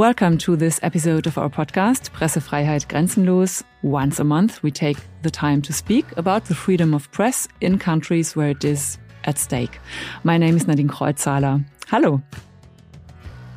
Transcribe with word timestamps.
Welcome 0.00 0.38
to 0.38 0.56
this 0.56 0.80
episode 0.82 1.26
of 1.26 1.36
our 1.36 1.50
podcast, 1.50 2.08
Pressefreiheit 2.12 2.86
Grenzenlos. 2.86 3.62
Once 3.82 4.18
a 4.18 4.24
month, 4.24 4.62
we 4.62 4.70
take 4.70 4.96
the 5.20 5.30
time 5.30 5.60
to 5.60 5.74
speak 5.74 6.06
about 6.16 6.46
the 6.46 6.54
freedom 6.54 6.94
of 6.94 7.12
press 7.12 7.46
in 7.60 7.78
countries 7.78 8.34
where 8.34 8.48
it 8.48 8.64
is 8.64 8.96
at 9.24 9.36
stake. 9.36 9.78
My 10.24 10.38
name 10.38 10.56
is 10.56 10.66
Nadine 10.66 10.88
Kreuzhaler. 10.88 11.62
Hello. 11.88 12.22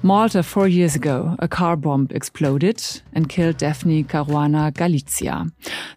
Malta, 0.01 0.43
four 0.43 0.67
years 0.67 0.97
ago, 0.97 1.37
a 1.39 1.47
car 1.47 1.77
bomb 1.77 2.09
exploded 2.09 2.83
and 3.13 3.29
killed 3.29 3.55
Daphne 3.55 4.03
Caruana 4.03 4.73
Galizia. 4.73 5.49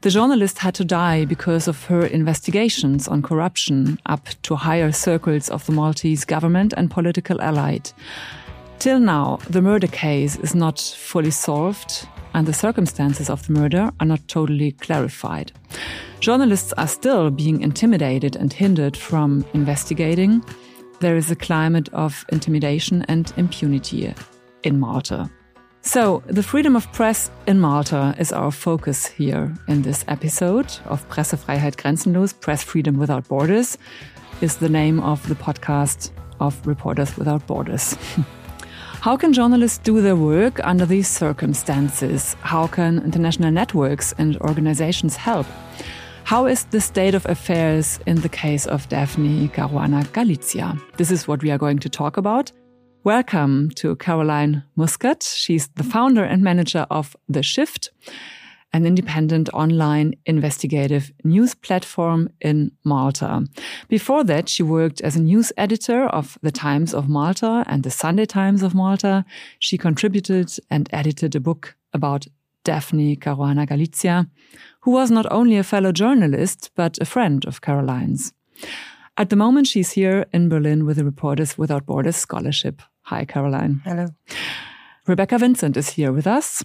The 0.03 0.11
journalist 0.11 0.59
had 0.59 0.77
to 0.77 0.85
die 0.85 1.25
because 1.25 1.67
of 1.67 1.87
her 1.87 2.07
investigations 2.07 3.09
on 3.09 3.21
corruption 3.21 3.99
up 4.07 4.29
to 4.43 4.55
higher 4.55 4.93
circles 4.93 5.49
of 5.49 5.67
the 5.67 5.73
Maltese 5.73 6.25
government 6.25 6.73
and 6.77 6.89
political 6.89 7.43
allied. 7.43 7.91
Till 8.79 9.01
now, 9.01 9.39
the 9.49 9.63
murder 9.63 9.87
case 9.87 10.37
is 10.37 10.55
not 10.55 10.79
fully 10.79 11.31
solved 11.31 12.07
and 12.35 12.47
the 12.47 12.53
circumstances 12.53 13.31
of 13.31 13.47
the 13.47 13.55
murder 13.55 13.91
are 13.99 14.07
not 14.07 14.29
totally 14.29 14.73
clarified. 14.73 15.53
Journalists 16.21 16.75
are 16.75 16.87
still 16.87 17.31
being 17.31 17.63
intimidated 17.63 18.37
and 18.37 18.53
hindered 18.53 18.97
from 18.97 19.45
investigating. 19.55 20.45
There 21.01 21.17
is 21.17 21.31
a 21.31 21.37
climate 21.37 21.89
of 21.95 22.27
intimidation 22.31 23.05
and 23.09 23.33
impunity 23.39 24.15
in 24.63 24.79
Malta. 24.79 25.31
So, 25.81 26.23
the 26.27 26.43
freedom 26.43 26.75
of 26.75 26.93
press 26.93 27.31
in 27.47 27.61
Malta 27.61 28.15
is 28.19 28.33
our 28.33 28.51
focus 28.51 29.07
here 29.07 29.55
in 29.69 29.83
this 29.83 30.05
episode 30.09 30.67
of 30.87 31.09
Pressefreiheit 31.09 31.77
Grenzenlos, 31.77 32.39
Press 32.39 32.63
Freedom 32.63 32.99
Without 32.99 33.29
Borders, 33.29 33.79
is 34.41 34.57
the 34.57 34.69
name 34.69 35.01
of 35.01 35.27
the 35.29 35.37
podcast 35.37 36.11
of 36.41 36.67
Reporters 36.67 37.17
Without 37.17 37.47
Borders. 37.47 37.97
How 39.07 39.17
can 39.17 39.33
journalists 39.33 39.79
do 39.79 40.01
their 40.01 40.17
work 40.17 40.59
under 40.67 40.85
these 40.85 41.07
circumstances? 41.07 42.35
How 42.41 42.67
can 42.67 42.99
international 43.05 43.53
networks 43.53 44.13
and 44.19 44.37
organizations 44.39 45.15
help? 45.15 45.47
How 46.25 46.47
is 46.47 46.65
the 46.65 46.81
state 46.81 47.15
of 47.15 47.25
affairs 47.27 48.01
in 48.05 48.23
the 48.23 48.29
case 48.29 48.67
of 48.67 48.89
Daphne 48.89 49.47
Caruana 49.51 50.03
Galizia? 50.07 50.77
This 50.97 51.13
is 51.13 51.29
what 51.29 51.41
we 51.41 51.53
are 51.53 51.59
going 51.59 51.79
to 51.79 51.89
talk 51.89 52.17
about. 52.17 52.51
Welcome 53.05 53.71
to 53.77 53.95
Caroline 53.95 54.65
Muscat. 54.75 55.23
She's 55.23 55.69
the 55.77 55.85
founder 55.85 56.25
and 56.25 56.43
manager 56.43 56.85
of 56.91 57.15
The 57.29 57.45
Shift 57.45 57.91
an 58.77 58.85
independent 58.85 59.49
online 59.55 60.15
investigative 60.27 61.11
news 61.25 61.55
platform 61.55 62.29
in 62.43 62.71
Malta. 62.85 63.47
Before 63.89 64.23
that, 64.25 64.51
she 64.51 64.63
worked 64.63 65.01
as 65.01 65.17
a 65.17 65.23
news 65.23 65.51
editor 65.57 66.05
of 66.05 66.39
the 66.43 66.51
Times 66.51 66.93
of 66.93 67.09
Malta 67.09 67.65
and 67.67 67.83
the 67.83 67.91
Sunday 67.91 68.27
Times 68.27 68.63
of 68.63 68.75
Malta. 68.75 69.25
She 69.59 69.79
contributed 69.79 70.53
and 70.71 70.91
edited 70.93 71.35
a 71.35 71.41
book 71.41 71.75
about 71.95 72.27
Daphne 72.65 73.17
Caruana 73.17 73.67
Galizia, 73.67 74.29
who 74.81 74.91
was 74.91 75.11
not 75.11 75.27
only 75.33 75.57
a 75.57 75.65
fellow 75.65 75.91
journalist, 75.91 76.71
but 76.75 76.99
a 77.01 77.07
friend 77.07 77.47
of 77.47 77.63
Caroline's. 77.63 78.35
At 79.17 79.31
the 79.31 79.37
moment, 79.37 79.69
she's 79.69 79.93
here 79.93 80.27
in 80.35 80.51
Berlin 80.51 80.85
with 80.85 80.99
the 80.99 81.05
Reporters 81.05 81.57
Without 81.57 81.87
Borders 81.87 82.17
Scholarship. 82.17 82.83
Hi, 83.05 83.25
Caroline. 83.25 83.81
Hello. 83.85 84.09
Rebecca 85.07 85.39
Vincent 85.39 85.77
is 85.77 85.91
here 85.91 86.13
with 86.13 86.27
us 86.27 86.65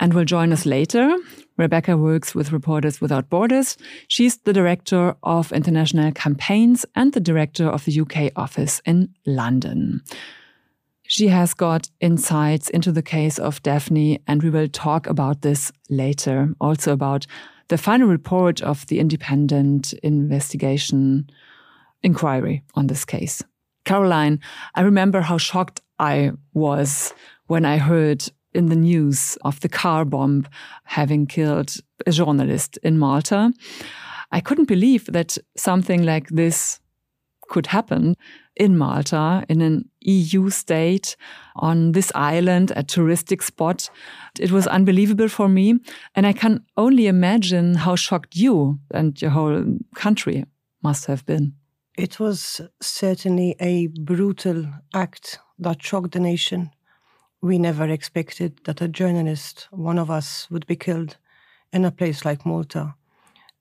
and 0.00 0.14
will 0.14 0.24
join 0.24 0.52
us 0.52 0.66
later. 0.66 1.16
Rebecca 1.56 1.96
works 1.96 2.34
with 2.34 2.52
Reporters 2.52 3.00
Without 3.00 3.28
Borders. 3.28 3.76
She's 4.08 4.38
the 4.38 4.52
director 4.52 5.14
of 5.22 5.52
international 5.52 6.10
campaigns 6.12 6.86
and 6.96 7.12
the 7.12 7.20
director 7.20 7.68
of 7.68 7.84
the 7.84 8.00
UK 8.00 8.32
office 8.34 8.80
in 8.86 9.14
London. 9.26 10.02
She 11.06 11.28
has 11.28 11.54
got 11.54 11.90
insights 12.00 12.70
into 12.70 12.92
the 12.92 13.02
case 13.02 13.38
of 13.38 13.62
Daphne, 13.62 14.20
and 14.26 14.42
we 14.42 14.50
will 14.50 14.68
talk 14.68 15.06
about 15.06 15.42
this 15.42 15.72
later. 15.90 16.54
Also, 16.60 16.92
about 16.92 17.26
the 17.68 17.76
final 17.76 18.08
report 18.08 18.62
of 18.62 18.86
the 18.86 19.00
independent 19.00 19.92
investigation 20.04 21.28
inquiry 22.02 22.62
on 22.74 22.86
this 22.86 23.04
case. 23.04 23.42
Caroline, 23.84 24.40
I 24.74 24.82
remember 24.82 25.20
how 25.20 25.36
shocked 25.36 25.80
I 25.98 26.32
was 26.54 27.12
when 27.46 27.64
I 27.64 27.78
heard 27.78 28.24
in 28.52 28.66
the 28.66 28.76
news 28.76 29.36
of 29.42 29.60
the 29.60 29.68
car 29.68 30.04
bomb 30.04 30.46
having 30.84 31.26
killed 31.26 31.76
a 32.06 32.10
journalist 32.10 32.78
in 32.82 32.98
Malta. 32.98 33.52
I 34.32 34.40
couldn't 34.40 34.68
believe 34.68 35.06
that 35.06 35.38
something 35.56 36.02
like 36.04 36.28
this 36.28 36.80
could 37.48 37.66
happen 37.66 38.16
in 38.56 38.78
Malta, 38.78 39.44
in 39.48 39.60
an 39.60 39.88
EU 40.00 40.50
state, 40.50 41.16
on 41.56 41.92
this 41.92 42.12
island, 42.14 42.72
a 42.76 42.82
touristic 42.82 43.42
spot. 43.42 43.90
It 44.38 44.50
was 44.50 44.66
unbelievable 44.66 45.28
for 45.28 45.48
me. 45.48 45.80
And 46.14 46.26
I 46.26 46.32
can 46.32 46.64
only 46.76 47.06
imagine 47.06 47.74
how 47.74 47.96
shocked 47.96 48.36
you 48.36 48.78
and 48.92 49.20
your 49.20 49.32
whole 49.32 49.78
country 49.94 50.44
must 50.82 51.06
have 51.06 51.26
been. 51.26 51.54
It 51.96 52.20
was 52.20 52.60
certainly 52.80 53.56
a 53.60 53.88
brutal 53.88 54.66
act 54.94 55.38
that 55.58 55.82
shocked 55.82 56.12
the 56.12 56.20
nation 56.20 56.70
we 57.42 57.58
never 57.58 57.88
expected 57.88 58.60
that 58.64 58.80
a 58.80 58.88
journalist, 58.88 59.68
one 59.70 59.98
of 59.98 60.10
us, 60.10 60.50
would 60.50 60.66
be 60.66 60.76
killed 60.76 61.16
in 61.72 61.84
a 61.84 61.90
place 61.90 62.24
like 62.24 62.44
Malta. 62.44 62.94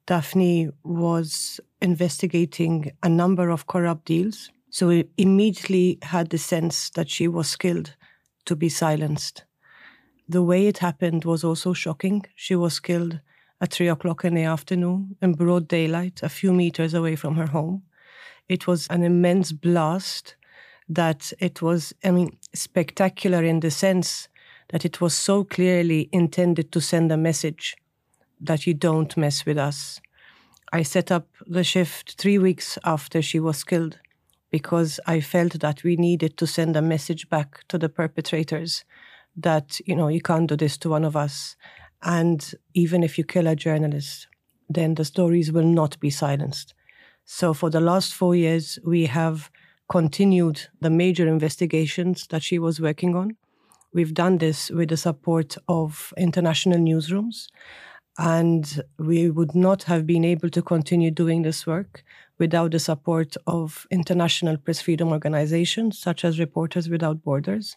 Daphne 0.05 0.69
was 0.83 1.59
investigating 1.81 2.91
a 3.03 3.09
number 3.09 3.49
of 3.49 3.67
corrupt 3.67 4.05
deals, 4.05 4.51
so 4.69 4.87
we 4.87 5.07
immediately 5.17 5.97
had 6.01 6.29
the 6.29 6.37
sense 6.37 6.89
that 6.91 7.09
she 7.09 7.27
was 7.27 7.55
killed 7.55 7.95
to 8.45 8.55
be 8.55 8.69
silenced. 8.69 9.43
The 10.27 10.43
way 10.43 10.67
it 10.67 10.79
happened 10.79 11.25
was 11.25 11.43
also 11.43 11.73
shocking. 11.73 12.25
She 12.35 12.55
was 12.55 12.79
killed 12.79 13.19
at 13.61 13.71
three 13.71 13.87
o'clock 13.87 14.25
in 14.25 14.35
the 14.35 14.43
afternoon 14.43 15.15
in 15.21 15.33
broad 15.33 15.67
daylight, 15.67 16.21
a 16.23 16.29
few 16.29 16.53
meters 16.53 16.93
away 16.93 17.15
from 17.15 17.35
her 17.35 17.47
home. 17.47 17.83
It 18.47 18.67
was 18.67 18.87
an 18.87 19.03
immense 19.03 19.51
blast 19.51 20.35
that 20.89 21.31
it 21.39 21.61
was, 21.61 21.93
I 22.03 22.11
mean, 22.11 22.37
spectacular 22.53 23.43
in 23.43 23.59
the 23.59 23.71
sense 23.71 24.27
that 24.69 24.85
it 24.85 24.99
was 24.99 25.13
so 25.13 25.43
clearly 25.43 26.09
intended 26.11 26.71
to 26.71 26.81
send 26.81 27.11
a 27.11 27.17
message 27.17 27.77
that 28.41 28.65
you 28.65 28.73
don't 28.73 29.15
mess 29.15 29.45
with 29.45 29.57
us. 29.57 30.01
I 30.73 30.83
set 30.83 31.11
up 31.11 31.27
the 31.47 31.63
shift 31.63 32.15
three 32.17 32.37
weeks 32.37 32.77
after 32.83 33.21
she 33.21 33.39
was 33.39 33.63
killed 33.63 33.99
because 34.51 34.99
I 35.05 35.19
felt 35.19 35.59
that 35.59 35.83
we 35.83 35.95
needed 35.95 36.37
to 36.37 36.47
send 36.47 36.75
a 36.75 36.81
message 36.81 37.29
back 37.29 37.67
to 37.67 37.77
the 37.77 37.89
perpetrators 37.89 38.83
that, 39.35 39.79
you 39.85 39.95
know, 39.95 40.07
you 40.07 40.21
can't 40.21 40.47
do 40.47 40.55
this 40.55 40.77
to 40.79 40.89
one 40.89 41.05
of 41.05 41.15
us. 41.15 41.55
And 42.01 42.53
even 42.73 43.03
if 43.03 43.17
you 43.17 43.23
kill 43.23 43.47
a 43.47 43.55
journalist, 43.55 44.27
then 44.69 44.95
the 44.95 45.05
stories 45.05 45.51
will 45.51 45.65
not 45.65 45.99
be 45.99 46.09
silenced. 46.09 46.73
So 47.25 47.53
for 47.53 47.69
the 47.69 47.81
last 47.81 48.13
four 48.13 48.35
years, 48.35 48.79
we 48.85 49.05
have 49.05 49.51
continued 49.89 50.67
the 50.81 50.89
major 50.89 51.27
investigations 51.27 52.27
that 52.27 52.43
she 52.43 52.59
was 52.59 52.79
working 52.79 53.15
on. 53.15 53.35
We've 53.91 54.13
done 54.13 54.37
this 54.37 54.69
with 54.69 54.89
the 54.89 54.97
support 54.97 55.57
of 55.67 56.13
international 56.15 56.77
newsrooms, 56.77 57.47
and 58.17 58.83
we 58.99 59.29
would 59.29 59.55
not 59.55 59.83
have 59.83 60.05
been 60.05 60.23
able 60.23 60.49
to 60.51 60.61
continue 60.61 61.09
doing 61.09 61.41
this 61.41 61.65
work 61.65 62.03
without 62.37 62.71
the 62.71 62.79
support 62.79 63.35
of 63.47 63.87
international 63.89 64.57
press 64.57 64.81
freedom 64.81 65.09
organizations 65.09 65.97
such 65.97 66.23
as 66.23 66.39
Reporters 66.39 66.87
Without 66.87 67.23
Borders 67.23 67.75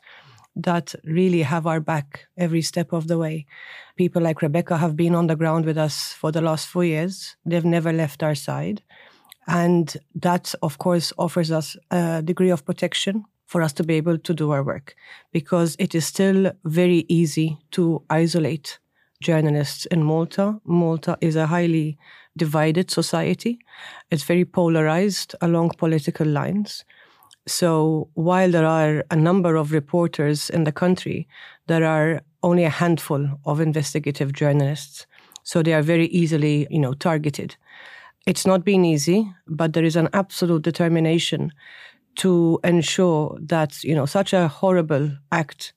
that 0.55 0.95
really 1.05 1.43
have 1.43 1.67
our 1.67 1.81
back 1.81 2.27
every 2.37 2.61
step 2.61 2.93
of 2.93 3.09
the 3.09 3.17
way. 3.17 3.47
People 3.97 4.21
like 4.21 4.43
Rebecca 4.43 4.77
have 4.77 4.97
been 4.97 5.15
on 5.15 5.27
the 5.27 5.37
ground 5.37 5.65
with 5.65 5.79
us 5.79 6.13
for 6.13 6.31
the 6.31 6.43
last 6.43 6.67
four 6.67 6.85
years. 6.85 7.37
They've 7.47 7.65
never 7.65 7.93
left 7.93 8.23
our 8.23 8.35
side. 8.35 8.83
And 9.47 9.97
that, 10.15 10.55
of 10.63 10.79
course, 10.79 11.13
offers 11.19 11.51
us 11.51 11.77
a 11.91 12.23
degree 12.23 12.51
of 12.51 12.65
protection 12.65 13.25
for 13.47 13.61
us 13.61 13.73
to 13.75 13.85
be 13.85 13.95
able 13.95 14.19
to 14.19 14.35
do 14.35 14.51
our 14.51 14.63
work 14.63 14.95
because 15.33 15.77
it 15.79 15.95
is 15.95 16.07
still 16.07 16.53
very 16.65 17.05
easy 17.09 17.59
to 17.73 18.03
isolate 18.09 18.79
journalists 19.21 19.87
in 19.87 20.03
Malta. 20.03 20.61
Malta 20.65 21.19
is 21.21 21.37
a 21.37 21.47
highly 21.47 21.99
divided 22.37 22.91
society, 22.91 23.59
it's 24.11 24.23
very 24.23 24.45
polarized 24.45 25.35
along 25.43 25.71
political 25.77 26.27
lines. 26.27 26.85
So 27.47 28.09
while 28.15 28.51
there 28.51 28.67
are 28.67 29.05
a 29.11 29.17
number 29.17 29.57
of 29.57 29.73
reporters 29.73 30.49
in 30.49 30.65
the 30.65 30.73
country, 30.73 31.29
there 31.67 31.85
are 31.85 32.23
only 32.43 32.65
a 32.65 32.71
handful 32.71 33.29
of 33.45 33.61
investigative 33.61 34.33
journalists. 34.33 35.07
So 35.43 35.63
they 35.63 35.75
are 35.75 35.83
very 35.83 36.07
easily, 36.07 36.67
you 36.71 36.79
know, 36.79 36.95
targeted. 36.95 37.57
It's 38.27 38.47
not 38.47 38.65
been 38.65 38.85
easy, 38.85 39.33
but 39.47 39.73
there 39.73 39.85
is 39.85 39.97
an 39.97 40.09
absolute 40.13 40.63
determination 40.63 41.53
to 42.17 42.61
ensure 42.63 43.37
that 43.41 43.83
you 43.83 43.95
know 43.95 44.07
such 44.07 44.33
a 44.33 44.49
horrible 44.49 45.11
act 45.33 45.73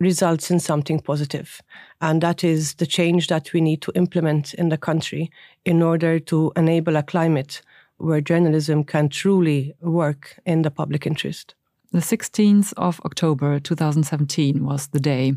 results 0.00 0.50
in 0.50 0.60
something 0.60 1.00
positive. 1.00 1.60
And 2.00 2.20
that 2.22 2.44
is 2.44 2.74
the 2.74 2.86
change 2.86 3.26
that 3.28 3.52
we 3.52 3.60
need 3.60 3.82
to 3.82 3.92
implement 3.94 4.54
in 4.54 4.68
the 4.68 4.78
country 4.78 5.30
in 5.64 5.82
order 5.82 6.20
to 6.20 6.52
enable 6.56 6.96
a 6.96 7.02
climate 7.02 7.62
where 7.96 8.20
journalism 8.20 8.84
can 8.84 9.08
truly 9.08 9.74
work 9.80 10.38
in 10.46 10.62
the 10.62 10.70
public 10.70 11.06
interest. 11.06 11.54
the 11.90 12.00
16th 12.00 12.74
of 12.76 13.00
October 13.04 13.58
2017 13.58 14.62
was 14.62 14.88
the 14.88 15.00
day 15.00 15.32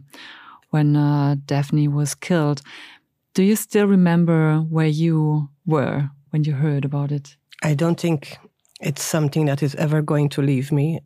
when 0.70 0.96
uh, 0.96 1.36
Daphne 1.46 1.88
was 1.88 2.14
killed. 2.14 2.62
Do 3.34 3.42
you 3.42 3.56
still 3.56 3.88
remember 3.88 4.58
where 4.58 4.88
you 4.88 5.50
were 5.66 6.10
when 6.32 6.44
you 6.44 6.54
heard 6.54 6.84
about 6.84 7.12
it? 7.12 7.36
I 7.62 7.76
don't 7.76 8.00
think 8.00 8.38
it's 8.82 9.04
something 9.04 9.46
that 9.46 9.62
is 9.62 9.76
ever 9.76 10.02
going 10.02 10.30
to 10.30 10.42
leave 10.42 10.72
me. 10.72 11.02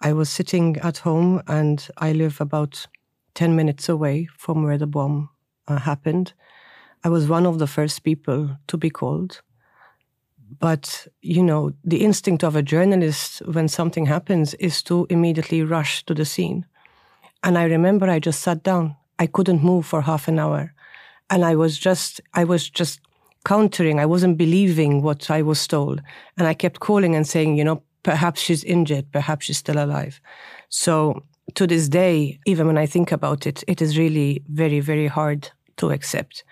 I 0.00 0.12
was 0.12 0.30
sitting 0.30 0.78
at 0.78 0.98
home 0.98 1.42
and 1.46 1.86
I 1.98 2.12
live 2.12 2.40
about 2.40 2.86
10 3.34 3.54
minutes 3.54 3.88
away 3.88 4.28
from 4.36 4.62
where 4.64 4.78
the 4.78 4.86
bomb 4.86 5.28
uh, 5.68 5.78
happened. 5.78 6.32
I 7.04 7.08
was 7.08 7.28
one 7.28 7.46
of 7.46 7.58
the 7.58 7.66
first 7.66 8.02
people 8.02 8.56
to 8.68 8.76
be 8.76 8.90
called. 8.90 9.42
But, 10.58 11.08
you 11.20 11.42
know, 11.42 11.72
the 11.84 12.04
instinct 12.04 12.44
of 12.44 12.56
a 12.56 12.62
journalist 12.62 13.40
when 13.46 13.68
something 13.68 14.06
happens 14.06 14.54
is 14.54 14.82
to 14.84 15.06
immediately 15.08 15.62
rush 15.62 16.04
to 16.06 16.14
the 16.14 16.24
scene. 16.24 16.66
And 17.42 17.58
I 17.58 17.64
remember 17.64 18.08
I 18.08 18.18
just 18.18 18.40
sat 18.40 18.62
down. 18.62 18.96
I 19.18 19.26
couldn't 19.26 19.62
move 19.62 19.86
for 19.86 20.02
half 20.02 20.28
an 20.28 20.38
hour. 20.38 20.74
And 21.30 21.44
I 21.44 21.56
was 21.56 21.78
just, 21.78 22.20
I 22.34 22.44
was 22.44 22.68
just 22.68 23.00
countering. 23.44 23.98
I 23.98 24.06
wasn't 24.06 24.38
believing 24.38 25.02
what 25.02 25.30
I 25.30 25.42
was 25.42 25.66
told. 25.66 26.00
And 26.36 26.46
I 26.46 26.54
kept 26.54 26.80
calling 26.80 27.14
and 27.14 27.26
saying, 27.26 27.56
you 27.56 27.64
know, 27.64 27.82
perhaps 28.02 28.40
she's 28.40 28.64
injured, 28.64 29.10
perhaps 29.12 29.46
she's 29.46 29.58
still 29.58 29.82
alive. 29.82 30.20
So 30.68 31.22
to 31.54 31.66
this 31.66 31.88
day, 31.88 32.38
even 32.46 32.66
when 32.66 32.78
I 32.78 32.86
think 32.86 33.12
about 33.12 33.46
it, 33.46 33.64
it 33.66 33.82
is 33.82 33.98
really 33.98 34.42
very, 34.48 34.80
very 34.80 35.06
hard 35.06 35.50
to 35.76 35.90
accept. 35.90 36.44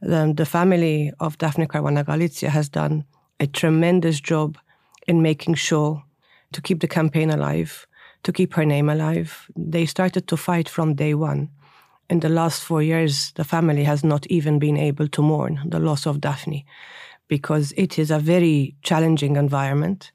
The 0.00 0.46
family 0.46 1.12
of 1.20 1.38
Daphne 1.38 1.66
Caruana 1.66 2.04
Galizia 2.04 2.48
has 2.48 2.68
done 2.68 3.04
a 3.40 3.46
tremendous 3.46 4.20
job 4.20 4.58
in 5.06 5.22
making 5.22 5.54
sure 5.54 6.02
to 6.52 6.60
keep 6.62 6.80
the 6.80 6.88
campaign 6.88 7.30
alive, 7.30 7.86
to 8.22 8.32
keep 8.32 8.54
her 8.54 8.64
name 8.64 8.88
alive. 8.88 9.50
They 9.56 9.86
started 9.86 10.26
to 10.28 10.36
fight 10.36 10.68
from 10.68 10.94
day 10.94 11.14
one. 11.14 11.50
In 12.08 12.20
the 12.20 12.28
last 12.28 12.62
four 12.62 12.82
years, 12.82 13.32
the 13.32 13.44
family 13.44 13.82
has 13.82 14.04
not 14.04 14.26
even 14.28 14.58
been 14.60 14.76
able 14.76 15.08
to 15.08 15.22
mourn 15.22 15.60
the 15.66 15.80
loss 15.80 16.06
of 16.06 16.20
Daphne 16.20 16.64
because 17.26 17.72
it 17.76 17.98
is 17.98 18.12
a 18.12 18.20
very 18.20 18.76
challenging 18.82 19.36
environment. 19.36 20.12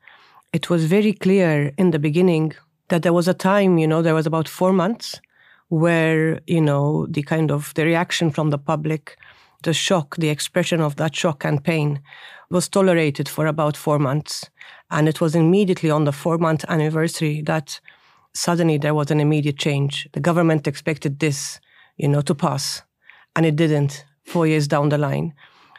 It 0.54 0.70
was 0.70 0.86
very 0.86 1.12
clear 1.12 1.74
in 1.78 1.92
the 1.92 2.00
beginning 2.00 2.54
that 2.88 3.04
there 3.04 3.14
was 3.14 3.28
a 3.28 3.34
time, 3.34 3.78
you 3.78 3.88
know, 3.88 4.02
there 4.02 4.16
was 4.16 4.26
about 4.26 4.48
four 4.48 4.72
months 4.72 5.20
where, 5.68 6.40
you 6.48 6.62
know, 6.62 7.08
the 7.08 7.24
kind 7.24 7.52
of 7.52 7.74
the 7.74 7.86
reaction 7.86 8.32
from 8.32 8.52
the 8.52 8.58
public, 8.58 9.18
the 9.64 9.74
shock, 9.74 10.16
the 10.16 10.30
expression 10.30 10.80
of 10.80 10.96
that 10.96 11.14
shock 11.14 11.44
and 11.44 11.64
pain 11.64 12.02
was 12.50 12.70
tolerated 12.70 13.28
for 13.28 13.48
about 13.48 13.76
four 13.76 14.00
months. 14.00 14.50
And 14.92 15.10
it 15.10 15.20
was 15.20 15.36
immediately 15.36 15.90
on 15.90 16.06
the 16.06 16.12
four 16.14 16.38
month 16.38 16.64
anniversary 16.70 17.42
that 17.44 17.82
suddenly 18.34 18.78
there 18.78 18.94
was 18.94 19.12
an 19.12 19.20
immediate 19.20 19.58
change. 19.58 20.08
The 20.14 20.20
government 20.22 20.68
expected 20.68 21.20
this 21.20 21.60
you 21.98 22.08
know, 22.08 22.22
to 22.22 22.36
pass. 22.36 22.82
And 23.36 23.46
it 23.46 23.56
didn't 23.56 24.06
four 24.26 24.48
years 24.48 24.68
down 24.68 24.90
the 24.90 24.98
line. 24.98 25.34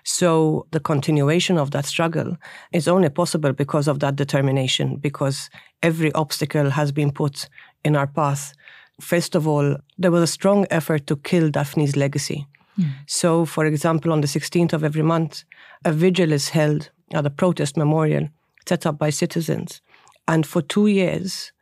So 0.04 0.66
the 0.72 0.80
continuation 0.80 1.58
of 1.58 1.70
that 1.70 1.86
struggle 1.86 2.36
is 2.72 2.88
only 2.88 3.08
possible 3.08 3.52
because 3.52 3.86
of 3.86 4.00
that 4.00 4.16
determination, 4.16 4.96
because 4.96 5.48
every 5.82 6.12
obstacle 6.12 6.70
has 6.70 6.90
been 6.92 7.12
put 7.12 7.48
in 7.84 7.94
our 7.96 8.06
path. 8.06 8.52
First 9.00 9.34
of 9.34 9.46
all, 9.46 9.76
there 9.98 10.10
was 10.10 10.22
a 10.22 10.26
strong 10.26 10.66
effort 10.70 11.06
to 11.06 11.16
kill 11.16 11.50
Daphne's 11.50 11.96
legacy. 11.96 12.46
Mm. 12.78 12.90
So, 13.06 13.44
for 13.44 13.64
example, 13.66 14.12
on 14.12 14.22
the 14.22 14.26
16th 14.26 14.72
of 14.72 14.82
every 14.82 15.02
month, 15.02 15.44
a 15.84 15.92
vigil 15.92 16.32
is 16.32 16.48
held 16.48 16.90
at 17.12 17.26
a 17.26 17.30
protest 17.30 17.76
memorial 17.76 18.28
set 18.68 18.86
up 18.86 18.98
by 18.98 19.10
citizens. 19.10 19.80
And 20.26 20.46
for 20.46 20.62
two 20.62 20.86
years, 20.86 21.52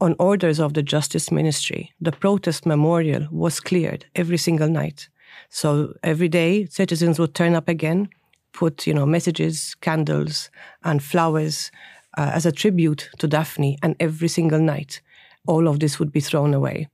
on 0.00 0.16
orders 0.18 0.58
of 0.58 0.74
the 0.74 0.82
Justice 0.82 1.30
Ministry, 1.30 1.92
the 2.00 2.12
protest 2.12 2.64
memorial 2.64 3.28
was 3.30 3.60
cleared 3.60 4.06
every 4.14 4.38
single 4.38 4.68
night. 4.68 5.08
So 5.50 5.94
every 6.02 6.28
day, 6.28 6.66
citizens 6.66 7.18
would 7.18 7.34
turn 7.34 7.54
up 7.54 7.68
again, 7.68 8.08
put 8.52 8.86
you 8.86 8.94
know 8.94 9.06
messages, 9.06 9.76
candles, 9.80 10.50
and 10.84 11.02
flowers 11.02 11.70
uh, 12.16 12.30
as 12.34 12.46
a 12.46 12.52
tribute 12.52 13.10
to 13.18 13.28
Daphne, 13.28 13.78
and 13.82 13.94
every 14.00 14.28
single 14.28 14.60
night, 14.60 15.00
all 15.46 15.68
of 15.68 15.80
this 15.80 15.98
would 15.98 16.12
be 16.12 16.20
thrown 16.20 16.54
away. 16.54 16.88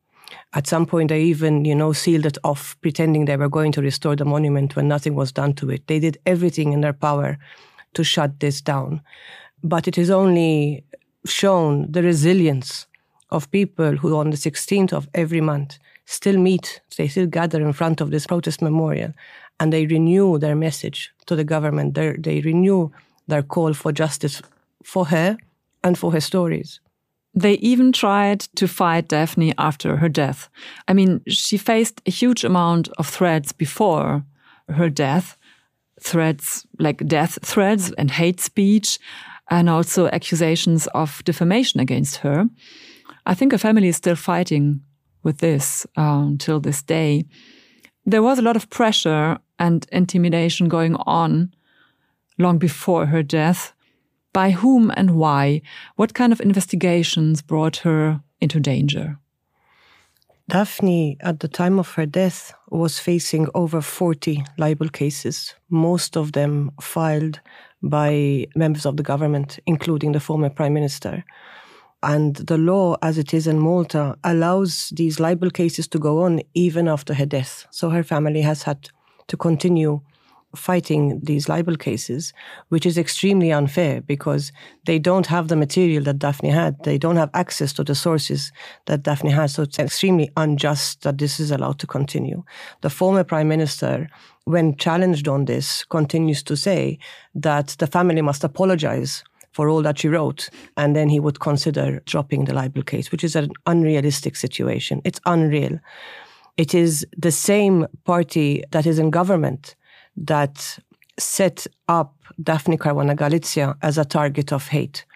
At 0.55 0.67
some 0.67 0.87
point, 0.87 1.09
they 1.09 1.23
even 1.23 1.65
you 1.65 1.75
know 1.75 1.93
sealed 1.93 2.27
it 2.27 2.39
off, 2.45 2.77
pretending 2.81 3.25
they 3.25 3.37
were 3.37 3.49
going 3.49 3.73
to 3.73 3.83
restore 3.83 4.17
the 4.17 4.25
monument 4.25 4.75
when 4.75 4.89
nothing 4.89 5.15
was 5.15 5.33
done 5.33 5.55
to 5.55 5.71
it. 5.71 5.87
They 5.87 6.01
did 6.01 6.19
everything 6.27 6.73
in 6.73 6.81
their 6.81 6.93
power 6.93 7.39
to 7.95 8.05
shut 8.05 8.41
this 8.41 8.61
down, 8.61 9.01
but 9.63 9.87
it 9.87 9.97
is 9.97 10.11
only 10.11 10.85
shown 11.25 11.91
the 11.91 12.03
resilience 12.03 12.87
of 13.31 13.51
people 13.51 13.97
who 13.97 14.17
on 14.17 14.31
the 14.31 14.37
16th 14.37 14.93
of 14.93 15.09
every 15.15 15.41
month 15.41 15.79
still 16.05 16.37
meet, 16.37 16.81
they 16.97 17.09
still 17.09 17.27
gather 17.27 17.61
in 17.61 17.73
front 17.73 18.01
of 18.01 18.11
this 18.11 18.27
protest 18.27 18.63
memorial 18.63 19.13
and 19.59 19.73
they 19.73 19.87
renew 19.87 20.39
their 20.39 20.55
message 20.55 21.13
to 21.27 21.35
the 21.35 21.45
government. 21.45 21.95
They're, 21.95 22.17
they 22.17 22.41
renew 22.41 22.91
their 23.27 23.43
call 23.43 23.73
for 23.73 23.93
justice 23.93 24.43
for 24.85 25.07
her 25.07 25.37
and 25.83 25.99
for 25.99 26.13
her 26.13 26.21
stories. 26.21 26.81
They 27.35 27.55
even 27.55 27.93
tried 27.93 28.41
to 28.57 28.67
fight 28.67 29.09
Daphne 29.09 29.53
after 29.59 29.97
her 29.97 30.09
death. 30.09 30.49
I 30.89 30.95
mean, 30.95 31.21
she 31.29 31.59
faced 31.59 32.01
a 32.07 32.11
huge 32.11 32.45
amount 32.45 32.89
of 32.99 33.07
threats 33.07 33.53
before 33.53 34.25
her 34.69 34.89
death 34.89 35.37
threats 36.01 36.67
like 36.79 37.07
death 37.07 37.39
threats 37.43 37.93
and 37.99 38.11
hate 38.11 38.41
speech, 38.41 38.99
and 39.51 39.71
also 39.71 40.09
accusations 40.09 40.87
of 40.89 41.23
defamation 41.25 41.81
against 41.81 42.17
her. 42.17 42.49
I 43.27 43.35
think 43.35 43.53
her 43.53 43.59
family 43.59 43.89
is 43.89 43.97
still 43.97 44.17
fighting 44.17 44.81
with 45.25 45.39
this 45.39 45.85
uh, 45.99 46.23
until 46.27 46.61
this 46.61 46.83
day. 46.83 47.25
There 48.05 48.23
was 48.23 48.39
a 48.39 48.43
lot 48.43 48.57
of 48.57 48.71
pressure 48.71 49.39
and 49.59 49.87
intimidation 49.91 50.69
going 50.69 50.95
on 51.07 51.53
long 52.39 52.59
before 52.59 53.07
her 53.07 53.25
death. 53.25 53.73
By 54.33 54.51
whom 54.51 54.93
and 54.97 55.17
why? 55.17 55.63
What 55.97 56.15
kind 56.15 56.33
of 56.33 56.41
investigations 56.41 57.43
brought 57.43 57.79
her 57.79 58.21
into 58.41 58.61
danger? 58.61 59.19
Daphne, 60.49 61.17
at 61.21 61.41
the 61.41 61.49
time 61.49 61.81
of 61.81 61.95
her 61.95 62.07
death, 62.07 62.55
was 62.71 63.01
facing 63.01 63.49
over 63.55 63.81
40 63.81 64.45
libel 64.59 64.89
cases, 64.89 65.55
most 65.71 66.17
of 66.17 66.33
them 66.33 66.71
filed 66.81 67.41
by 67.83 68.47
members 68.55 68.87
of 68.87 68.97
the 68.97 69.03
government, 69.03 69.59
including 69.67 70.13
the 70.13 70.21
former 70.21 70.51
prime 70.51 70.75
minister. 70.75 71.25
And 72.07 72.37
the 72.37 72.57
law, 72.57 72.97
as 73.03 73.19
it 73.19 73.35
is 73.35 73.49
in 73.49 73.59
Malta, 73.59 74.17
allows 74.23 74.93
these 74.95 75.19
libel 75.19 75.51
cases 75.51 75.89
to 75.89 75.99
go 75.99 76.23
on 76.23 76.41
even 76.55 76.87
after 76.87 77.15
her 77.15 77.27
death. 77.27 77.67
So 77.73 77.91
her 77.91 78.05
family 78.05 78.43
has 78.43 78.63
had 78.63 78.91
to 79.27 79.37
continue 79.37 80.01
fighting 80.55 81.19
these 81.25 81.49
libel 81.49 81.77
cases, 81.77 82.33
which 82.69 82.87
is 82.87 82.97
extremely 82.97 83.51
unfair 83.51 84.03
because 84.03 84.53
they 84.87 85.01
don't 85.01 85.27
have 85.27 85.49
the 85.49 85.57
material 85.57 86.05
that 86.05 86.21
Daphne 86.21 86.51
had. 86.51 86.81
They 86.85 86.97
don't 86.97 87.17
have 87.17 87.31
access 87.35 87.73
to 87.73 87.83
the 87.83 87.97
sources 87.97 88.53
that 88.85 89.03
Daphne 89.03 89.33
has. 89.33 89.55
So 89.55 89.65
it's 89.65 89.81
extremely 89.81 90.31
unjust 90.37 91.03
that 91.03 91.19
this 91.19 91.41
is 91.41 91.51
allowed 91.51 91.81
to 91.81 91.89
continue. 91.89 92.45
The 92.83 92.91
former 92.91 93.25
prime 93.25 93.49
minister, 93.49 94.09
when 94.45 94.77
challenged 94.77 95.27
on 95.27 95.47
this, 95.47 95.85
continues 95.85 96.45
to 96.45 96.57
say 96.57 97.01
that 97.35 97.75
the 97.81 97.89
family 97.89 98.23
must 98.23 98.45
apologize 98.45 99.25
for 99.57 99.71
all 99.71 99.81
that 99.81 99.99
she 99.99 100.09
wrote. 100.09 100.51
And 100.77 100.95
then 100.95 101.09
he 101.09 101.19
would 101.19 101.41
consider 101.41 102.01
dropping 102.05 102.45
the 102.45 102.53
libel 102.53 102.83
case, 102.83 103.11
which 103.11 103.25
is 103.25 103.35
an 103.35 103.49
unrealistic 103.65 104.37
situation. 104.37 105.01
It's 105.03 105.21
unreal. 105.25 105.81
It 106.59 106.75
is 106.75 107.07
the 107.17 107.33
same 107.33 107.87
party 108.05 108.63
that 108.73 108.85
is 108.85 108.99
in 108.99 109.09
government 109.11 109.75
that 110.33 110.79
set 111.19 111.67
up 111.89 112.13
Daphne 112.43 112.77
Caruana 112.77 113.17
Galizia 113.17 113.77
as 113.81 113.97
a 113.97 114.05
target 114.05 114.53
of 114.53 114.69
hate. 114.69 115.07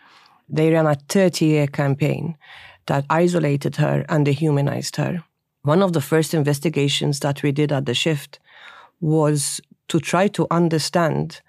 They 0.48 0.72
ran 0.72 0.86
a 0.86 0.94
30 0.94 1.44
year 1.44 1.66
campaign 1.66 2.38
that 2.86 3.04
isolated 3.10 3.76
her 3.76 4.06
and 4.08 4.24
dehumanized 4.24 4.96
her. 4.96 5.22
One 5.64 5.82
of 5.82 5.92
the 5.92 6.00
first 6.00 6.32
investigations 6.32 7.20
that 7.20 7.42
we 7.42 7.52
did 7.52 7.72
at 7.72 7.84
the 7.84 7.94
shift 7.94 8.40
was 9.02 9.60
to 9.88 10.00
try 10.00 10.28
to 10.28 10.46
understand 10.50 11.42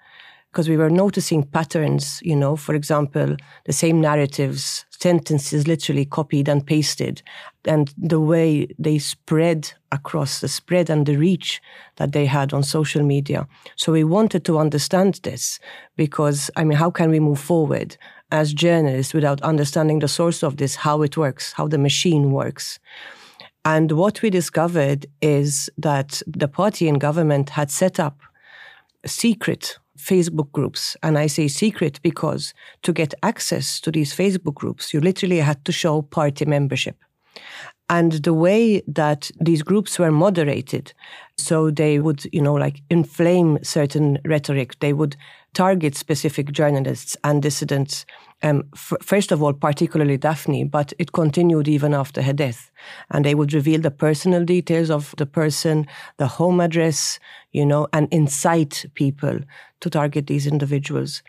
because 0.52 0.68
we 0.68 0.76
were 0.76 0.90
noticing 0.90 1.42
patterns, 1.42 2.20
you 2.22 2.36
know, 2.36 2.56
for 2.56 2.74
example, 2.74 3.36
the 3.64 3.72
same 3.72 4.02
narratives, 4.02 4.84
sentences 4.90 5.66
literally 5.66 6.04
copied 6.04 6.46
and 6.46 6.66
pasted, 6.66 7.22
and 7.64 7.94
the 7.96 8.20
way 8.20 8.68
they 8.78 8.98
spread 8.98 9.72
across 9.92 10.40
the 10.40 10.48
spread 10.48 10.90
and 10.90 11.06
the 11.06 11.16
reach 11.16 11.62
that 11.96 12.12
they 12.12 12.26
had 12.26 12.52
on 12.52 12.62
social 12.62 13.02
media. 13.02 13.48
So 13.76 13.92
we 13.92 14.04
wanted 14.04 14.44
to 14.44 14.58
understand 14.58 15.20
this 15.22 15.58
because, 15.96 16.50
I 16.54 16.64
mean, 16.64 16.76
how 16.76 16.90
can 16.90 17.08
we 17.08 17.18
move 17.18 17.40
forward 17.40 17.96
as 18.30 18.52
journalists 18.52 19.14
without 19.14 19.40
understanding 19.40 20.00
the 20.00 20.08
source 20.08 20.42
of 20.42 20.58
this, 20.58 20.74
how 20.76 21.00
it 21.00 21.16
works, 21.16 21.52
how 21.52 21.66
the 21.66 21.78
machine 21.78 22.30
works? 22.30 22.78
And 23.64 23.92
what 23.92 24.20
we 24.20 24.28
discovered 24.28 25.06
is 25.22 25.70
that 25.78 26.20
the 26.26 26.48
party 26.48 26.88
in 26.88 26.98
government 26.98 27.50
had 27.50 27.70
set 27.70 27.98
up 27.98 28.20
a 29.02 29.08
secret 29.08 29.78
Facebook 30.02 30.50
groups. 30.52 30.96
And 31.02 31.18
I 31.18 31.26
say 31.26 31.48
secret 31.48 32.00
because 32.02 32.54
to 32.82 32.92
get 32.92 33.14
access 33.22 33.80
to 33.80 33.90
these 33.90 34.14
Facebook 34.14 34.54
groups, 34.54 34.92
you 34.92 35.00
literally 35.00 35.38
had 35.38 35.64
to 35.64 35.72
show 35.72 36.02
party 36.02 36.44
membership. 36.44 36.96
And 37.88 38.12
the 38.12 38.32
way 38.32 38.82
that 38.86 39.30
these 39.38 39.62
groups 39.62 39.98
were 39.98 40.10
moderated, 40.10 40.94
so 41.36 41.70
they 41.70 41.98
would, 41.98 42.24
you 42.32 42.40
know, 42.40 42.54
like 42.54 42.80
inflame 42.88 43.58
certain 43.62 44.18
rhetoric, 44.24 44.78
they 44.78 44.94
would 44.94 45.14
target 45.52 45.94
specific 45.94 46.52
journalists 46.52 47.18
and 47.22 47.42
dissidents. 47.42 48.06
Um, 48.42 48.62
f- 48.72 48.94
first 49.02 49.30
of 49.30 49.42
all, 49.42 49.52
particularly 49.52 50.16
Daphne, 50.16 50.64
but 50.64 50.94
it 50.98 51.12
continued 51.12 51.68
even 51.68 51.92
after 51.92 52.22
her 52.22 52.32
death. 52.32 52.70
And 53.10 53.26
they 53.26 53.34
would 53.34 53.52
reveal 53.52 53.80
the 53.80 53.90
personal 53.90 54.44
details 54.44 54.90
of 54.90 55.14
the 55.18 55.26
person, 55.26 55.86
the 56.16 56.28
home 56.28 56.60
address, 56.60 57.18
you 57.52 57.66
know, 57.66 57.88
and 57.92 58.08
incite 58.10 58.86
people 58.94 59.38
to 59.82 59.90
target 59.90 60.26
these 60.26 60.46
individuals. 60.46 61.22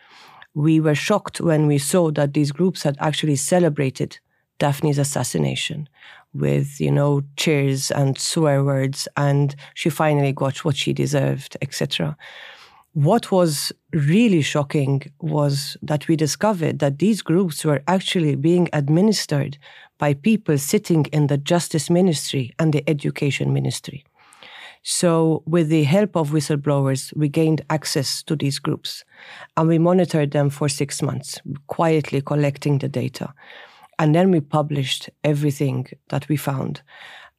We 0.55 0.79
were 0.79 0.95
shocked 0.95 1.41
when 1.41 1.67
we 1.67 1.77
saw 1.77 2.11
that 2.11 2.33
these 2.33 2.51
groups 2.51 2.83
had 2.83 2.95
actually 2.99 3.35
celebrated 3.35 4.19
Daphne's 4.59 4.99
assassination 4.99 5.89
with, 6.33 6.79
you 6.79 6.91
know, 6.91 7.21
cheers 7.35 7.91
and 7.91 8.17
swear 8.17 8.63
words, 8.63 9.07
and 9.17 9.55
she 9.73 9.89
finally 9.89 10.31
got 10.31 10.63
what 10.63 10.75
she 10.75 10.93
deserved, 10.93 11.57
etc. 11.61 12.15
What 12.93 13.31
was 13.31 13.71
really 13.91 14.41
shocking 14.41 15.01
was 15.19 15.75
that 15.81 16.07
we 16.07 16.15
discovered 16.15 16.79
that 16.79 16.99
these 16.99 17.21
groups 17.21 17.65
were 17.65 17.83
actually 17.87 18.35
being 18.35 18.69
administered 18.73 19.57
by 19.97 20.13
people 20.13 20.57
sitting 20.57 21.05
in 21.11 21.27
the 21.27 21.37
justice 21.37 21.89
ministry 21.89 22.53
and 22.59 22.71
the 22.71 22.87
education 22.87 23.51
ministry. 23.51 24.03
So, 24.83 25.43
with 25.45 25.69
the 25.69 25.83
help 25.83 26.17
of 26.17 26.31
whistleblowers, 26.31 27.15
we 27.15 27.29
gained 27.29 27.61
access 27.69 28.21
to 28.23 28.35
these 28.35 28.59
groups 28.59 29.05
and 29.55 29.69
we 29.69 29.79
monitored 29.79 30.31
them 30.31 30.49
for 30.49 30.67
six 30.67 31.01
months, 31.01 31.39
quietly 31.67 32.21
collecting 32.21 32.79
the 32.79 32.89
data. 32.89 33.33
And 33.97 34.13
then 34.13 34.29
we 34.29 34.41
published 34.41 35.09
everything 35.23 35.87
that 36.09 36.27
we 36.27 36.35
found. 36.35 36.81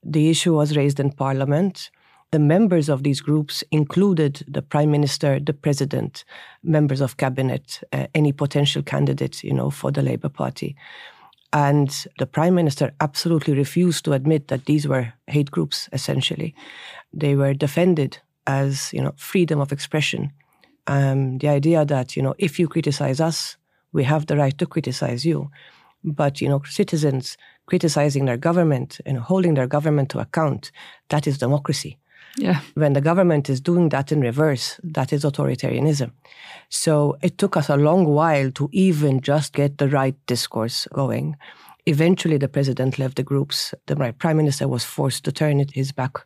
The 0.03 0.31
issue 0.31 0.55
was 0.55 0.75
raised 0.75 0.99
in 0.99 1.13
Parliament. 1.13 1.91
The 2.31 2.39
members 2.39 2.89
of 2.89 3.03
these 3.03 3.21
groups 3.21 3.63
included 3.71 4.43
the 4.49 4.63
Prime 4.63 4.91
Minister, 4.91 5.39
the 5.39 5.53
President, 5.53 6.25
members 6.63 7.03
of 7.03 7.19
cabinet, 7.19 7.83
uh, 7.93 8.07
any 8.15 8.33
potential 8.33 8.83
candidate, 8.83 9.45
you 9.45 9.53
know, 9.53 9.69
for 9.69 9.91
the 9.91 10.03
Labour 10.03 10.31
Party. 10.31 10.77
And 11.55 12.07
the 12.19 12.27
Prime 12.27 12.57
Minister 12.57 12.93
absolutely 13.01 13.55
refused 13.55 14.05
to 14.05 14.13
admit 14.13 14.49
that 14.49 14.67
these 14.67 14.89
were 14.89 15.13
hate 15.29 15.51
groups, 15.53 15.89
essentially. 15.93 16.55
They 17.13 17.37
were 17.37 17.55
defended 17.55 18.19
as, 18.47 18.93
you 18.93 19.01
know, 19.01 19.15
freedom 19.17 19.61
of 19.61 19.71
expression. 19.73 20.33
Um, 20.89 21.39
the 21.39 21.49
idea 21.49 21.85
that, 21.85 22.17
you 22.17 22.23
know, 22.23 22.35
if 22.39 22.59
you 22.59 22.67
criticize 22.67 23.21
us, 23.21 23.57
we 23.93 24.03
have 24.03 24.27
the 24.27 24.37
right 24.37 24.59
to 24.59 24.67
criticize 24.67 25.25
you. 25.25 25.51
But 26.03 26.43
you 26.43 26.49
know, 26.49 26.61
citizens 26.69 27.39
criticizing 27.67 28.27
their 28.27 28.37
government 28.37 29.01
and 29.07 29.17
holding 29.19 29.55
their 29.55 29.67
government 29.67 30.11
to 30.11 30.19
account, 30.19 30.71
that 31.09 31.27
is 31.27 31.39
democracy. 31.39 31.97
Yeah. 32.37 32.61
When 32.75 32.95
the 32.95 33.01
government 33.01 33.49
is 33.49 33.61
doing 33.61 33.91
that 33.91 34.11
in 34.11 34.21
reverse, 34.21 34.81
that 34.83 35.13
is 35.13 35.25
authoritarianism. 35.25 36.11
So 36.69 37.17
it 37.23 37.39
took 37.39 37.57
us 37.57 37.69
a 37.69 37.77
long 37.77 38.07
while 38.07 38.51
to 38.53 38.69
even 38.73 39.21
just 39.21 39.53
get 39.53 39.79
the 39.79 39.89
right 39.89 40.17
discourse 40.27 40.89
going. 40.93 41.37
Eventually, 41.87 42.39
the 42.39 42.49
president 42.49 42.99
left 42.99 43.17
the 43.17 43.23
groups. 43.23 43.75
The 43.87 44.15
prime 44.19 44.37
minister 44.37 44.67
was 44.67 44.85
forced 44.85 45.25
to 45.25 45.33
turn 45.33 45.65
his 45.73 45.93
back 45.93 46.17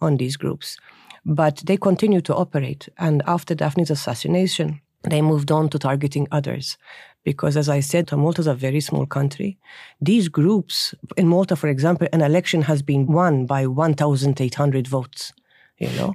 on 0.00 0.16
these 0.16 0.36
groups. 0.36 0.76
But 1.24 1.62
they 1.66 1.76
continued 1.76 2.24
to 2.26 2.36
operate. 2.36 2.88
And 2.98 3.22
after 3.26 3.54
Daphne's 3.54 3.90
assassination, 3.90 4.80
they 5.02 5.22
moved 5.22 5.50
on 5.50 5.70
to 5.70 5.78
targeting 5.78 6.28
others 6.30 6.76
because 7.24 7.56
as 7.56 7.68
I 7.68 7.80
said, 7.80 8.10
Malta 8.12 8.40
is 8.40 8.46
a 8.46 8.54
very 8.54 8.80
small 8.80 9.04
country. 9.04 9.58
These 10.00 10.28
groups, 10.28 10.94
in 11.16 11.28
Malta, 11.28 11.56
for 11.56 11.68
example, 11.68 12.08
an 12.12 12.22
election 12.22 12.62
has 12.62 12.80
been 12.80 13.06
won 13.06 13.44
by 13.44 13.66
1,800 13.66 14.88
votes, 14.88 15.32
you 15.78 15.88
know. 15.90 16.14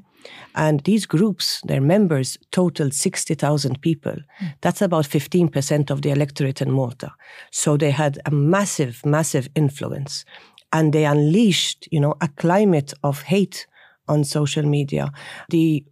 And 0.55 0.81
these 0.81 1.05
groups, 1.05 1.61
their 1.65 1.81
members 1.81 2.37
total 2.51 2.91
60,000 2.91 3.81
people. 3.81 4.15
That's 4.61 4.81
about 4.81 5.05
15% 5.05 5.89
of 5.89 6.01
the 6.01 6.11
electorate 6.11 6.61
in 6.61 6.71
Malta. 6.71 7.11
So 7.51 7.75
they 7.75 7.91
had 7.91 8.19
a 8.25 8.31
massive, 8.31 9.05
massive 9.05 9.49
influence. 9.55 10.25
And 10.71 10.93
they 10.93 11.05
unleashed, 11.05 11.87
you 11.91 11.99
know, 11.99 12.15
a 12.21 12.27
climate 12.27 12.93
of 13.03 13.23
hate 13.23 13.67
on 14.07 14.23
social 14.23 14.63
media. 14.63 15.11
The 15.49 15.83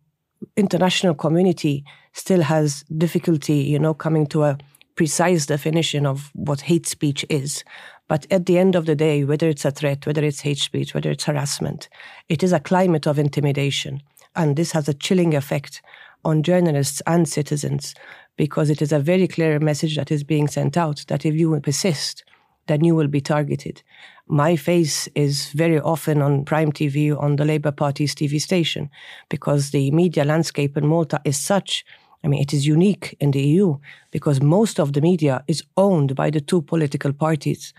international 0.56 1.16
community 1.16 1.84
still 2.14 2.42
has 2.42 2.84
difficulty, 2.98 3.56
you 3.56 3.80
know, 3.80 3.94
coming 3.94 4.28
to 4.28 4.44
a 4.44 4.58
precise 4.96 5.46
definition 5.46 6.06
of 6.06 6.32
what 6.34 6.62
hate 6.62 6.88
speech 6.88 7.26
is. 7.30 7.64
But 8.12 8.28
at 8.30 8.46
the 8.46 8.58
end 8.58 8.76
of 8.76 8.88
the 8.88 8.94
day, 8.94 9.24
whether 9.24 9.48
it's 9.48 9.64
a 9.64 9.72
threat, 9.72 10.06
whether 10.06 10.22
it's 10.22 10.42
hate 10.42 10.58
speech, 10.58 10.94
whether 10.94 11.10
it's 11.10 11.24
harassment, 11.24 11.88
it 12.28 12.44
is 12.44 12.52
a 12.52 12.60
climate 12.60 13.08
of 13.08 13.18
intimidation. 13.18 14.04
And 14.36 14.58
this 14.58 14.74
has 14.74 14.90
a 14.90 14.94
chilling 14.94 15.34
effect 15.34 15.82
on 16.26 16.44
journalists 16.44 17.02
and 17.08 17.26
citizens 17.26 17.96
because 18.36 18.70
it 18.70 18.82
is 18.82 18.92
a 18.92 19.00
very 19.00 19.30
clear 19.30 19.62
message 19.62 19.96
that 19.96 20.12
is 20.12 20.26
being 20.26 20.50
sent 20.50 20.76
out 20.76 21.06
that 21.08 21.26
if 21.26 21.36
you 21.36 21.58
persist, 21.62 22.26
then 22.68 22.84
you 22.84 22.96
will 22.96 23.08
be 23.08 23.22
targeted. 23.22 23.82
My 24.28 24.58
face 24.58 25.08
is 25.16 25.54
very 25.54 25.80
often 25.80 26.22
on 26.22 26.44
Prime 26.44 26.74
TV, 26.74 27.18
on 27.18 27.38
the 27.38 27.46
Labour 27.46 27.72
Party's 27.72 28.14
TV 28.14 28.42
station, 28.42 28.90
because 29.30 29.72
the 29.72 29.90
media 29.92 30.26
landscape 30.26 30.76
in 30.76 30.86
Malta 30.86 31.22
is 31.24 31.38
such 31.38 31.86
I 32.24 32.28
mean, 32.28 32.42
it 32.42 32.54
is 32.54 32.68
unique 32.68 33.16
in 33.20 33.32
the 33.32 33.42
EU 33.42 33.78
because 34.12 34.42
most 34.42 34.80
of 34.80 34.94
the 34.94 35.02
media 35.02 35.44
is 35.48 35.64
owned 35.76 36.16
by 36.16 36.30
the 36.30 36.42
two 36.42 36.62
political 36.62 37.14
parties. 37.14 37.74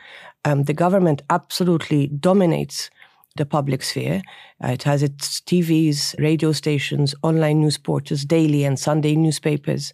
Um, 0.45 0.65
the 0.65 0.75
government 0.75 1.23
absolutely 1.31 2.09
dominates 2.09 2.91
the 3.37 3.47
public 3.47 3.83
sphere. 3.83 4.23
Uh, 4.63 4.69
it 4.69 4.83
has 4.83 5.03
its 5.03 5.41
TVs, 5.41 6.19
radio 6.19 6.53
stations, 6.53 7.15
online 7.23 7.61
news 7.61 7.79
portals, 7.79 8.25
daily 8.25 8.65
and 8.65 8.79
Sunday 8.79 9.15
newspapers. 9.15 9.93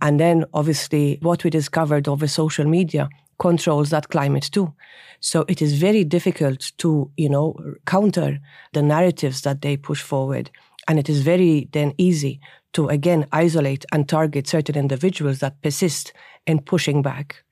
And 0.00 0.20
then, 0.20 0.44
obviously, 0.52 1.18
what 1.22 1.44
we 1.44 1.50
discovered 1.50 2.08
over 2.08 2.26
social 2.26 2.66
media 2.66 3.08
controls 3.38 3.90
that 3.90 4.08
climate 4.08 4.48
too. 4.52 4.72
So 5.20 5.44
it 5.48 5.62
is 5.62 5.74
very 5.74 6.04
difficult 6.04 6.72
to, 6.78 7.10
you 7.16 7.28
know, 7.28 7.56
counter 7.86 8.38
the 8.72 8.82
narratives 8.82 9.42
that 9.42 9.62
they 9.62 9.76
push 9.76 10.02
forward. 10.02 10.50
And 10.88 10.98
it 10.98 11.08
is 11.08 11.22
very 11.22 11.68
then 11.72 11.94
easy 11.98 12.40
to 12.74 12.88
again 12.88 13.26
isolate 13.32 13.84
and 13.92 14.08
target 14.08 14.46
certain 14.46 14.76
individuals 14.76 15.38
that 15.38 15.60
persist 15.62 16.12
in 16.46 16.60
pushing 16.60 17.02
back. 17.02 17.42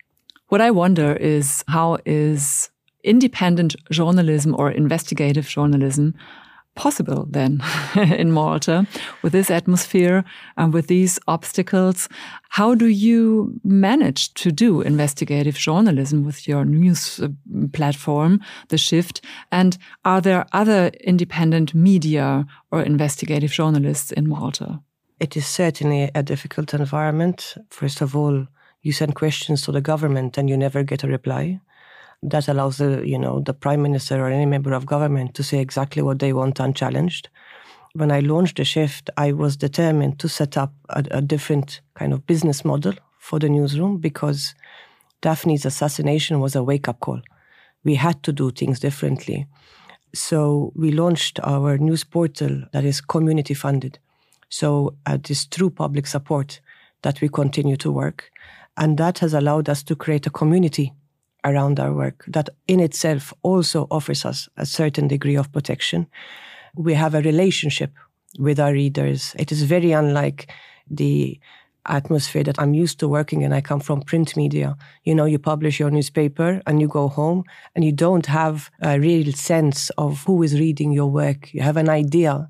What 0.48 0.60
I 0.60 0.70
wonder 0.70 1.14
is 1.14 1.64
how 1.68 1.98
is 2.04 2.70
independent 3.04 3.74
journalism 3.90 4.54
or 4.58 4.70
investigative 4.70 5.46
journalism 5.46 6.14
possible 6.74 7.26
then 7.30 7.62
in 7.96 8.32
Malta 8.32 8.86
with 9.22 9.32
this 9.32 9.50
atmosphere 9.50 10.24
and 10.56 10.72
with 10.72 10.86
these 10.86 11.18
obstacles? 11.28 12.08
How 12.50 12.74
do 12.74 12.86
you 12.86 13.60
manage 13.64 14.34
to 14.34 14.50
do 14.50 14.80
investigative 14.80 15.56
journalism 15.56 16.24
with 16.24 16.48
your 16.48 16.64
news 16.64 17.20
uh, 17.20 17.28
platform, 17.72 18.40
The 18.68 18.78
Shift? 18.78 19.24
And 19.50 19.78
are 20.04 20.20
there 20.20 20.46
other 20.52 20.90
independent 21.00 21.74
media 21.74 22.46
or 22.70 22.82
investigative 22.82 23.52
journalists 23.52 24.12
in 24.12 24.28
Malta? 24.28 24.80
It 25.20 25.36
is 25.36 25.46
certainly 25.46 26.10
a 26.14 26.22
difficult 26.22 26.74
environment. 26.74 27.54
First 27.70 28.00
of 28.00 28.16
all, 28.16 28.46
you 28.82 28.92
send 28.92 29.14
questions 29.14 29.62
to 29.62 29.72
the 29.72 29.80
government 29.80 30.36
and 30.36 30.50
you 30.50 30.56
never 30.56 30.82
get 30.82 31.04
a 31.04 31.08
reply. 31.08 31.60
That 32.22 32.48
allows 32.48 32.78
the, 32.78 33.02
you 33.04 33.18
know, 33.18 33.40
the 33.40 33.54
prime 33.54 33.82
minister 33.82 34.20
or 34.20 34.28
any 34.28 34.46
member 34.46 34.72
of 34.72 34.86
government 34.86 35.34
to 35.34 35.42
say 35.42 35.58
exactly 35.58 36.02
what 36.02 36.20
they 36.20 36.32
want 36.32 36.60
unchallenged. 36.60 37.28
When 37.94 38.10
I 38.10 38.20
launched 38.20 38.56
the 38.56 38.64
shift, 38.64 39.10
I 39.16 39.32
was 39.32 39.56
determined 39.56 40.18
to 40.20 40.28
set 40.28 40.56
up 40.56 40.72
a, 40.88 41.04
a 41.10 41.20
different 41.20 41.80
kind 41.94 42.12
of 42.12 42.26
business 42.26 42.64
model 42.64 42.94
for 43.18 43.38
the 43.38 43.48
newsroom 43.48 43.98
because 43.98 44.54
Daphne's 45.20 45.64
assassination 45.64 46.40
was 46.40 46.54
a 46.54 46.62
wake 46.62 46.88
up 46.88 47.00
call. 47.00 47.20
We 47.84 47.96
had 47.96 48.22
to 48.22 48.32
do 48.32 48.50
things 48.50 48.80
differently. 48.80 49.46
So 50.14 50.72
we 50.76 50.92
launched 50.92 51.40
our 51.42 51.78
news 51.78 52.04
portal 52.04 52.64
that 52.72 52.84
is 52.84 53.00
community 53.00 53.54
funded. 53.54 53.98
So 54.48 54.94
uh, 55.08 55.14
it 55.14 55.30
is 55.30 55.44
through 55.44 55.70
public 55.70 56.06
support 56.06 56.60
that 57.02 57.20
we 57.20 57.28
continue 57.28 57.76
to 57.78 57.90
work. 57.90 58.30
And 58.76 58.98
that 58.98 59.18
has 59.18 59.34
allowed 59.34 59.68
us 59.68 59.82
to 59.84 59.96
create 59.96 60.26
a 60.26 60.30
community 60.30 60.92
around 61.44 61.80
our 61.80 61.92
work 61.92 62.24
that 62.28 62.48
in 62.68 62.80
itself 62.80 63.32
also 63.42 63.86
offers 63.90 64.24
us 64.24 64.48
a 64.56 64.66
certain 64.66 65.08
degree 65.08 65.36
of 65.36 65.52
protection. 65.52 66.06
We 66.74 66.94
have 66.94 67.14
a 67.14 67.22
relationship 67.22 67.92
with 68.38 68.58
our 68.58 68.72
readers. 68.72 69.34
It 69.38 69.52
is 69.52 69.62
very 69.62 69.92
unlike 69.92 70.50
the 70.90 71.38
atmosphere 71.86 72.44
that 72.44 72.60
I'm 72.60 72.74
used 72.74 73.00
to 73.00 73.08
working 73.08 73.42
in. 73.42 73.52
I 73.52 73.60
come 73.60 73.80
from 73.80 74.02
print 74.02 74.36
media. 74.36 74.76
You 75.04 75.14
know, 75.14 75.24
you 75.24 75.38
publish 75.38 75.80
your 75.80 75.90
newspaper 75.90 76.62
and 76.66 76.80
you 76.80 76.88
go 76.88 77.08
home 77.08 77.44
and 77.74 77.84
you 77.84 77.92
don't 77.92 78.26
have 78.26 78.70
a 78.80 78.98
real 79.00 79.32
sense 79.32 79.90
of 79.98 80.22
who 80.24 80.42
is 80.42 80.58
reading 80.58 80.92
your 80.92 81.10
work. 81.10 81.52
You 81.52 81.62
have 81.62 81.76
an 81.76 81.88
idea, 81.88 82.48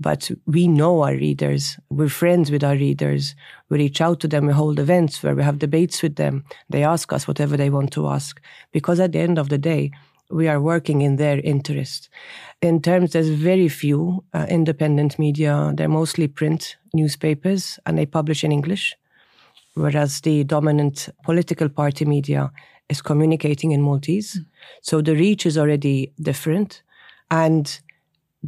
but 0.00 0.30
we 0.46 0.68
know 0.68 1.02
our 1.02 1.14
readers. 1.14 1.78
We're 1.90 2.08
friends 2.08 2.50
with 2.50 2.62
our 2.62 2.74
readers. 2.74 3.34
We 3.68 3.78
reach 3.78 4.00
out 4.00 4.20
to 4.20 4.28
them. 4.28 4.46
We 4.46 4.52
hold 4.52 4.78
events 4.78 5.22
where 5.22 5.34
we 5.34 5.42
have 5.42 5.58
debates 5.58 6.02
with 6.02 6.16
them. 6.16 6.44
They 6.70 6.84
ask 6.84 7.12
us 7.12 7.26
whatever 7.26 7.56
they 7.56 7.70
want 7.70 7.92
to 7.92 8.08
ask. 8.08 8.40
Because 8.72 9.00
at 9.00 9.12
the 9.12 9.18
end 9.18 9.38
of 9.38 9.48
the 9.48 9.58
day, 9.58 9.90
we 10.30 10.46
are 10.46 10.60
working 10.60 11.02
in 11.02 11.16
their 11.16 11.40
interest. 11.40 12.08
In 12.60 12.80
terms, 12.82 13.12
there's 13.12 13.30
very 13.30 13.68
few 13.68 14.24
uh, 14.34 14.46
independent 14.48 15.18
media. 15.18 15.72
They're 15.74 15.88
mostly 15.88 16.28
print 16.28 16.76
newspapers 16.92 17.78
and 17.86 17.98
they 17.98 18.06
publish 18.06 18.44
in 18.44 18.52
English, 18.52 18.94
whereas 19.74 20.20
the 20.20 20.44
dominant 20.44 21.08
political 21.24 21.68
party 21.68 22.04
media 22.04 22.52
is 22.88 23.02
communicating 23.02 23.72
in 23.72 23.82
Maltese. 23.82 24.38
Mm. 24.38 24.44
So 24.82 25.00
the 25.00 25.14
reach 25.14 25.46
is 25.46 25.58
already 25.58 26.12
different. 26.20 26.82
And 27.30 27.80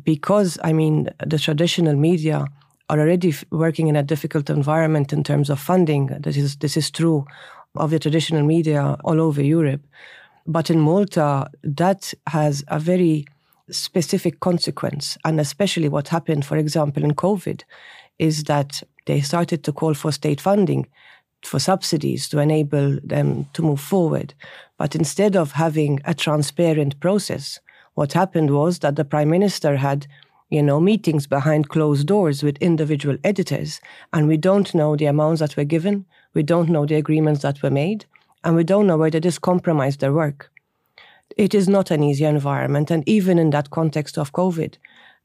because, 0.03 0.59
I 0.63 0.73
mean, 0.73 1.09
the 1.25 1.39
traditional 1.39 1.97
media 1.97 2.47
are 2.89 3.01
already 3.01 3.35
working 3.51 3.89
in 3.89 3.97
a 3.97 4.03
difficult 4.03 4.51
environment 4.51 5.13
in 5.13 5.23
terms 5.23 5.51
of 5.51 5.61
funding, 5.61 6.07
this 6.21 6.37
is, 6.37 6.57
this 6.57 6.77
is 6.77 6.91
true 6.91 7.25
of 7.77 7.91
the 7.91 7.99
traditional 7.99 8.43
media 8.43 8.97
all 9.05 9.21
over 9.21 9.43
Europe. 9.43 9.83
But 10.47 10.71
in 10.71 10.81
Malta, 10.81 11.49
that 11.63 12.13
has 12.27 12.65
a 12.69 12.81
very 12.81 13.27
specific 13.71 14.41
consequence. 14.41 15.17
And 15.25 15.39
especially 15.39 15.89
what 15.89 16.09
happened, 16.09 16.45
for 16.45 16.57
example, 16.57 17.05
in 17.05 17.15
COVID, 17.15 17.63
is 18.19 18.45
that 18.45 18.83
they 19.07 19.21
started 19.21 19.63
to 19.65 19.73
call 19.73 19.95
for 19.95 20.13
state 20.13 20.41
funding 20.41 20.87
for 21.43 21.59
subsidies 21.59 22.29
to 22.29 22.39
enable 22.39 22.99
them 23.03 23.47
to 23.55 23.63
move 23.63 23.81
forward. 23.81 24.35
But 24.77 24.95
instead 24.95 25.37
of 25.37 25.53
having 25.53 26.01
a 26.05 26.15
transparent 26.15 27.01
process, 27.01 27.61
what 28.01 28.15
happened 28.15 28.51
was 28.51 28.79
that 28.79 28.97
the 28.97 29.05
prime 29.05 29.29
minister 29.29 29.77
had 29.77 30.07
you 30.49 30.63
know 30.63 30.81
meetings 30.81 31.27
behind 31.27 31.69
closed 31.69 32.07
doors 32.07 32.43
with 32.43 32.57
individual 32.69 33.19
editors 33.25 33.79
and 34.15 34.27
we 34.27 34.39
don't 34.39 34.75
know 34.75 34.97
the 34.97 35.05
amounts 35.05 35.41
that 35.41 35.55
were 35.55 35.69
given 35.75 36.07
we 36.33 36.43
don't 36.43 36.71
know 36.71 36.87
the 36.87 36.95
agreements 36.95 37.43
that 37.43 37.63
were 37.63 37.77
made 37.85 38.07
and 38.43 38.57
we 38.57 38.65
don't 38.65 38.87
know 38.87 38.97
whether 38.97 39.21
this 39.21 39.39
compromised 39.39 40.01
their 40.01 40.15
work. 40.15 40.51
It 41.37 41.55
is 41.55 41.69
not 41.69 41.91
an 41.91 42.03
easy 42.03 42.25
environment 42.25 42.91
and 42.91 43.07
even 43.07 43.39
in 43.39 43.51
that 43.51 43.69
context 43.69 44.17
of 44.17 44.33
covid 44.33 44.79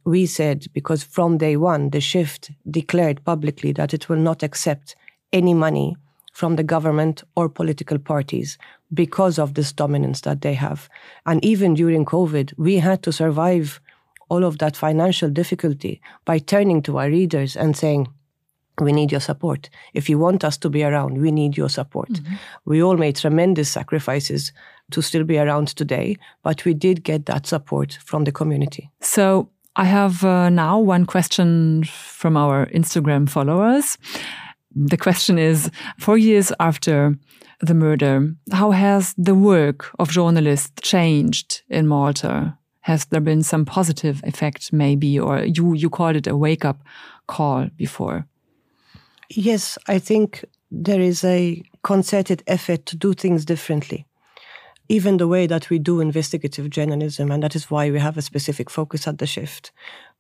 we 0.04 0.26
said 0.26 0.66
because 0.74 1.02
from 1.02 1.38
day 1.38 1.56
one 1.56 1.92
the 1.92 2.02
shift 2.02 2.52
declared 2.70 3.24
publicly 3.24 3.72
that 3.72 3.94
it 3.94 4.10
will 4.10 4.24
not 4.30 4.44
accept 4.44 4.98
any 5.32 5.54
money 5.54 5.96
from 6.36 6.58
the 6.58 6.64
government 6.64 7.24
or 7.38 7.48
political 7.48 7.98
parties 7.98 8.58
because 8.94 9.40
of 9.40 9.54
this 9.54 9.72
dominance 9.72 10.22
that 10.22 10.42
they 10.42 10.54
have. 10.54 10.90
And 11.26 11.44
even 11.46 11.76
during 11.76 12.04
COVID, 12.04 12.54
we 12.58 12.76
had 12.80 13.02
to 13.04 13.14
survive 13.14 13.80
all 14.28 14.44
of 14.44 14.58
that 14.58 14.76
financial 14.76 15.30
difficulty 15.30 16.02
by 16.26 16.40
turning 16.40 16.82
to 16.82 16.98
our 16.98 17.08
readers 17.08 17.56
and 17.56 17.78
saying, 17.78 18.08
we 18.82 18.92
need 18.92 19.14
your 19.14 19.22
support. 19.22 19.70
If 19.94 20.10
you 20.10 20.20
want 20.20 20.44
us 20.44 20.58
to 20.58 20.70
be 20.70 20.84
around, 20.84 21.20
we 21.20 21.32
need 21.32 21.56
your 21.56 21.70
support. 21.70 22.10
Mm-hmm. 22.10 22.36
We 22.66 22.84
all 22.84 22.98
made 22.98 23.16
tremendous 23.16 23.70
sacrifices 23.70 24.52
to 24.92 25.02
still 25.02 25.24
be 25.24 25.38
around 25.38 25.70
today, 25.70 26.18
but 26.44 26.66
we 26.66 26.74
did 26.74 27.06
get 27.06 27.28
that 27.28 27.48
support 27.48 27.98
from 28.04 28.26
the 28.26 28.34
community. 28.34 28.92
So 29.00 29.48
I 29.78 29.86
have 29.86 30.26
uh, 30.26 30.50
now 30.50 30.80
one 30.80 31.06
question 31.06 31.86
from 31.86 32.36
our 32.36 32.66
Instagram 32.66 33.30
followers. 33.30 33.98
The 34.76 34.98
question 34.98 35.40
is 35.40 35.72
four 35.98 36.18
years 36.18 36.52
after 36.60 37.18
the 37.62 37.74
murder, 37.74 38.36
how 38.52 38.72
has 38.72 39.14
the 39.18 39.34
work 39.34 39.90
of 40.00 40.10
journalists 40.10 40.74
changed 40.82 41.62
in 41.70 41.88
Malta? 41.88 42.58
Has 42.82 43.06
there 43.06 43.22
been 43.22 43.42
some 43.42 43.64
positive 43.66 44.22
effect, 44.26 44.74
maybe, 44.74 45.18
or 45.18 45.40
you, 45.46 45.74
you 45.74 45.90
called 45.90 46.18
it 46.18 46.28
a 46.28 46.36
wake 46.36 46.66
up 46.66 46.84
call 47.28 47.70
before? 47.78 48.28
Yes, 49.30 49.78
I 49.88 49.98
think 49.98 50.44
there 50.70 51.00
is 51.00 51.24
a 51.24 51.64
concerted 51.84 52.44
effort 52.46 52.86
to 52.88 52.98
do 52.98 53.14
things 53.14 53.46
differently. 53.46 54.06
Even 54.90 55.18
the 55.18 55.28
way 55.28 55.48
that 55.48 55.70
we 55.70 55.80
do 55.80 56.02
investigative 56.02 56.70
journalism, 56.70 57.32
and 57.32 57.42
that 57.42 57.56
is 57.56 57.72
why 57.72 57.90
we 57.90 58.00
have 58.00 58.18
a 58.18 58.22
specific 58.22 58.70
focus 58.70 59.08
at 59.08 59.18
the 59.18 59.26
shift. 59.26 59.72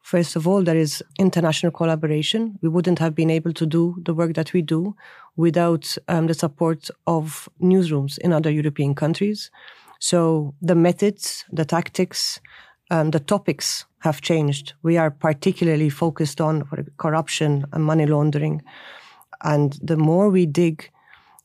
First 0.06 0.36
of 0.36 0.48
all, 0.48 0.62
there 0.62 0.78
is 0.78 1.04
international 1.18 1.72
collaboration. 1.72 2.60
We 2.62 2.70
wouldn't 2.70 3.00
have 3.00 3.16
been 3.16 3.32
able 3.32 3.54
to 3.54 3.66
do 3.66 3.96
the 4.06 4.14
work 4.14 4.36
that 4.36 4.54
we 4.54 4.62
do 4.62 4.96
without 5.36 5.98
um, 6.08 6.28
the 6.28 6.36
support 6.36 6.92
of 7.08 7.50
newsrooms 7.60 8.20
in 8.20 8.32
other 8.32 8.52
European 8.52 8.94
countries. 8.94 9.50
So 10.00 10.54
the 10.62 10.76
methods, 10.76 11.44
the 11.52 11.66
tactics, 11.66 12.40
um, 12.92 13.10
the 13.10 13.20
topics 13.20 13.86
have 14.02 14.22
changed. 14.22 14.74
We 14.84 14.96
are 14.96 15.10
particularly 15.10 15.90
focused 15.90 16.40
on 16.40 16.70
corruption 16.98 17.66
and 17.74 17.84
money 17.84 18.06
laundering. 18.06 18.62
And 19.44 19.74
the 19.82 19.98
more 19.98 20.30
we 20.30 20.46
dig, 20.46 20.92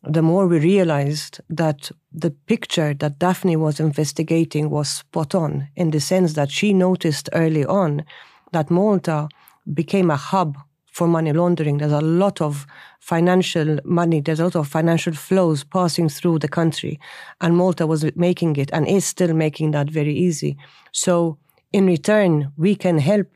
the 0.02 0.20
more 0.20 0.46
we 0.46 0.58
realized 0.58 1.40
that 1.48 1.90
the 2.12 2.30
picture 2.30 2.92
that 2.92 3.18
Daphne 3.18 3.56
was 3.56 3.80
investigating 3.80 4.68
was 4.68 4.90
spot 4.90 5.34
on 5.34 5.68
in 5.76 5.92
the 5.92 6.00
sense 6.00 6.34
that 6.34 6.50
she 6.50 6.74
noticed 6.74 7.30
early 7.32 7.64
on 7.64 8.04
that 8.52 8.70
Malta 8.70 9.28
became 9.72 10.10
a 10.10 10.16
hub 10.16 10.56
for 10.92 11.06
money 11.06 11.32
laundering. 11.32 11.78
There's 11.78 11.92
a 11.92 12.00
lot 12.00 12.40
of 12.40 12.66
financial 12.98 13.78
money, 13.84 14.20
there's 14.20 14.40
a 14.40 14.44
lot 14.44 14.56
of 14.56 14.68
financial 14.68 15.14
flows 15.14 15.64
passing 15.64 16.08
through 16.08 16.40
the 16.40 16.48
country. 16.48 16.98
And 17.40 17.56
Malta 17.56 17.86
was 17.86 18.04
making 18.16 18.56
it 18.56 18.70
and 18.72 18.86
is 18.86 19.04
still 19.04 19.32
making 19.32 19.70
that 19.72 19.88
very 19.88 20.14
easy. 20.14 20.56
So, 20.92 21.38
in 21.72 21.86
return, 21.86 22.52
we 22.56 22.74
can 22.74 22.98
help 22.98 23.28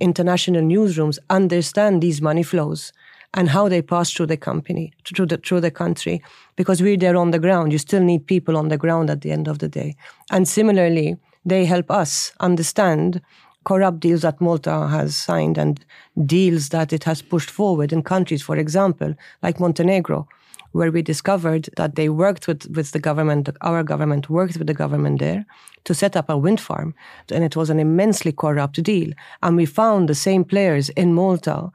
international 0.00 0.62
newsrooms 0.62 1.18
understand 1.28 2.00
these 2.00 2.22
money 2.22 2.42
flows 2.42 2.92
and 3.34 3.48
how 3.48 3.68
they 3.68 3.82
pass 3.82 4.12
through 4.12 4.26
the 4.26 4.36
company, 4.36 4.92
through 5.04 5.26
the, 5.26 5.36
through 5.36 5.60
the 5.60 5.70
country, 5.70 6.22
because 6.56 6.82
we're 6.82 6.96
there 6.96 7.16
on 7.16 7.30
the 7.30 7.38
ground. 7.38 7.72
You 7.72 7.78
still 7.78 8.02
need 8.02 8.26
people 8.26 8.56
on 8.56 8.68
the 8.68 8.78
ground 8.78 9.10
at 9.10 9.20
the 9.20 9.30
end 9.30 9.46
of 9.46 9.58
the 9.58 9.68
day. 9.68 9.94
And 10.30 10.48
similarly, 10.48 11.16
they 11.44 11.64
help 11.64 11.90
us 11.90 12.32
understand 12.40 13.20
corrupt 13.64 14.00
deals 14.00 14.22
that 14.22 14.40
Malta 14.40 14.88
has 14.88 15.16
signed 15.16 15.58
and 15.58 15.84
deals 16.26 16.70
that 16.70 16.92
it 16.92 17.04
has 17.04 17.22
pushed 17.22 17.50
forward 17.50 17.92
in 17.92 18.02
countries, 18.02 18.42
for 18.42 18.56
example, 18.56 19.14
like 19.42 19.60
Montenegro, 19.60 20.26
where 20.72 20.90
we 20.90 21.02
discovered 21.02 21.68
that 21.76 21.94
they 21.94 22.08
worked 22.08 22.46
with, 22.46 22.66
with 22.74 22.92
the 22.92 22.98
government, 22.98 23.48
our 23.60 23.82
government 23.82 24.30
worked 24.30 24.56
with 24.56 24.66
the 24.66 24.74
government 24.74 25.18
there 25.20 25.44
to 25.84 25.94
set 25.94 26.16
up 26.16 26.30
a 26.30 26.38
wind 26.38 26.60
farm. 26.60 26.94
And 27.30 27.44
it 27.44 27.56
was 27.56 27.70
an 27.70 27.80
immensely 27.80 28.32
corrupt 28.32 28.82
deal. 28.82 29.12
And 29.42 29.56
we 29.56 29.66
found 29.66 30.08
the 30.08 30.14
same 30.14 30.44
players 30.44 30.88
in 30.90 31.12
Malta, 31.12 31.70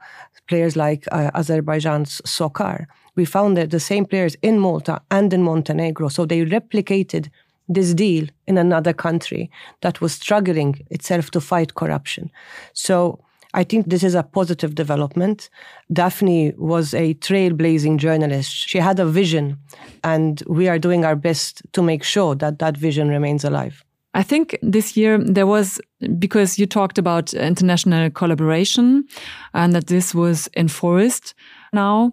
players 0.48 0.76
like 0.76 1.04
uh, 1.12 1.30
Azerbaijan's 1.34 2.20
SOCAR. 2.24 2.86
We 3.16 3.24
found 3.24 3.56
the 3.56 3.80
same 3.80 4.06
players 4.06 4.36
in 4.42 4.58
Malta 4.58 5.00
and 5.10 5.32
in 5.32 5.42
Montenegro. 5.42 6.08
So 6.08 6.26
they 6.26 6.44
replicated 6.44 7.30
this 7.68 7.94
deal 7.94 8.26
in 8.46 8.58
another 8.58 8.92
country 8.92 9.50
that 9.80 10.00
was 10.00 10.12
struggling 10.12 10.86
itself 10.90 11.30
to 11.32 11.40
fight 11.40 11.74
corruption. 11.74 12.30
So 12.72 13.20
I 13.54 13.64
think 13.64 13.88
this 13.88 14.02
is 14.02 14.14
a 14.14 14.22
positive 14.22 14.74
development. 14.74 15.48
Daphne 15.92 16.52
was 16.58 16.92
a 16.92 17.14
trailblazing 17.14 17.96
journalist. 17.96 18.50
She 18.52 18.78
had 18.78 19.00
a 19.00 19.06
vision, 19.06 19.58
and 20.04 20.42
we 20.46 20.68
are 20.68 20.78
doing 20.78 21.04
our 21.04 21.16
best 21.16 21.62
to 21.72 21.82
make 21.82 22.02
sure 22.02 22.34
that 22.34 22.58
that 22.58 22.76
vision 22.76 23.08
remains 23.08 23.44
alive. 23.44 23.82
I 24.12 24.22
think 24.22 24.58
this 24.62 24.96
year 24.96 25.18
there 25.18 25.46
was, 25.46 25.80
because 26.18 26.58
you 26.58 26.66
talked 26.66 26.98
about 26.98 27.34
international 27.34 28.10
collaboration 28.10 29.04
and 29.52 29.74
that 29.74 29.86
this 29.88 30.14
was 30.14 30.48
enforced 30.56 31.34
now. 31.72 32.12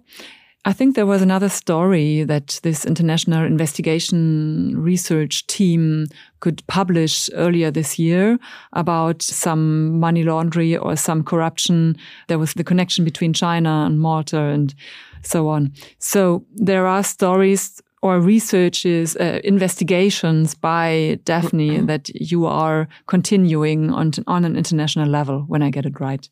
I 0.66 0.72
think 0.72 0.96
there 0.96 1.06
was 1.06 1.22
another 1.22 1.50
story 1.50 2.24
that 2.24 2.62
this 2.64 2.86
international 2.86 3.44
investigation 3.44 4.82
research 4.82 5.46
team 5.48 6.08
could 6.40 6.66
publish 6.68 7.30
earlier 7.34 7.70
this 7.70 8.00
year 8.00 8.40
about 8.72 9.22
some 9.22 10.00
money 10.00 10.24
laundering 10.24 10.78
or 10.78 10.96
some 10.96 11.22
corruption. 11.22 11.98
There 12.30 12.40
was 12.40 12.54
the 12.54 12.64
connection 12.64 13.04
between 13.04 13.34
China 13.34 13.84
and 13.86 14.00
Malta 14.00 14.40
and 14.40 14.74
so 15.22 15.50
on. 15.50 15.74
So 16.00 16.46
there 16.56 16.88
are 16.88 17.04
stories 17.04 17.82
or 18.02 18.22
researches, 18.22 19.18
uh, 19.18 19.42
investigations 19.44 20.56
by 20.56 21.20
Daphne 21.26 21.82
that 21.88 22.08
you 22.10 22.46
are 22.46 22.88
continuing 23.08 23.92
on, 23.92 24.12
on 24.28 24.46
an 24.46 24.56
international 24.56 25.10
level 25.10 25.42
when 25.42 25.62
I 25.62 25.70
get 25.70 25.86
it 25.86 26.00
right. 26.00 26.30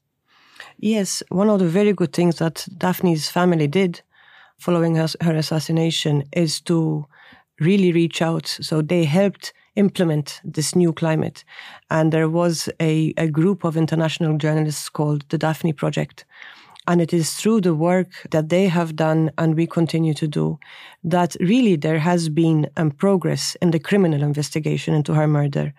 Yes, 0.78 1.22
one 1.30 1.50
of 1.50 1.60
the 1.60 1.68
very 1.68 1.92
good 1.92 2.14
things 2.14 2.38
that 2.38 2.66
Daphne's 2.78 3.30
family 3.30 3.68
did 3.68 4.02
following 4.62 4.96
her, 4.96 5.08
her 5.22 5.36
assassination 5.36 6.24
is 6.34 6.62
to 6.62 7.06
really 7.60 7.92
reach 7.92 8.22
out. 8.22 8.48
So 8.48 8.82
they 8.82 9.06
helped 9.06 9.54
implement 9.76 10.40
this 10.44 10.76
new 10.76 10.94
climate. 10.94 11.44
And 11.90 12.14
there 12.14 12.30
was 12.30 12.70
a, 12.80 13.14
a 13.18 13.28
group 13.28 13.64
of 13.64 13.76
international 13.76 14.38
journalists 14.38 14.88
called 14.90 15.26
the 15.30 15.38
Daphne 15.38 15.74
Project. 15.74 16.26
And 16.88 17.02
it 17.02 17.14
is 17.14 17.34
through 17.34 17.62
the 17.62 17.76
work 17.76 18.10
that 18.32 18.50
they 18.50 18.68
have 18.68 18.96
done 18.96 19.32
and 19.38 19.56
we 19.56 19.68
continue 19.68 20.14
to 20.16 20.28
do 20.28 20.60
that 21.04 21.36
really 21.40 21.76
there 21.76 22.00
has 22.00 22.30
been 22.30 22.70
um, 22.78 22.92
progress 22.92 23.56
in 23.62 23.72
the 23.72 23.80
criminal 23.80 24.24
investigation 24.24 24.94
into 24.94 25.14
her 25.14 25.28
murder. 25.28 25.74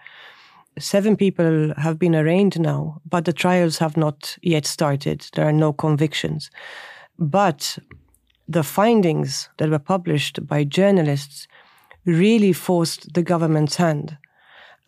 Seven 0.79 1.17
people 1.17 1.75
have 1.77 1.99
been 1.99 2.15
arraigned 2.15 2.59
now, 2.59 3.01
but 3.09 3.25
the 3.27 3.33
trials 3.33 3.79
have 3.79 3.97
not 3.97 4.39
yet 4.43 4.65
started. 4.65 5.27
There 5.35 5.47
are 5.47 5.53
no 5.53 5.73
convictions. 5.73 6.51
But 7.19 7.79
the 8.53 8.63
findings 8.63 9.49
that 9.57 9.71
were 9.71 9.79
published 9.79 10.47
by 10.47 10.65
journalists 10.65 11.49
really 12.05 12.53
forced 12.53 13.15
the 13.15 13.23
government's 13.23 13.77
hand. 13.77 14.17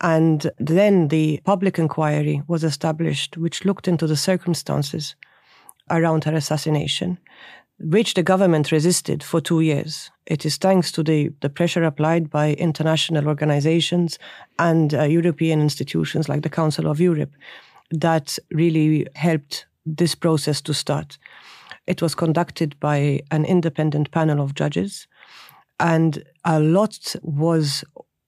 And 0.01 0.51
then 0.57 1.07
the 1.07 1.39
public 1.45 1.79
inquiry 1.79 2.43
was 2.47 2.63
established, 2.63 3.37
which 3.37 3.65
looked 3.65 3.87
into 3.87 4.07
the 4.07 4.17
circumstances 4.17 5.15
around 5.89 6.25
her 6.25 6.35
assassination, 6.35 7.17
which 7.79 8.13
the 8.13 8.23
government 8.23 8.71
resisted 8.71 9.23
for 9.23 9.39
two 9.41 9.61
years. 9.61 10.11
It 10.25 10.45
is 10.45 10.57
thanks 10.57 10.91
to 10.93 11.03
the, 11.03 11.31
the 11.41 11.49
pressure 11.49 11.83
applied 11.83 12.29
by 12.29 12.53
international 12.53 13.27
organizations 13.27 14.19
and 14.59 14.93
uh, 14.93 15.03
European 15.03 15.61
institutions 15.61 16.27
like 16.27 16.41
the 16.41 16.49
Council 16.49 16.87
of 16.87 16.99
Europe 16.99 17.31
that 17.91 18.37
really 18.51 19.07
helped 19.15 19.65
this 19.85 20.15
process 20.15 20.61
to 20.61 20.73
start. 20.73 21.17
It 21.87 22.01
was 22.01 22.15
conducted 22.15 22.79
by 22.79 23.21
an 23.31 23.45
independent 23.45 24.11
panel 24.11 24.41
of 24.41 24.55
judges, 24.55 25.07
and 25.79 26.23
a 26.43 26.59
lot 26.59 27.15
was 27.21 27.83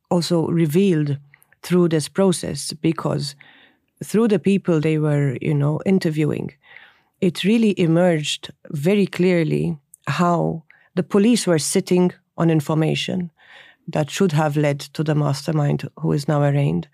also 0.10 0.48
revealed 0.48 1.18
through 1.64 1.90
this 1.90 2.08
process 2.08 2.74
because 2.74 3.36
through 4.04 4.28
the 4.28 4.40
people 4.40 4.80
they 4.80 4.98
were, 4.98 5.38
you 5.42 5.54
know, 5.54 5.80
interviewing, 5.86 6.52
it 7.20 7.44
really 7.44 7.80
emerged 7.80 8.52
very 8.72 9.08
clearly 9.08 9.78
how 10.08 10.64
the 10.96 11.04
police 11.04 11.48
were 11.48 11.60
sitting 11.60 12.12
on 12.38 12.50
information 12.50 13.32
that 13.88 14.10
should 14.10 14.32
have 14.34 14.58
led 14.58 14.80
to 14.80 15.04
the 15.04 15.16
mastermind 15.16 15.90
who 16.00 16.12
is 16.12 16.28
now 16.28 16.42
arraigned. 16.44 16.88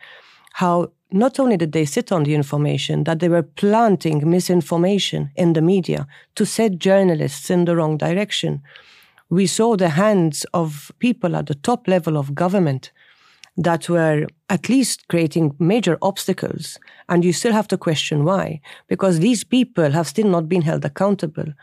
How 0.54 0.91
not 1.13 1.39
only 1.39 1.58
did 1.58 1.71
they 1.71 1.86
sit 1.86 2.12
on 2.12 2.23
the 2.23 2.34
information, 2.34 3.04
that 3.04 3.19
they 3.19 3.30
were 3.30 3.43
planting 3.43 4.30
misinformation 4.30 5.32
in 5.36 5.54
the 5.54 5.62
media 5.62 6.08
to 6.36 6.45
set 6.45 6.80
journalists 6.80 7.49
in 7.49 7.65
the 7.65 7.76
wrong 7.76 7.97
direction. 7.97 8.62
We 9.30 9.45
saw 9.47 9.78
the 9.78 9.89
hands 9.89 10.45
of 10.54 10.91
people 10.99 11.36
at 11.36 11.45
the 11.45 11.56
top 11.56 11.88
level 11.88 12.17
of 12.17 12.34
government 12.36 12.91
that 13.58 13.88
were 13.88 14.26
at 14.49 14.69
least 14.69 15.08
creating 15.08 15.56
major 15.60 15.97
obstacles. 16.02 16.80
And 17.08 17.23
you 17.23 17.32
still 17.32 17.54
have 17.54 17.67
to 17.67 17.78
question 17.78 18.23
why, 18.23 18.62
because 18.88 19.19
these 19.19 19.43
people 19.43 19.91
have 19.91 20.08
still 20.08 20.28
not 20.28 20.49
been 20.49 20.63
held 20.63 20.84
accountable. 20.84 21.54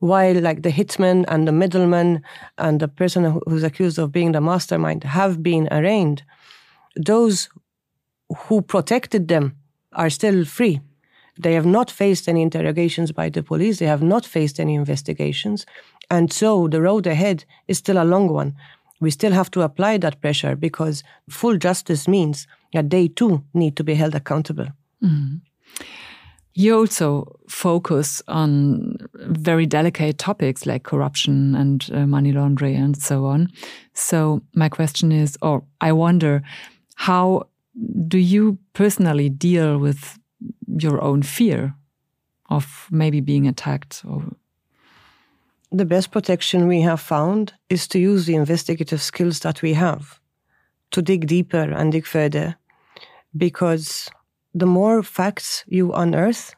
While, 0.00 0.40
like 0.40 0.62
the 0.62 0.72
hitman 0.72 1.24
and 1.28 1.46
the 1.46 1.52
middleman 1.52 2.22
and 2.58 2.80
the 2.80 2.88
person 2.88 3.40
who's 3.46 3.62
accused 3.62 3.98
of 3.98 4.12
being 4.12 4.32
the 4.32 4.40
mastermind 4.40 5.04
have 5.04 5.42
been 5.42 5.68
arraigned, 5.70 6.22
those 6.96 7.48
who 8.44 8.62
protected 8.62 9.28
them 9.28 9.56
are 9.92 10.10
still 10.10 10.44
free. 10.44 10.80
They 11.38 11.54
have 11.54 11.66
not 11.66 11.90
faced 11.90 12.28
any 12.28 12.42
interrogations 12.42 13.12
by 13.12 13.28
the 13.28 13.42
police, 13.42 13.78
they 13.78 13.86
have 13.86 14.02
not 14.02 14.24
faced 14.24 14.58
any 14.58 14.74
investigations. 14.74 15.66
And 16.10 16.32
so 16.32 16.68
the 16.68 16.80
road 16.80 17.06
ahead 17.06 17.44
is 17.68 17.78
still 17.78 18.02
a 18.02 18.04
long 18.04 18.28
one. 18.28 18.54
We 19.00 19.10
still 19.10 19.32
have 19.32 19.50
to 19.50 19.62
apply 19.62 19.98
that 19.98 20.20
pressure 20.20 20.56
because 20.56 21.02
full 21.28 21.58
justice 21.58 22.08
means 22.08 22.46
that 22.72 22.90
they 22.90 23.08
too 23.08 23.44
need 23.52 23.76
to 23.76 23.84
be 23.84 23.94
held 23.94 24.14
accountable. 24.14 24.68
Mm. 25.02 25.40
You 26.54 26.78
also 26.78 27.38
focus 27.48 28.22
on 28.28 28.96
very 29.14 29.66
delicate 29.66 30.16
topics 30.16 30.64
like 30.64 30.84
corruption 30.84 31.54
and 31.54 31.86
uh, 31.92 32.06
money 32.06 32.32
laundering 32.32 32.76
and 32.76 32.96
so 32.96 33.26
on. 33.26 33.48
So, 33.92 34.40
my 34.54 34.70
question 34.70 35.12
is, 35.12 35.36
or 35.42 35.64
I 35.82 35.92
wonder, 35.92 36.42
how 36.94 37.48
do 38.08 38.18
you 38.18 38.58
personally 38.72 39.28
deal 39.28 39.78
with 39.78 40.18
your 40.66 41.00
own 41.02 41.22
fear 41.22 41.74
of 42.50 42.86
maybe 42.90 43.20
being 43.20 43.46
attacked 43.46 44.02
or? 44.06 44.22
The 45.72 45.84
best 45.84 46.10
protection 46.10 46.68
we 46.68 46.80
have 46.82 47.00
found 47.00 47.52
is 47.68 47.88
to 47.88 47.98
use 47.98 48.26
the 48.26 48.34
investigative 48.34 49.02
skills 49.02 49.40
that 49.40 49.62
we 49.62 49.74
have 49.74 50.20
to 50.92 51.02
dig 51.02 51.26
deeper 51.26 51.72
and 51.72 51.92
dig 51.92 52.06
further. 52.06 52.56
Because 53.36 54.08
the 54.54 54.66
more 54.66 55.02
facts 55.02 55.64
you 55.66 55.92
unearth 55.92 56.54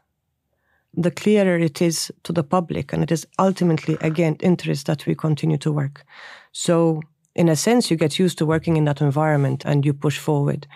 the 0.95 1.11
clearer 1.11 1.59
it 1.59 1.81
is 1.81 2.11
to 2.25 2.33
the 2.33 2.43
public 2.43 2.93
and 2.93 3.03
it 3.03 3.13
is 3.13 3.27
ultimately 3.39 3.97
again 4.01 4.37
interest 4.41 4.87
that 4.87 5.07
we 5.07 5.15
continue 5.15 5.59
to 5.59 5.71
work. 5.71 6.05
So 6.53 7.03
in 7.35 7.49
a 7.49 7.57
sense 7.57 7.91
you 7.91 7.97
get 7.97 8.19
used 8.19 8.39
to 8.39 8.47
working 8.47 8.77
in 8.77 8.85
that 8.85 9.01
environment 9.01 9.65
and 9.65 9.87
you 9.87 9.93
push 9.93 10.19
forward 10.19 10.67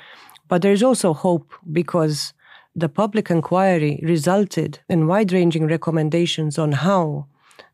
but 0.52 0.60
there's 0.60 0.82
also 0.82 1.14
hope 1.14 1.54
because 1.72 2.34
the 2.76 2.90
public 2.90 3.30
inquiry 3.30 3.98
resulted 4.02 4.80
in 4.86 5.06
wide 5.06 5.32
ranging 5.32 5.66
recommendations 5.66 6.58
on 6.58 6.72
how 6.72 7.26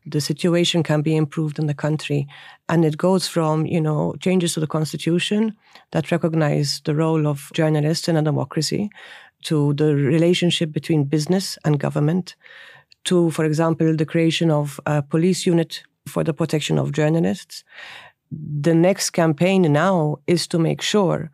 the 0.05 0.21
situation 0.21 0.81
can 0.81 1.01
be 1.01 1.13
improved 1.17 1.59
in 1.59 1.67
the 1.67 1.73
country. 1.73 2.25
And 2.69 2.85
it 2.85 2.97
goes 2.97 3.27
from, 3.27 3.65
you 3.65 3.81
know, 3.81 4.15
changes 4.21 4.53
to 4.53 4.61
the 4.61 4.73
constitution 4.77 5.57
that 5.91 6.09
recognize 6.09 6.79
the 6.85 6.95
role 6.95 7.27
of 7.27 7.51
journalists 7.53 8.07
in 8.07 8.15
a 8.15 8.21
democracy 8.21 8.89
to 9.43 9.73
the 9.73 9.93
relationship 9.93 10.71
between 10.71 11.03
business 11.03 11.57
and 11.65 11.81
government 11.81 12.37
to, 13.03 13.29
for 13.31 13.43
example, 13.43 13.93
the 13.93 14.05
creation 14.05 14.49
of 14.49 14.79
a 14.85 15.01
police 15.01 15.45
unit 15.45 15.83
for 16.07 16.23
the 16.23 16.33
protection 16.33 16.79
of 16.79 16.93
journalists. 16.93 17.65
The 18.31 18.73
next 18.73 19.09
campaign 19.09 19.63
now 19.63 20.19
is 20.27 20.47
to 20.47 20.57
make 20.57 20.81
sure 20.81 21.29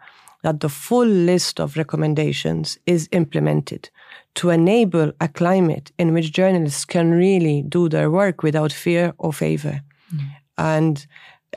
that 0.46 0.60
the 0.60 0.70
full 0.70 1.08
list 1.08 1.60
of 1.60 1.76
recommendations 1.76 2.78
is 2.86 3.10
implemented 3.12 3.90
to 4.36 4.52
enable 4.52 5.12
a 5.20 5.28
climate 5.28 5.92
in 5.98 6.14
which 6.14 6.32
journalists 6.32 6.86
can 6.86 7.10
really 7.10 7.64
do 7.64 7.90
their 7.90 8.12
work 8.12 8.44
without 8.44 8.72
fear 8.72 9.12
or 9.18 9.34
favor. 9.34 9.82
Mm. 10.14 10.20
And 10.60 11.08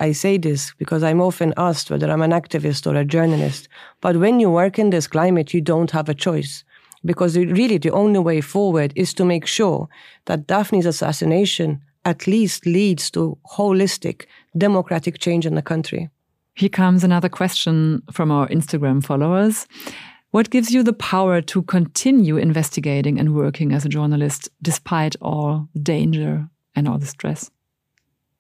I 0.01 0.13
say 0.13 0.39
this 0.39 0.73
because 0.79 1.03
I'm 1.03 1.21
often 1.21 1.53
asked 1.59 1.91
whether 1.91 2.11
I'm 2.11 2.23
an 2.23 2.31
activist 2.31 2.91
or 2.91 2.97
a 2.97 3.05
journalist. 3.05 3.69
But 4.01 4.17
when 4.17 4.41
you 4.41 4.49
work 4.49 4.79
in 4.79 4.89
this 4.89 5.07
climate, 5.07 5.53
you 5.53 5.61
don't 5.61 5.91
have 5.91 6.09
a 6.09 6.15
choice. 6.15 6.65
Because 7.05 7.37
really, 7.37 7.77
the 7.77 7.91
only 7.91 8.21
way 8.21 8.41
forward 8.41 8.95
is 8.97 9.13
to 9.15 9.25
make 9.27 9.47
sure 9.47 9.91
that 10.25 10.47
Daphne's 10.47 10.87
assassination 10.87 11.83
at 12.07 12.27
least 12.27 12.65
leads 12.65 13.11
to 13.11 13.37
holistic 13.55 14.25
democratic 14.57 15.19
change 15.19 15.45
in 15.45 15.57
the 15.57 15.69
country. 15.73 16.09
Here 16.59 16.69
comes 16.69 17.05
another 17.05 17.29
question 17.29 18.03
from 18.11 18.33
our 18.33 18.49
Instagram 18.49 19.05
followers. 19.05 19.69
What 20.33 20.51
gives 20.51 20.73
you 20.73 20.83
the 20.83 20.93
power 20.93 21.41
to 21.41 21.63
continue 21.63 22.37
investigating 22.37 23.21
and 23.21 23.33
working 23.33 23.73
as 23.73 23.85
a 23.85 23.89
journalist 23.89 24.49
despite 24.61 25.15
all 25.23 25.69
danger 25.81 26.49
and 26.75 26.89
all 26.89 26.99
the 26.99 27.07
stress? 27.07 27.49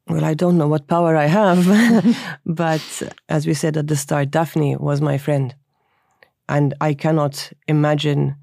Well, 0.09 0.25
I 0.25 0.35
don't 0.35 0.59
know 0.59 0.67
what 0.67 0.89
power 0.89 1.15
I 1.17 1.27
have, 1.27 1.65
but 2.45 3.03
as 3.29 3.47
we 3.47 3.55
said 3.55 3.77
at 3.77 3.87
the 3.87 3.95
start, 3.95 4.33
Daphne 4.33 4.75
was 4.75 5.01
my 5.01 5.17
friend. 5.17 5.55
And 6.49 6.75
I 6.81 6.95
cannot 6.95 7.53
imagine 7.69 8.35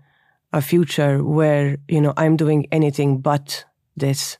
a 0.53 0.61
future 0.61 1.21
where, 1.21 1.79
you 1.89 1.99
know, 1.99 2.13
I'm 2.15 2.37
doing 2.37 2.65
anything 2.71 3.17
but 3.17 3.65
this 3.97 4.37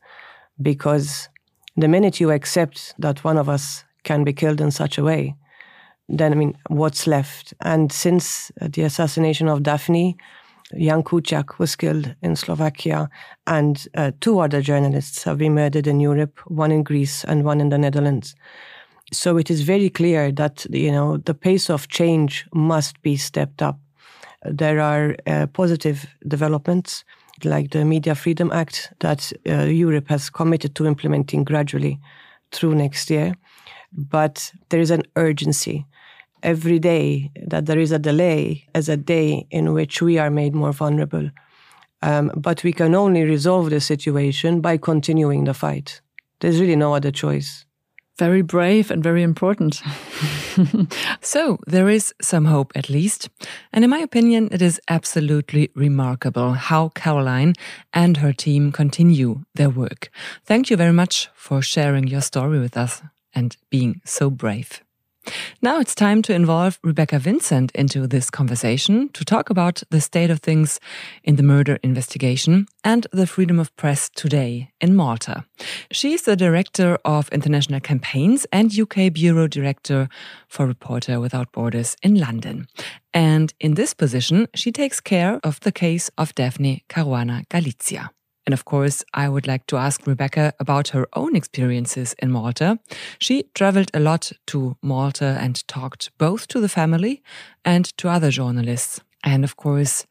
because 0.61 1.27
the 1.75 1.89
minute 1.89 2.21
you 2.21 2.31
accept 2.31 2.95
that 2.99 3.25
one 3.25 3.37
of 3.37 3.49
us 3.49 3.84
can 4.05 4.23
be 4.23 4.31
killed 4.31 4.61
in 4.61 4.71
such 4.71 4.97
a 4.97 5.03
way, 5.03 5.35
then 6.07 6.31
I 6.31 6.35
mean, 6.35 6.57
what's 6.67 7.07
left? 7.07 7.53
And 7.61 7.91
since 7.91 8.51
the 8.61 8.83
assassination 8.83 9.47
of 9.47 9.63
Daphne, 9.63 10.15
Jan 10.73 11.03
Kuciak 11.03 11.59
was 11.59 11.75
killed 11.75 12.15
in 12.21 12.35
Slovakia, 12.35 13.09
and 13.45 13.87
uh, 13.95 14.11
two 14.19 14.39
other 14.39 14.61
journalists 14.61 15.23
have 15.23 15.37
been 15.37 15.53
murdered 15.53 15.87
in 15.87 15.99
Europe, 15.99 16.39
one 16.47 16.71
in 16.71 16.83
Greece 16.83 17.23
and 17.23 17.43
one 17.43 17.61
in 17.61 17.69
the 17.69 17.77
Netherlands. 17.77 18.35
So 19.11 19.37
it 19.37 19.51
is 19.51 19.61
very 19.61 19.89
clear 19.89 20.31
that 20.31 20.65
you 20.69 20.91
know 20.91 21.17
the 21.17 21.35
pace 21.35 21.69
of 21.69 21.87
change 21.87 22.45
must 22.53 23.01
be 23.03 23.15
stepped 23.15 23.61
up. 23.61 23.79
There 24.43 24.79
are 24.79 25.15
uh, 25.27 25.47
positive 25.47 26.07
developments, 26.27 27.03
like 27.43 27.69
the 27.69 27.85
Media 27.85 28.15
Freedom 28.15 28.51
Act, 28.51 28.91
that 28.99 29.31
uh, 29.47 29.65
Europe 29.65 30.09
has 30.09 30.29
committed 30.29 30.75
to 30.75 30.87
implementing 30.87 31.43
gradually 31.43 31.99
through 32.51 32.75
next 32.75 33.09
year 33.09 33.35
but 33.95 34.51
there 34.69 34.79
is 34.79 34.91
an 34.91 35.03
urgency. 35.15 35.85
Every 36.43 36.79
day 36.79 37.31
that 37.47 37.65
there 37.65 37.79
is 37.79 37.91
a 37.91 37.99
delay 37.99 38.67
as 38.75 38.89
a 38.89 38.97
day 38.97 39.47
in 39.49 39.73
which 39.73 40.01
we 40.01 40.19
are 40.19 40.29
made 40.29 40.53
more 40.53 40.73
vulnerable. 40.73 41.29
Um, 42.01 42.31
but 42.35 42.63
we 42.63 42.71
can 42.71 42.93
only 42.93 43.23
resolve 43.23 43.69
the 43.71 43.79
situation 43.79 44.61
by 44.61 44.77
continuing 44.77 45.45
the 45.45 45.53
fight. 45.53 46.01
There's 46.39 46.59
really 46.59 46.75
no 46.75 46.93
other 46.93 47.11
choice. 47.11 47.65
Very 48.17 48.43
brave 48.43 48.91
and 48.91 49.03
very 49.03 49.23
important. 49.23 49.81
so, 51.21 51.57
there 51.67 51.89
is 51.89 52.13
some 52.21 52.45
hope 52.45 52.71
at 52.73 52.89
least. 52.89 53.29
And 53.73 53.83
in 53.83 53.89
my 53.89 53.97
opinion, 53.97 54.47
it 54.51 54.61
is 54.61 54.79
absolutely 54.87 55.69
remarkable 55.75 56.53
how 56.53 56.89
Caroline 56.89 57.55
and 57.91 58.17
her 58.17 58.31
team 58.31 58.71
continue 58.71 59.43
their 59.55 59.69
work. 59.69 60.09
Thank 60.45 60.69
you 60.69 60.77
very 60.77 60.93
much 60.93 61.27
for 61.35 61.61
sharing 61.61 62.07
your 62.07 62.21
story 62.21 62.59
with 62.59 62.77
us 62.77 63.01
and 63.35 63.57
being 63.69 64.01
so 64.05 64.29
brave. 64.29 64.81
Now 65.61 65.79
it's 65.79 65.95
time 65.95 66.21
to 66.23 66.33
involve 66.33 66.79
Rebecca 66.83 67.19
Vincent 67.19 67.71
into 67.73 68.07
this 68.07 68.29
conversation 68.29 69.09
to 69.09 69.25
talk 69.25 69.49
about 69.49 69.81
the 69.89 70.01
state 70.01 70.29
of 70.29 70.39
things 70.39 70.79
in 71.23 71.35
the 71.35 71.43
murder 71.43 71.79
investigation 71.83 72.67
and 72.83 73.07
the 73.11 73.27
freedom 73.27 73.59
of 73.59 73.75
press 73.75 74.09
today 74.09 74.71
in 74.79 74.95
Malta. 74.95 75.45
She's 75.91 76.23
the 76.23 76.35
director 76.35 76.97
of 77.05 77.29
international 77.29 77.79
campaigns 77.79 78.45
and 78.51 78.77
UK 78.77 79.13
bureau 79.13 79.47
director 79.47 80.07
for 80.47 80.67
Reporter 80.67 81.19
Without 81.19 81.51
Borders 81.51 81.95
in 82.03 82.15
London. 82.19 82.67
And 83.13 83.53
in 83.59 83.75
this 83.75 83.93
position, 83.93 84.47
she 84.53 84.71
takes 84.71 84.99
care 84.99 85.39
of 85.43 85.59
the 85.61 85.71
case 85.71 86.11
of 86.17 86.35
Daphne 86.35 86.83
Caruana 86.89 87.47
Galizia. 87.47 88.09
And 88.45 88.53
of 88.53 88.65
course, 88.65 89.03
I 89.13 89.27
would 89.27 89.47
like 89.47 89.65
to 89.67 89.77
ask 89.77 90.05
Rebecca 90.05 90.53
about 90.59 90.89
her 90.89 91.07
own 91.13 91.35
experiences 91.35 92.15
in 92.21 92.31
Malta. 92.31 92.79
She 93.17 93.43
traveled 93.55 93.89
a 93.93 93.99
lot 93.99 94.31
to 94.47 94.77
Malta 94.81 95.37
and 95.39 95.67
talked 95.67 96.11
both 96.17 96.47
to 96.49 96.59
the 96.59 96.69
family 96.69 97.23
and 97.63 97.85
to 97.97 98.09
other 98.09 98.29
journalists. 98.29 99.01
And 99.23 99.43
of 99.43 99.55
course, 99.55 100.05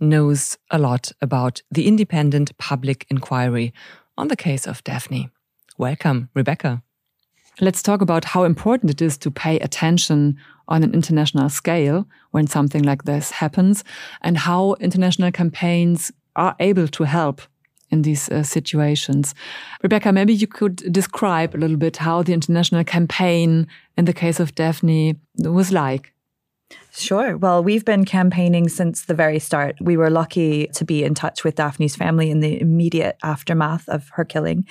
knows 0.00 0.56
a 0.70 0.78
lot 0.78 1.10
about 1.20 1.62
the 1.70 1.88
independent 1.88 2.56
public 2.58 3.06
inquiry 3.10 3.72
on 4.16 4.28
the 4.28 4.36
case 4.36 4.66
of 4.66 4.84
Daphne. 4.84 5.30
Welcome, 5.76 6.28
Rebecca. 6.34 6.82
Let's 7.60 7.82
talk 7.82 8.00
about 8.00 8.24
how 8.24 8.44
important 8.44 8.90
it 8.90 9.02
is 9.02 9.16
to 9.18 9.30
pay 9.30 9.58
attention 9.60 10.36
on 10.66 10.82
an 10.82 10.92
international 10.92 11.48
scale 11.48 12.06
when 12.30 12.46
something 12.46 12.82
like 12.82 13.04
this 13.04 13.30
happens 13.32 13.84
and 14.22 14.38
how 14.38 14.74
international 14.80 15.30
campaigns 15.30 16.10
are 16.36 16.56
able 16.58 16.88
to 16.88 17.04
help 17.04 17.42
in 17.94 18.02
these 18.02 18.28
uh, 18.28 18.42
situations. 18.42 19.34
Rebecca, 19.82 20.12
maybe 20.12 20.34
you 20.34 20.46
could 20.46 20.76
describe 20.92 21.54
a 21.54 21.60
little 21.62 21.78
bit 21.78 21.96
how 21.96 22.22
the 22.22 22.34
international 22.34 22.84
campaign 22.84 23.66
in 23.96 24.04
the 24.04 24.12
case 24.12 24.40
of 24.40 24.54
Daphne 24.54 25.16
was 25.38 25.72
like. 25.72 26.14
Sure. 26.96 27.36
Well, 27.36 27.62
we've 27.62 27.84
been 27.84 28.04
campaigning 28.04 28.68
since 28.68 29.06
the 29.06 29.14
very 29.14 29.40
start. 29.40 29.76
We 29.80 29.96
were 29.96 30.10
lucky 30.10 30.68
to 30.74 30.84
be 30.84 31.02
in 31.02 31.14
touch 31.14 31.42
with 31.42 31.56
Daphne's 31.56 31.96
family 31.96 32.30
in 32.30 32.38
the 32.38 32.60
immediate 32.60 33.16
aftermath 33.22 33.88
of 33.88 34.08
her 34.10 34.24
killing. 34.24 34.64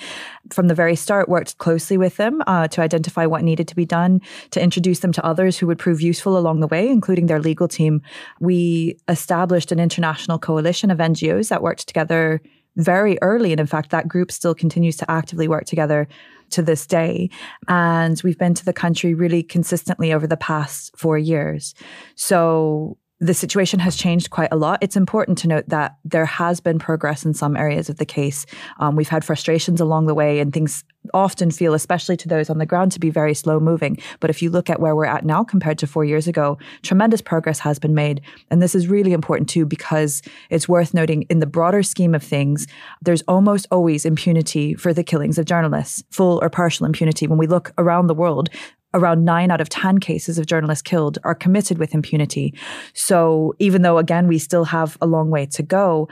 From 0.50 0.68
the 0.68 0.74
very 0.74 0.96
start, 0.96 1.28
worked 1.28 1.58
closely 1.58 1.98
with 1.98 2.16
them 2.16 2.42
uh, 2.46 2.68
to 2.68 2.80
identify 2.80 3.26
what 3.26 3.42
needed 3.42 3.68
to 3.68 3.76
be 3.76 3.84
done, 3.84 4.20
to 4.52 4.62
introduce 4.62 5.00
them 5.00 5.12
to 5.12 5.24
others 5.24 5.58
who 5.58 5.66
would 5.66 5.78
prove 5.78 6.00
useful 6.00 6.38
along 6.38 6.60
the 6.60 6.66
way, 6.66 6.88
including 6.88 7.26
their 7.26 7.40
legal 7.40 7.68
team. 7.68 8.00
We 8.40 8.96
established 9.06 9.70
an 9.70 9.78
international 9.78 10.38
coalition 10.38 10.90
of 10.90 10.98
NGOs 10.98 11.50
that 11.50 11.62
worked 11.62 11.86
together 11.86 12.40
very 12.76 13.18
early. 13.22 13.52
And 13.52 13.60
in 13.60 13.66
fact, 13.66 13.90
that 13.90 14.08
group 14.08 14.32
still 14.32 14.54
continues 14.54 14.96
to 14.96 15.10
actively 15.10 15.48
work 15.48 15.64
together 15.64 16.08
to 16.50 16.62
this 16.62 16.86
day. 16.86 17.30
And 17.68 18.20
we've 18.22 18.38
been 18.38 18.54
to 18.54 18.64
the 18.64 18.72
country 18.72 19.14
really 19.14 19.42
consistently 19.42 20.12
over 20.12 20.26
the 20.26 20.36
past 20.36 20.96
four 20.96 21.18
years. 21.18 21.74
So 22.14 22.98
the 23.24 23.32
situation 23.32 23.80
has 23.80 23.96
changed 23.96 24.28
quite 24.28 24.50
a 24.52 24.56
lot. 24.56 24.78
It's 24.82 24.96
important 24.96 25.38
to 25.38 25.48
note 25.48 25.66
that 25.68 25.96
there 26.04 26.26
has 26.26 26.60
been 26.60 26.78
progress 26.78 27.24
in 27.24 27.32
some 27.32 27.56
areas 27.56 27.88
of 27.88 27.96
the 27.96 28.04
case. 28.04 28.44
Um, 28.80 28.96
we've 28.96 29.08
had 29.08 29.24
frustrations 29.24 29.80
along 29.80 30.04
the 30.06 30.14
way, 30.14 30.40
and 30.40 30.52
things 30.52 30.84
often 31.14 31.50
feel, 31.50 31.72
especially 31.72 32.18
to 32.18 32.28
those 32.28 32.50
on 32.50 32.58
the 32.58 32.66
ground, 32.66 32.92
to 32.92 33.00
be 33.00 33.08
very 33.08 33.32
slow 33.32 33.58
moving. 33.58 33.96
But 34.20 34.28
if 34.28 34.42
you 34.42 34.50
look 34.50 34.68
at 34.68 34.78
where 34.78 34.94
we're 34.94 35.06
at 35.06 35.24
now 35.24 35.42
compared 35.42 35.78
to 35.78 35.86
four 35.86 36.04
years 36.04 36.28
ago, 36.28 36.58
tremendous 36.82 37.22
progress 37.22 37.58
has 37.60 37.78
been 37.78 37.94
made. 37.94 38.20
And 38.50 38.60
this 38.60 38.74
is 38.74 38.88
really 38.88 39.14
important 39.14 39.48
too, 39.48 39.64
because 39.64 40.20
it's 40.50 40.68
worth 40.68 40.92
noting 40.92 41.22
in 41.30 41.40
the 41.40 41.46
broader 41.46 41.82
scheme 41.82 42.14
of 42.14 42.22
things, 42.22 42.66
there's 43.00 43.22
almost 43.22 43.66
always 43.70 44.04
impunity 44.04 44.74
for 44.74 44.92
the 44.92 45.04
killings 45.04 45.38
of 45.38 45.46
journalists, 45.46 46.04
full 46.10 46.40
or 46.42 46.50
partial 46.50 46.84
impunity. 46.84 47.26
When 47.26 47.38
we 47.38 47.46
look 47.46 47.72
around 47.78 48.06
the 48.06 48.14
world, 48.14 48.50
around 48.94 49.24
nine 49.24 49.50
out 49.50 49.60
of 49.60 49.68
10 49.68 49.98
cases 49.98 50.38
of 50.38 50.46
journalists 50.46 50.82
killed 50.82 51.18
are 51.24 51.34
committed 51.34 51.78
with 51.78 51.92
impunity. 51.94 52.54
So 52.94 53.54
even 53.58 53.82
though, 53.82 53.98
again, 53.98 54.28
we 54.28 54.38
still 54.38 54.64
have 54.64 54.96
a 55.00 55.06
long 55.06 55.30
way 55.30 55.46
to 55.46 55.62
go, 55.62 56.08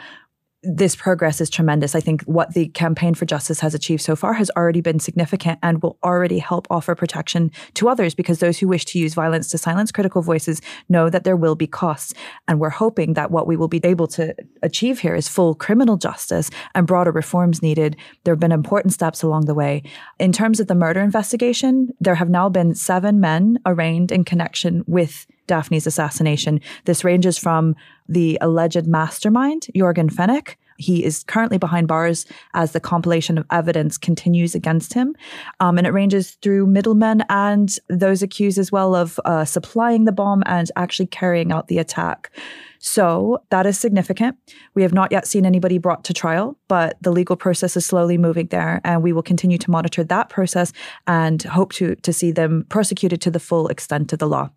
this 0.62 0.94
progress 0.94 1.40
is 1.40 1.50
tremendous. 1.50 1.96
I 1.96 2.00
think 2.00 2.22
what 2.22 2.54
the 2.54 2.68
campaign 2.68 3.14
for 3.14 3.24
justice 3.24 3.58
has 3.60 3.74
achieved 3.74 4.00
so 4.00 4.14
far 4.14 4.34
has 4.34 4.48
already 4.56 4.80
been 4.80 5.00
significant 5.00 5.58
and 5.60 5.82
will 5.82 5.98
already 6.04 6.38
help 6.38 6.68
offer 6.70 6.94
protection 6.94 7.50
to 7.74 7.88
others 7.88 8.14
because 8.14 8.38
those 8.38 8.58
who 8.58 8.68
wish 8.68 8.84
to 8.86 8.98
use 8.98 9.14
violence 9.14 9.48
to 9.48 9.58
silence 9.58 9.90
critical 9.90 10.22
voices 10.22 10.62
know 10.88 11.10
that 11.10 11.24
there 11.24 11.36
will 11.36 11.56
be 11.56 11.66
costs. 11.66 12.14
And 12.46 12.60
we're 12.60 12.70
hoping 12.70 13.14
that 13.14 13.32
what 13.32 13.48
we 13.48 13.56
will 13.56 13.66
be 13.66 13.80
able 13.82 14.06
to 14.08 14.34
achieve 14.62 15.00
here 15.00 15.16
is 15.16 15.26
full 15.26 15.56
criminal 15.56 15.96
justice 15.96 16.48
and 16.76 16.86
broader 16.86 17.10
reforms 17.10 17.60
needed. 17.60 17.96
There 18.22 18.34
have 18.34 18.40
been 18.40 18.52
important 18.52 18.92
steps 18.92 19.22
along 19.24 19.46
the 19.46 19.54
way. 19.54 19.82
In 20.20 20.30
terms 20.30 20.60
of 20.60 20.68
the 20.68 20.76
murder 20.76 21.00
investigation, 21.00 21.88
there 22.00 22.14
have 22.14 22.30
now 22.30 22.48
been 22.48 22.76
seven 22.76 23.18
men 23.18 23.58
arraigned 23.66 24.12
in 24.12 24.22
connection 24.22 24.84
with 24.86 25.26
Daphne's 25.46 25.86
assassination. 25.86 26.60
This 26.84 27.04
ranges 27.04 27.36
from 27.36 27.74
the 28.12 28.38
alleged 28.40 28.86
mastermind, 28.86 29.66
Yorgen 29.74 30.10
Fenech. 30.10 30.56
He 30.78 31.04
is 31.04 31.22
currently 31.24 31.58
behind 31.58 31.86
bars 31.86 32.26
as 32.54 32.72
the 32.72 32.80
compilation 32.80 33.38
of 33.38 33.46
evidence 33.50 33.96
continues 33.96 34.54
against 34.54 34.94
him. 34.94 35.14
Um, 35.60 35.78
and 35.78 35.86
it 35.86 35.92
ranges 35.92 36.32
through 36.42 36.66
middlemen 36.66 37.22
and 37.28 37.74
those 37.88 38.22
accused 38.22 38.58
as 38.58 38.72
well 38.72 38.94
of 38.94 39.20
uh, 39.24 39.44
supplying 39.44 40.04
the 40.04 40.12
bomb 40.12 40.42
and 40.46 40.70
actually 40.76 41.06
carrying 41.06 41.52
out 41.52 41.68
the 41.68 41.78
attack. 41.78 42.30
So 42.80 43.40
that 43.50 43.64
is 43.64 43.78
significant. 43.78 44.36
We 44.74 44.82
have 44.82 44.92
not 44.92 45.12
yet 45.12 45.24
seen 45.24 45.46
anybody 45.46 45.78
brought 45.78 46.02
to 46.04 46.12
trial, 46.12 46.58
but 46.66 46.96
the 47.00 47.12
legal 47.12 47.36
process 47.36 47.76
is 47.76 47.86
slowly 47.86 48.18
moving 48.18 48.48
there. 48.48 48.80
And 48.82 49.04
we 49.04 49.12
will 49.12 49.22
continue 49.22 49.58
to 49.58 49.70
monitor 49.70 50.02
that 50.02 50.30
process 50.30 50.72
and 51.06 51.40
hope 51.44 51.72
to, 51.74 51.94
to 51.94 52.12
see 52.12 52.32
them 52.32 52.66
prosecuted 52.70 53.20
to 53.20 53.30
the 53.30 53.38
full 53.38 53.68
extent 53.68 54.12
of 54.12 54.18
the 54.18 54.26
law. 54.26 54.50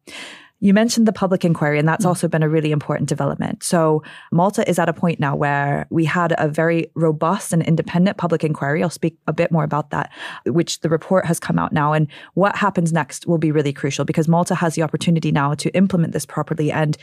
You 0.66 0.74
mentioned 0.74 1.08
the 1.08 1.14
public 1.14 1.46
inquiry, 1.46 1.78
and 1.78 1.88
that's 1.88 2.06
mm. 2.06 2.08
also 2.08 2.28
been 2.28 2.42
a 2.42 2.50
really 2.50 2.72
important 2.72 3.08
development. 3.08 3.62
So, 3.62 4.02
Malta 4.32 4.68
is 4.68 4.80
at 4.80 4.90
a 4.90 4.94
point 4.94 5.20
now 5.20 5.36
where 5.36 5.86
we 5.92 6.06
had 6.06 6.34
a 6.40 6.48
very 6.48 6.90
robust 6.96 7.54
and 7.54 7.62
independent 7.62 8.18
public 8.18 8.44
inquiry. 8.44 8.82
I'll 8.82 8.90
speak 8.90 9.16
a 9.28 9.34
bit 9.34 9.52
more 9.52 9.64
about 9.64 9.92
that, 9.92 10.12
which 10.48 10.80
the 10.80 10.90
report 10.90 11.28
has 11.28 11.40
come 11.40 11.60
out 11.60 11.72
now. 11.72 11.94
And 11.94 12.08
what 12.34 12.56
happens 12.56 12.92
next 12.92 13.28
will 13.28 13.38
be 13.38 13.52
really 13.52 13.74
crucial 13.74 14.06
because 14.06 14.28
Malta 14.28 14.56
has 14.56 14.74
the 14.74 14.82
opportunity 14.82 15.32
now 15.32 15.54
to 15.54 15.70
implement 15.76 16.14
this 16.14 16.26
properly. 16.26 16.72
And 16.72 16.98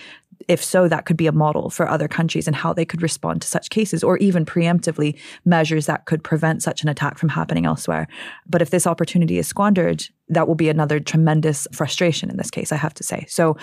if 0.48 0.62
so, 0.62 0.88
that 0.88 1.06
could 1.06 1.16
be 1.16 1.26
a 1.26 1.32
model 1.32 1.70
for 1.70 1.88
other 1.88 2.08
countries 2.08 2.46
and 2.46 2.56
how 2.56 2.72
they 2.72 2.84
could 2.84 3.02
respond 3.02 3.42
to 3.42 3.48
such 3.48 3.70
cases, 3.70 4.02
or 4.02 4.16
even 4.18 4.44
preemptively 4.44 5.18
measures 5.44 5.86
that 5.86 6.06
could 6.06 6.22
prevent 6.22 6.62
such 6.62 6.82
an 6.82 6.88
attack 6.88 7.18
from 7.18 7.28
happening 7.28 7.66
elsewhere. 7.66 8.08
But 8.46 8.62
if 8.62 8.70
this 8.70 8.86
opportunity 8.86 9.38
is 9.38 9.46
squandered, 9.46 10.06
that 10.28 10.48
will 10.48 10.54
be 10.54 10.68
another 10.68 11.00
tremendous 11.00 11.66
frustration 11.72 12.30
in 12.30 12.36
this 12.36 12.50
case, 12.50 12.72
I 12.72 12.76
have 12.76 12.94
to 12.94 13.02
say. 13.02 13.24
So, 13.28 13.56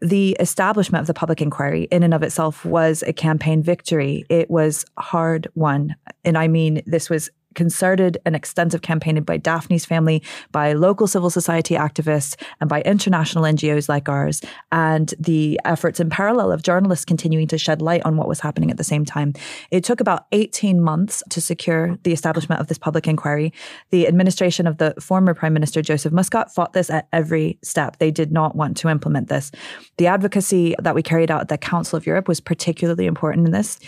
the 0.00 0.36
establishment 0.40 1.00
of 1.00 1.06
the 1.06 1.14
public 1.14 1.40
inquiry 1.40 1.84
in 1.92 2.02
and 2.02 2.12
of 2.12 2.24
itself 2.24 2.64
was 2.64 3.04
a 3.06 3.12
campaign 3.12 3.62
victory. 3.62 4.24
It 4.28 4.50
was 4.50 4.84
hard 4.98 5.46
won. 5.54 5.94
And 6.24 6.36
I 6.36 6.48
mean, 6.48 6.82
this 6.86 7.08
was 7.08 7.30
concerted 7.54 8.18
and 8.24 8.34
extensive 8.34 8.82
campaigning 8.82 9.22
by 9.22 9.36
Daphne's 9.36 9.84
family, 9.84 10.22
by 10.50 10.72
local 10.72 11.06
civil 11.06 11.30
society 11.30 11.74
activists, 11.74 12.40
and 12.60 12.68
by 12.68 12.82
international 12.82 13.44
NGOs 13.44 13.88
like 13.88 14.08
ours, 14.08 14.40
and 14.70 15.14
the 15.18 15.60
efforts 15.64 16.00
in 16.00 16.10
parallel 16.10 16.52
of 16.52 16.62
journalists 16.62 17.04
continuing 17.04 17.46
to 17.48 17.58
shed 17.58 17.82
light 17.82 18.02
on 18.04 18.16
what 18.16 18.28
was 18.28 18.40
happening 18.40 18.70
at 18.70 18.76
the 18.76 18.84
same 18.84 19.04
time. 19.04 19.32
It 19.70 19.84
took 19.84 20.00
about 20.00 20.26
18 20.32 20.80
months 20.80 21.22
to 21.30 21.40
secure 21.40 21.98
the 22.02 22.12
establishment 22.12 22.60
of 22.60 22.68
this 22.68 22.78
public 22.78 23.06
inquiry. 23.06 23.52
The 23.90 24.06
administration 24.06 24.66
of 24.66 24.78
the 24.78 24.94
former 25.00 25.34
Prime 25.34 25.52
Minister 25.52 25.82
Joseph 25.82 26.12
Muscat 26.12 26.54
fought 26.54 26.72
this 26.72 26.90
at 26.90 27.08
every 27.12 27.58
step. 27.62 27.98
They 27.98 28.10
did 28.10 28.32
not 28.32 28.56
want 28.56 28.76
to 28.78 28.88
implement 28.88 29.28
this. 29.28 29.50
The 29.98 30.06
advocacy 30.06 30.74
that 30.78 30.94
we 30.94 31.02
carried 31.02 31.30
out 31.30 31.40
at 31.40 31.48
the 31.48 31.58
Council 31.58 31.96
of 31.96 32.06
Europe 32.06 32.28
was 32.28 32.40
particularly 32.40 33.06
important 33.06 33.46
in 33.46 33.52
this 33.52 33.78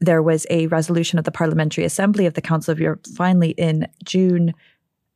there 0.00 0.22
was 0.22 0.46
a 0.50 0.66
resolution 0.68 1.18
of 1.18 1.24
the 1.24 1.32
Parliamentary 1.32 1.84
Assembly 1.84 2.26
of 2.26 2.34
the 2.34 2.40
Council 2.40 2.72
of 2.72 2.80
Europe 2.80 3.06
finally 3.16 3.50
in 3.50 3.88
June. 4.04 4.54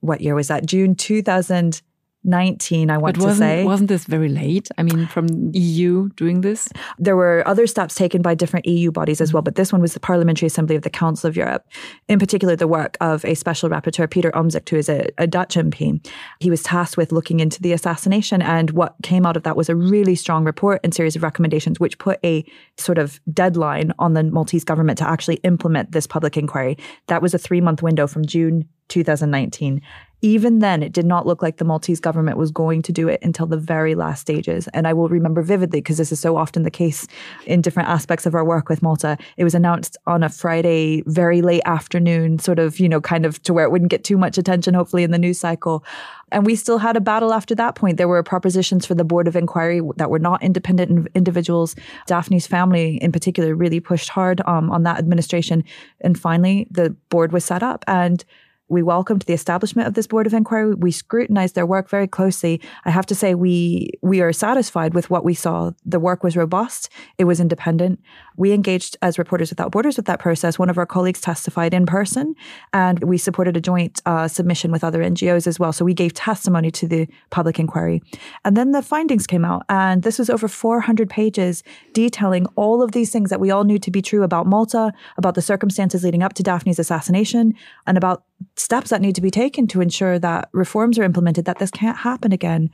What 0.01 0.21
year 0.21 0.35
was 0.35 0.49
that? 0.49 0.66
June 0.66 0.95
2000. 0.95 1.83
19, 2.24 2.90
I 2.90 2.98
want 2.98 3.16
to 3.20 3.35
say. 3.35 3.64
Wasn't 3.64 3.88
this 3.88 4.04
very 4.04 4.28
late? 4.28 4.68
I 4.78 4.82
mean, 4.82 5.06
from 5.06 5.50
EU 5.52 6.08
doing 6.11 6.40
this? 6.42 6.68
There 6.98 7.16
were 7.16 7.42
other 7.46 7.66
steps 7.66 7.94
taken 7.94 8.22
by 8.22 8.35
different 8.35 8.66
EU 8.66 8.92
bodies 8.92 9.20
as 9.20 9.32
well, 9.32 9.40
mm-hmm. 9.40 9.46
but 9.46 9.54
this 9.56 9.72
one 9.72 9.80
was 9.80 9.94
the 9.94 10.00
Parliamentary 10.00 10.46
Assembly 10.46 10.76
of 10.76 10.82
the 10.82 10.90
Council 10.90 11.28
of 11.28 11.37
Europe. 11.37 11.66
In 12.08 12.18
particular, 12.18 12.54
the 12.54 12.68
work 12.68 12.96
of 13.00 13.24
a 13.24 13.35
special 13.35 13.68
rapporteur, 13.68 14.08
Peter 14.08 14.30
Omtzigt, 14.32 14.68
who 14.68 14.76
is 14.76 14.88
a, 14.88 15.08
a 15.18 15.26
Dutch 15.26 15.56
MP. 15.56 16.04
He 16.38 16.50
was 16.50 16.62
tasked 16.62 16.96
with 16.96 17.12
looking 17.12 17.40
into 17.40 17.61
the 17.61 17.72
assassination, 17.72 18.40
and 18.40 18.70
what 18.70 18.94
came 19.02 19.26
out 19.26 19.37
of 19.37 19.42
that 19.42 19.56
was 19.56 19.68
a 19.68 19.74
really 19.74 20.14
strong 20.14 20.44
report 20.44 20.80
and 20.85 20.94
series 20.94 21.16
of 21.16 21.22
recommendations, 21.22 21.80
which 21.80 21.98
put 21.98 22.20
a 22.24 22.44
sort 22.76 22.98
of 22.98 23.20
deadline 23.32 23.92
on 23.98 24.12
the 24.12 24.22
Maltese 24.22 24.64
government 24.64 24.98
to 24.98 25.08
actually 25.08 25.37
implement 25.37 25.92
this 25.92 26.06
public 26.06 26.37
inquiry. 26.37 26.78
That 27.08 27.20
was 27.20 27.35
a 27.35 27.38
three 27.38 27.61
month 27.61 27.82
window 27.82 28.06
from 28.06 28.24
June 28.24 28.68
2019 28.88 29.80
even 30.22 30.61
then, 30.61 30.82
it 30.82 30.92
did 30.92 31.04
not 31.04 31.26
look 31.26 31.42
like 31.42 31.56
the 31.56 31.64
Maltese 31.64 32.00
government 32.00 32.38
was 32.38 32.52
going 32.52 32.80
to 32.82 32.92
do 32.92 33.08
it 33.08 33.20
until 33.22 33.46
the 33.46 33.56
very 33.56 33.96
last 33.96 34.20
stages. 34.20 34.68
And 34.68 34.87
I 34.87 34.92
will 34.92 35.08
remember 35.08 35.42
vividly, 35.42 35.80
because 35.80 35.98
this 35.98 36.12
is 36.12 36.20
so 36.20 36.37
often 36.37 36.62
the 36.62 36.70
case 36.70 37.08
in 37.44 37.61
different 37.61 37.88
aspects 37.88 38.24
of 38.24 38.35
our 38.35 38.44
work 38.44 38.68
with 38.68 38.82
Malta. 38.82 39.18
It 39.37 39.42
was 39.42 39.54
announced 39.54 39.96
on 40.06 40.22
a 40.22 40.28
Friday, 40.28 41.02
very 41.06 41.42
late 41.42 41.62
afternoon, 41.66 42.38
sort 42.38 42.61
of, 42.61 42.78
you 42.78 42.88
know, 42.88 43.00
kind 43.00 43.26
of 43.26 43.42
to 43.42 43.52
where 43.52 43.64
it 43.64 43.72
wouldn't 43.72 43.90
get 43.90 44.04
too 44.04 44.16
much 44.16 44.38
attention, 44.38 44.74
hopefully, 44.74 45.02
in 45.02 45.11
the 45.11 45.18
news 45.18 45.40
cycle. 45.40 45.85
And 46.30 46.46
we 46.46 46.54
still 46.54 46.78
had 46.78 46.96
a 46.96 47.00
battle 47.00 47.32
after 47.32 47.54
that 47.56 47.74
point. 47.74 47.96
There 47.98 48.08
were 48.08 48.22
propositions 48.22 48.87
for 48.87 48.94
the 48.94 49.04
board 49.04 49.26
of 49.28 49.37
inquiry 49.37 49.82
that 49.96 50.08
were 50.08 50.20
not 50.20 50.42
independent 50.42 51.08
individuals. 51.14 51.74
Daphne's 52.06 52.46
family, 52.46 52.96
in 53.02 53.12
particular, 53.12 53.54
really 53.54 53.80
pushed 53.80 54.08
hard 54.08 54.40
um, 54.46 54.70
on 54.70 54.85
that 54.85 54.98
administration. 54.98 55.64
And 56.00 56.18
finally, 56.18 56.68
the 56.70 56.90
board 57.11 57.32
was 57.32 57.44
set 57.44 57.62
up. 57.62 57.85
And 57.87 58.24
we 58.72 58.82
welcomed 58.82 59.22
the 59.22 59.35
establishment 59.35 59.87
of 59.87 59.94
this 59.94 60.06
board 60.06 60.26
of 60.26 60.32
inquiry. 60.32 60.74
We 60.74 60.90
scrutinized 60.90 61.54
their 61.54 61.66
work 61.66 61.90
very 61.90 62.08
closely. 62.08 62.61
I 62.87 62.90
have 62.90 63.06
to 63.06 63.14
say 63.14 63.35
we 63.35 63.90
we 64.00 64.22
are 64.22 64.32
satisfied 64.32 64.94
with 64.94 65.11
what 65.11 65.24
we 65.24 65.35
saw. 65.35 65.72
The 65.85 66.00
work 66.00 66.24
was 66.24 66.37
robust. 66.37 66.88
It 67.18 67.24
was 67.24 67.38
independent. 67.38 68.00
We 68.37 68.52
engaged 68.52 68.96
as 69.02 69.18
Reporters 69.18 69.50
Without 69.50 69.70
Borders 69.70 69.98
with 69.98 70.06
that 70.06 70.20
process. 70.20 70.58
One 70.58 70.70
of 70.70 70.78
our 70.78 70.87
colleagues 70.87 71.20
testified 71.20 71.74
in 71.74 71.85
person, 71.85 72.35
and 72.72 73.04
we 73.04 73.18
supported 73.18 73.56
a 73.56 73.61
joint 73.61 74.00
uh, 74.06 74.26
submission 74.26 74.72
with 74.72 74.82
other 74.82 75.02
NGOs 75.02 75.46
as 75.46 75.61
well. 75.61 75.72
So 75.72 75.85
we 75.85 75.92
gave 75.92 76.14
testimony 76.14 76.70
to 76.70 76.88
the 76.88 77.06
public 77.28 77.58
inquiry, 77.58 78.02
and 78.44 78.56
then 78.56 78.72
the 78.72 78.82
findings 78.82 79.26
came 79.26 79.44
out, 79.44 79.64
and 79.68 80.02
this 80.02 80.18
was 80.18 80.30
over 80.30 80.48
400 80.48 81.11
pages 81.11 81.62
detailing 81.92 82.46
all 82.56 82.82
of 82.82 82.92
these 82.92 83.12
things 83.12 83.28
that 83.28 83.40
we 83.40 83.50
all 83.50 83.64
knew 83.64 83.78
to 83.78 83.90
be 83.90 84.00
true 84.00 84.22
about 84.22 84.46
Malta, 84.46 84.92
about 85.18 85.35
the 85.35 85.42
circumstances 85.42 86.02
leading 86.02 86.22
up 86.22 86.32
to 86.35 86.42
Daphne's 86.42 86.78
assassination, 86.78 87.54
and 87.87 87.98
about 87.98 88.24
steps 88.57 88.90
that 88.90 89.00
need 89.00 89.14
to 89.14 89.20
be 89.20 89.31
taken 89.31 89.66
to 89.68 89.81
ensure 89.81 90.18
that 90.18 90.48
reforms 90.52 90.98
are 90.98 91.05
implemented, 91.05 91.44
that 91.44 91.59
this 91.59 91.70
can't 91.70 91.98
happen 91.98 92.33
again. 92.33 92.70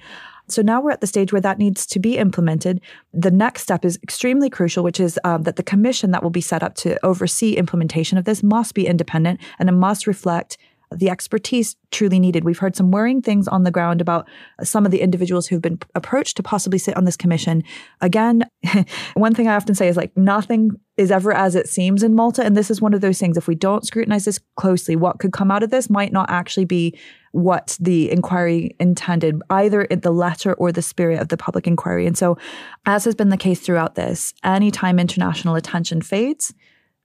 So 0.48 0.62
now 0.62 0.80
we're 0.80 0.92
at 0.92 1.00
the 1.00 1.06
stage 1.06 1.32
where 1.32 1.40
that 1.42 1.58
needs 1.58 1.86
to 1.86 1.98
be 1.98 2.16
implemented. 2.16 2.80
The 3.12 3.30
next 3.30 3.62
step 3.62 3.84
is 3.84 3.98
extremely 4.02 4.48
crucial, 4.48 4.82
which 4.82 4.98
is 4.98 5.18
um, 5.24 5.42
that 5.42 5.56
the 5.56 5.62
commission 5.62 6.10
that 6.12 6.22
will 6.22 6.30
be 6.30 6.40
set 6.40 6.62
up 6.62 6.74
to 6.76 7.04
oversee 7.04 7.54
implementation 7.54 8.16
of 8.16 8.24
this 8.24 8.42
must 8.42 8.74
be 8.74 8.86
independent 8.86 9.40
and 9.58 9.68
it 9.68 9.72
must 9.72 10.06
reflect 10.06 10.56
the 10.94 11.10
expertise 11.10 11.76
truly 11.90 12.18
needed. 12.18 12.44
We've 12.44 12.58
heard 12.58 12.76
some 12.76 12.90
worrying 12.90 13.22
things 13.22 13.48
on 13.48 13.64
the 13.64 13.70
ground 13.70 14.00
about 14.00 14.28
some 14.62 14.84
of 14.84 14.90
the 14.92 15.00
individuals 15.00 15.46
who've 15.46 15.62
been 15.62 15.78
approached 15.94 16.36
to 16.36 16.42
possibly 16.42 16.78
sit 16.78 16.96
on 16.96 17.04
this 17.04 17.16
commission. 17.16 17.62
Again, 18.00 18.44
one 19.14 19.34
thing 19.34 19.48
I 19.48 19.56
often 19.56 19.74
say 19.74 19.88
is 19.88 19.96
like 19.96 20.16
nothing 20.16 20.72
is 20.96 21.10
ever 21.10 21.32
as 21.32 21.54
it 21.54 21.68
seems 21.68 22.02
in 22.02 22.14
Malta. 22.14 22.44
And 22.44 22.56
this 22.56 22.70
is 22.70 22.80
one 22.80 22.94
of 22.94 23.00
those 23.00 23.18
things. 23.18 23.36
If 23.36 23.46
we 23.46 23.54
don't 23.54 23.86
scrutinize 23.86 24.24
this 24.24 24.40
closely, 24.56 24.96
what 24.96 25.18
could 25.18 25.32
come 25.32 25.50
out 25.50 25.62
of 25.62 25.70
this 25.70 25.88
might 25.88 26.12
not 26.12 26.28
actually 26.30 26.64
be 26.64 26.98
what 27.32 27.76
the 27.78 28.10
inquiry 28.10 28.74
intended, 28.80 29.40
either 29.50 29.82
in 29.82 30.00
the 30.00 30.10
letter 30.10 30.54
or 30.54 30.72
the 30.72 30.82
spirit 30.82 31.20
of 31.20 31.28
the 31.28 31.36
public 31.36 31.66
inquiry. 31.66 32.06
And 32.06 32.16
so, 32.16 32.38
as 32.86 33.04
has 33.04 33.14
been 33.14 33.28
the 33.28 33.36
case 33.36 33.60
throughout 33.60 33.94
this, 33.94 34.34
anytime 34.42 34.98
international 34.98 35.54
attention 35.54 36.00
fades, 36.02 36.54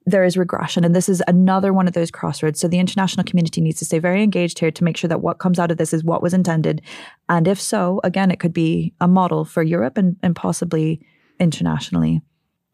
there 0.05 0.23
is 0.23 0.37
regression. 0.37 0.83
And 0.83 0.95
this 0.95 1.07
is 1.07 1.23
another 1.27 1.73
one 1.73 1.87
of 1.87 1.93
those 1.93 2.11
crossroads. 2.11 2.59
So 2.59 2.67
the 2.67 2.79
international 2.79 3.23
community 3.23 3.61
needs 3.61 3.79
to 3.79 3.85
stay 3.85 3.99
very 3.99 4.21
engaged 4.21 4.59
here 4.59 4.71
to 4.71 4.83
make 4.83 4.97
sure 4.97 5.07
that 5.07 5.21
what 5.21 5.39
comes 5.39 5.59
out 5.59 5.71
of 5.71 5.77
this 5.77 5.93
is 5.93 6.03
what 6.03 6.21
was 6.21 6.33
intended. 6.33 6.81
And 7.29 7.47
if 7.47 7.59
so, 7.59 8.01
again, 8.03 8.31
it 8.31 8.39
could 8.39 8.53
be 8.53 8.93
a 8.99 9.07
model 9.07 9.45
for 9.45 9.63
Europe 9.63 9.97
and, 9.97 10.17
and 10.21 10.35
possibly 10.35 11.05
internationally. 11.39 12.21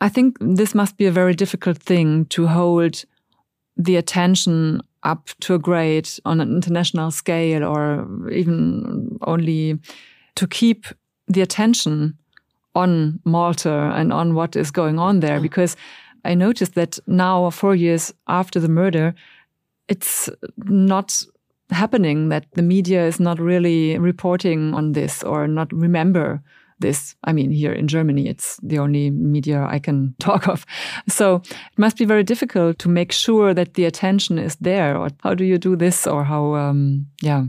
I 0.01 0.09
think 0.09 0.37
this 0.39 0.73
must 0.73 0.97
be 0.97 1.05
a 1.05 1.11
very 1.11 1.35
difficult 1.35 1.77
thing 1.77 2.25
to 2.25 2.47
hold 2.47 3.03
the 3.77 3.95
attention 3.95 4.81
up 5.03 5.29
to 5.41 5.53
a 5.53 5.59
grade 5.59 6.09
on 6.25 6.41
an 6.41 6.53
international 6.53 7.11
scale 7.11 7.63
or 7.63 8.29
even 8.31 9.17
only 9.21 9.79
to 10.35 10.47
keep 10.47 10.85
the 11.27 11.41
attention 11.41 12.17
on 12.75 13.19
Malta 13.23 13.91
and 13.95 14.11
on 14.11 14.35
what 14.35 14.55
is 14.55 14.71
going 14.71 14.99
on 14.99 15.19
there 15.21 15.35
mm-hmm. 15.35 15.43
because 15.43 15.75
I 16.25 16.35
noticed 16.35 16.75
that 16.75 16.99
now, 17.07 17.49
four 17.49 17.75
years 17.75 18.13
after 18.27 18.59
the 18.59 18.69
murder, 18.69 19.15
it's 19.87 20.29
not 20.57 21.21
happening 21.71 22.29
that 22.29 22.45
the 22.53 22.61
media 22.61 23.05
is 23.05 23.19
not 23.19 23.39
really 23.39 23.97
reporting 23.97 24.73
on 24.73 24.93
this 24.93 25.23
or 25.23 25.47
not 25.47 25.71
remember 25.71 26.41
this. 26.79 27.15
I 27.23 27.33
mean, 27.33 27.51
here 27.51 27.73
in 27.73 27.87
Germany, 27.87 28.27
it's 28.27 28.57
the 28.63 28.79
only 28.79 29.09
media 29.09 29.67
I 29.69 29.79
can 29.79 30.15
talk 30.19 30.47
of. 30.47 30.65
So 31.07 31.35
it 31.35 31.77
must 31.77 31.97
be 31.97 32.05
very 32.05 32.23
difficult 32.23 32.79
to 32.79 32.89
make 32.89 33.11
sure 33.11 33.53
that 33.53 33.73
the 33.73 33.85
attention 33.85 34.39
is 34.39 34.55
there. 34.57 34.97
Or 34.97 35.09
how 35.21 35.33
do 35.33 35.43
you 35.43 35.57
do 35.57 35.75
this? 35.75 36.07
Or 36.07 36.23
how, 36.23 36.55
um, 36.55 37.07
yeah. 37.21 37.45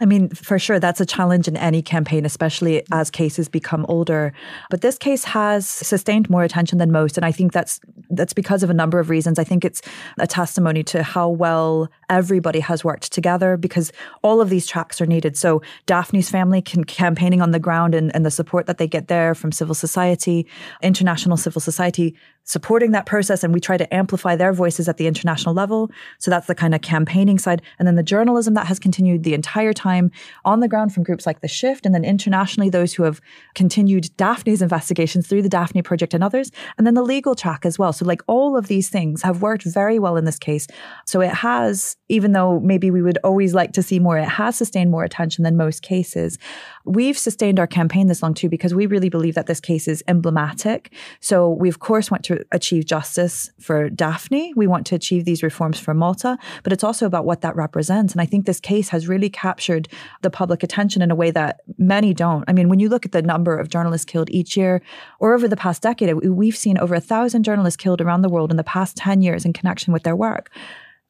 I 0.00 0.04
mean, 0.04 0.28
for 0.30 0.58
sure, 0.58 0.80
that's 0.80 1.00
a 1.00 1.06
challenge 1.06 1.48
in 1.48 1.56
any 1.56 1.82
campaign, 1.82 2.24
especially 2.24 2.82
as 2.92 3.10
cases 3.10 3.48
become 3.48 3.84
older. 3.88 4.32
But 4.70 4.80
this 4.80 4.98
case 4.98 5.24
has 5.24 5.68
sustained 5.68 6.30
more 6.30 6.44
attention 6.44 6.78
than 6.78 6.92
most, 6.92 7.16
and 7.16 7.24
I 7.24 7.32
think 7.32 7.52
that's 7.52 7.80
that's 8.10 8.32
because 8.32 8.62
of 8.62 8.70
a 8.70 8.74
number 8.74 8.98
of 8.98 9.10
reasons. 9.10 9.38
I 9.38 9.44
think 9.44 9.64
it's 9.64 9.82
a 10.18 10.26
testimony 10.26 10.82
to 10.84 11.02
how 11.02 11.28
well 11.28 11.88
everybody 12.08 12.60
has 12.60 12.84
worked 12.84 13.12
together 13.12 13.56
because 13.56 13.92
all 14.22 14.40
of 14.40 14.48
these 14.48 14.66
tracks 14.66 15.00
are 15.00 15.06
needed. 15.06 15.36
So 15.36 15.62
Daphne's 15.86 16.30
family 16.30 16.62
can 16.62 16.84
campaigning 16.84 17.42
on 17.42 17.50
the 17.50 17.58
ground 17.58 17.94
and, 17.94 18.14
and 18.14 18.24
the 18.24 18.30
support 18.30 18.66
that 18.66 18.78
they 18.78 18.86
get 18.86 19.08
there 19.08 19.34
from 19.34 19.52
civil 19.52 19.74
society, 19.74 20.46
international 20.82 21.36
civil 21.36 21.60
society 21.60 22.16
supporting 22.48 22.92
that 22.92 23.04
process, 23.04 23.44
and 23.44 23.52
we 23.52 23.60
try 23.60 23.76
to 23.76 23.94
amplify 23.94 24.34
their 24.34 24.54
voices 24.54 24.88
at 24.88 24.96
the 24.96 25.06
international 25.06 25.54
level. 25.54 25.90
So 26.18 26.30
that's 26.30 26.46
the 26.46 26.54
kind 26.54 26.74
of 26.74 26.80
campaigning 26.80 27.38
side, 27.38 27.62
and 27.78 27.86
then 27.86 27.94
the 27.94 28.02
journalism 28.02 28.54
that 28.54 28.66
has 28.66 28.78
continued 28.78 29.22
the 29.22 29.34
entire 29.34 29.74
time 29.74 30.10
on 30.46 30.60
the 30.60 30.68
ground 30.68 30.94
from 30.94 31.02
groups 31.02 31.26
like 31.26 31.40
The 31.40 31.48
Shift, 31.48 31.84
and 31.84 31.94
then 31.94 32.04
internationally, 32.04 32.70
those 32.70 32.94
who 32.94 33.02
have 33.02 33.20
continued 33.54 34.16
Daphne's 34.16 34.62
investigations 34.62 35.28
through 35.28 35.42
the 35.42 35.48
Daphne 35.48 35.82
Project 35.82 36.14
and 36.14 36.24
others, 36.24 36.50
and 36.78 36.86
then 36.86 36.94
the 36.94 37.02
legal 37.02 37.34
track 37.34 37.66
as 37.66 37.78
well. 37.78 37.92
So, 37.92 38.06
like, 38.06 38.22
all 38.26 38.56
of 38.56 38.66
these 38.66 38.88
things 38.88 39.22
have 39.22 39.42
worked 39.42 39.64
very 39.64 39.98
well 39.98 40.16
in 40.16 40.24
this 40.24 40.38
case. 40.38 40.66
So, 41.04 41.20
it 41.20 41.34
has, 41.34 41.96
even 42.08 42.32
though 42.32 42.60
maybe 42.60 42.90
we 42.90 43.02
would 43.02 43.18
always 43.22 43.52
like 43.52 43.72
to 43.72 43.82
see 43.82 43.98
more, 43.98 44.16
it 44.16 44.28
has 44.28 44.56
sustained 44.56 44.90
more 44.90 45.04
attention 45.04 45.44
than 45.44 45.56
most 45.56 45.82
cases. 45.82 46.38
We've 46.88 47.18
sustained 47.18 47.60
our 47.60 47.66
campaign 47.66 48.06
this 48.06 48.22
long 48.22 48.32
too 48.32 48.48
because 48.48 48.74
we 48.74 48.86
really 48.86 49.10
believe 49.10 49.34
that 49.34 49.46
this 49.46 49.60
case 49.60 49.86
is 49.86 50.02
emblematic. 50.08 50.90
So, 51.20 51.50
we 51.50 51.68
of 51.68 51.80
course 51.80 52.10
want 52.10 52.24
to 52.24 52.42
achieve 52.50 52.86
justice 52.86 53.50
for 53.60 53.90
Daphne. 53.90 54.54
We 54.56 54.66
want 54.66 54.86
to 54.86 54.94
achieve 54.94 55.26
these 55.26 55.42
reforms 55.42 55.78
for 55.78 55.92
Malta, 55.92 56.38
but 56.62 56.72
it's 56.72 56.82
also 56.82 57.04
about 57.04 57.26
what 57.26 57.42
that 57.42 57.54
represents. 57.56 58.14
And 58.14 58.22
I 58.22 58.24
think 58.24 58.46
this 58.46 58.58
case 58.58 58.88
has 58.88 59.06
really 59.06 59.28
captured 59.28 59.86
the 60.22 60.30
public 60.30 60.62
attention 60.62 61.02
in 61.02 61.10
a 61.10 61.14
way 61.14 61.30
that 61.30 61.60
many 61.76 62.14
don't. 62.14 62.44
I 62.48 62.52
mean, 62.52 62.70
when 62.70 62.80
you 62.80 62.88
look 62.88 63.04
at 63.04 63.12
the 63.12 63.20
number 63.20 63.58
of 63.58 63.68
journalists 63.68 64.06
killed 64.06 64.30
each 64.30 64.56
year 64.56 64.80
or 65.20 65.34
over 65.34 65.46
the 65.46 65.56
past 65.56 65.82
decade, 65.82 66.14
we've 66.14 66.56
seen 66.56 66.78
over 66.78 66.94
a 66.94 67.00
thousand 67.00 67.42
journalists 67.42 67.76
killed 67.76 68.00
around 68.00 68.22
the 68.22 68.30
world 68.30 68.50
in 68.50 68.56
the 68.56 68.64
past 68.64 68.96
10 68.96 69.20
years 69.20 69.44
in 69.44 69.52
connection 69.52 69.92
with 69.92 70.04
their 70.04 70.16
work 70.16 70.50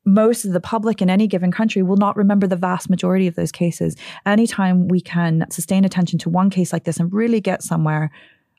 most 0.08 0.44
of 0.44 0.52
the 0.52 0.60
public 0.60 1.02
in 1.02 1.10
any 1.10 1.26
given 1.26 1.52
country 1.52 1.82
will 1.82 1.96
not 1.96 2.16
remember 2.16 2.46
the 2.46 2.56
vast 2.56 2.88
majority 2.88 3.26
of 3.26 3.34
those 3.34 3.52
cases. 3.52 3.96
Anytime 4.26 4.88
we 4.88 5.00
can 5.00 5.46
sustain 5.50 5.84
attention 5.84 6.18
to 6.20 6.30
one 6.30 6.50
case 6.50 6.72
like 6.72 6.84
this 6.84 6.98
and 6.98 7.12
really 7.12 7.40
get 7.40 7.62
somewhere, 7.62 8.10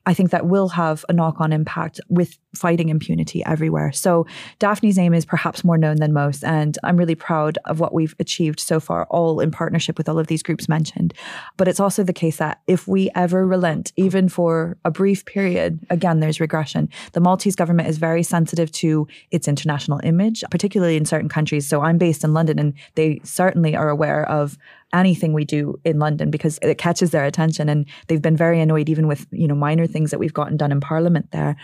I 0.10 0.16
think 0.16 0.32
that 0.32 0.48
will 0.48 0.70
have 0.70 1.06
a 1.08 1.14
knock 1.14 1.40
on 1.40 1.54
impact 1.54 2.02
with 2.10 2.40
fighting 2.56 2.90
impunity 2.90 3.46
everywhere. 3.46 3.92
So 3.92 4.26
Daphne's 4.58 4.98
name 4.98 5.14
is 5.14 5.24
perhaps 5.24 5.64
more 5.64 5.78
known 5.78 5.98
than 5.98 6.14
most. 6.14 6.44
And 6.44 6.76
I'm 6.84 6.98
really 6.98 7.14
proud 7.14 7.60
of 7.66 7.80
what 7.80 7.94
we've 7.94 8.16
achieved 8.18 8.60
so 8.60 8.80
far, 8.80 9.06
all 9.12 9.40
in 9.40 9.52
partnership 9.52 10.00
with 10.00 10.10
all 10.10 10.18
of 10.18 10.26
these 10.26 10.42
groups 10.42 10.68
mentioned. 10.68 11.14
But 11.58 11.68
it's 11.68 11.80
also 11.80 12.02
the 12.02 12.12
case 12.12 12.38
that 12.38 12.62
if 12.66 12.88
we 12.88 13.12
ever 13.14 13.46
relent, 13.46 13.94
even 13.98 14.30
for 14.30 14.78
a 14.84 14.90
brief 14.90 15.26
period, 15.26 15.86
again, 15.92 16.22
there's 16.22 16.40
regression. 16.40 16.90
The 17.12 17.20
Maltese 17.20 17.56
government 17.56 17.88
is 17.88 18.00
very 18.00 18.24
sensitive 18.24 18.72
to 18.72 19.08
its 19.30 19.48
international 19.48 20.02
image, 20.04 20.44
particularly 20.50 20.98
in 20.98 21.06
certain 21.06 21.30
countries. 21.30 21.68
So 21.68 21.82
I'm 21.82 22.00
based 22.00 22.24
in 22.24 22.34
London 22.34 22.58
and 22.58 22.74
they 22.96 23.22
certainly 23.24 23.76
are 23.76 23.90
aware 23.90 24.28
of 24.28 24.58
anything 24.94 25.34
we 25.34 25.46
do 25.46 25.80
in 25.86 26.00
London 26.00 26.32
because 26.32 26.60
it 26.62 26.78
catches 26.78 27.12
their 27.12 27.26
attention 27.26 27.70
and 27.70 27.86
they've 28.08 28.22
been 28.22 28.38
very 28.38 28.60
annoyed 28.60 28.90
even 28.90 29.08
with 29.08 29.28
you 29.32 29.48
know 29.48 29.56
minor 29.56 29.86
things 29.86 30.12
that 30.12 30.20
we've 30.20 30.34
gotten 30.34 30.58
done 30.58 30.72
in 30.72 30.80
parliament 30.80 31.30
there 31.32 31.56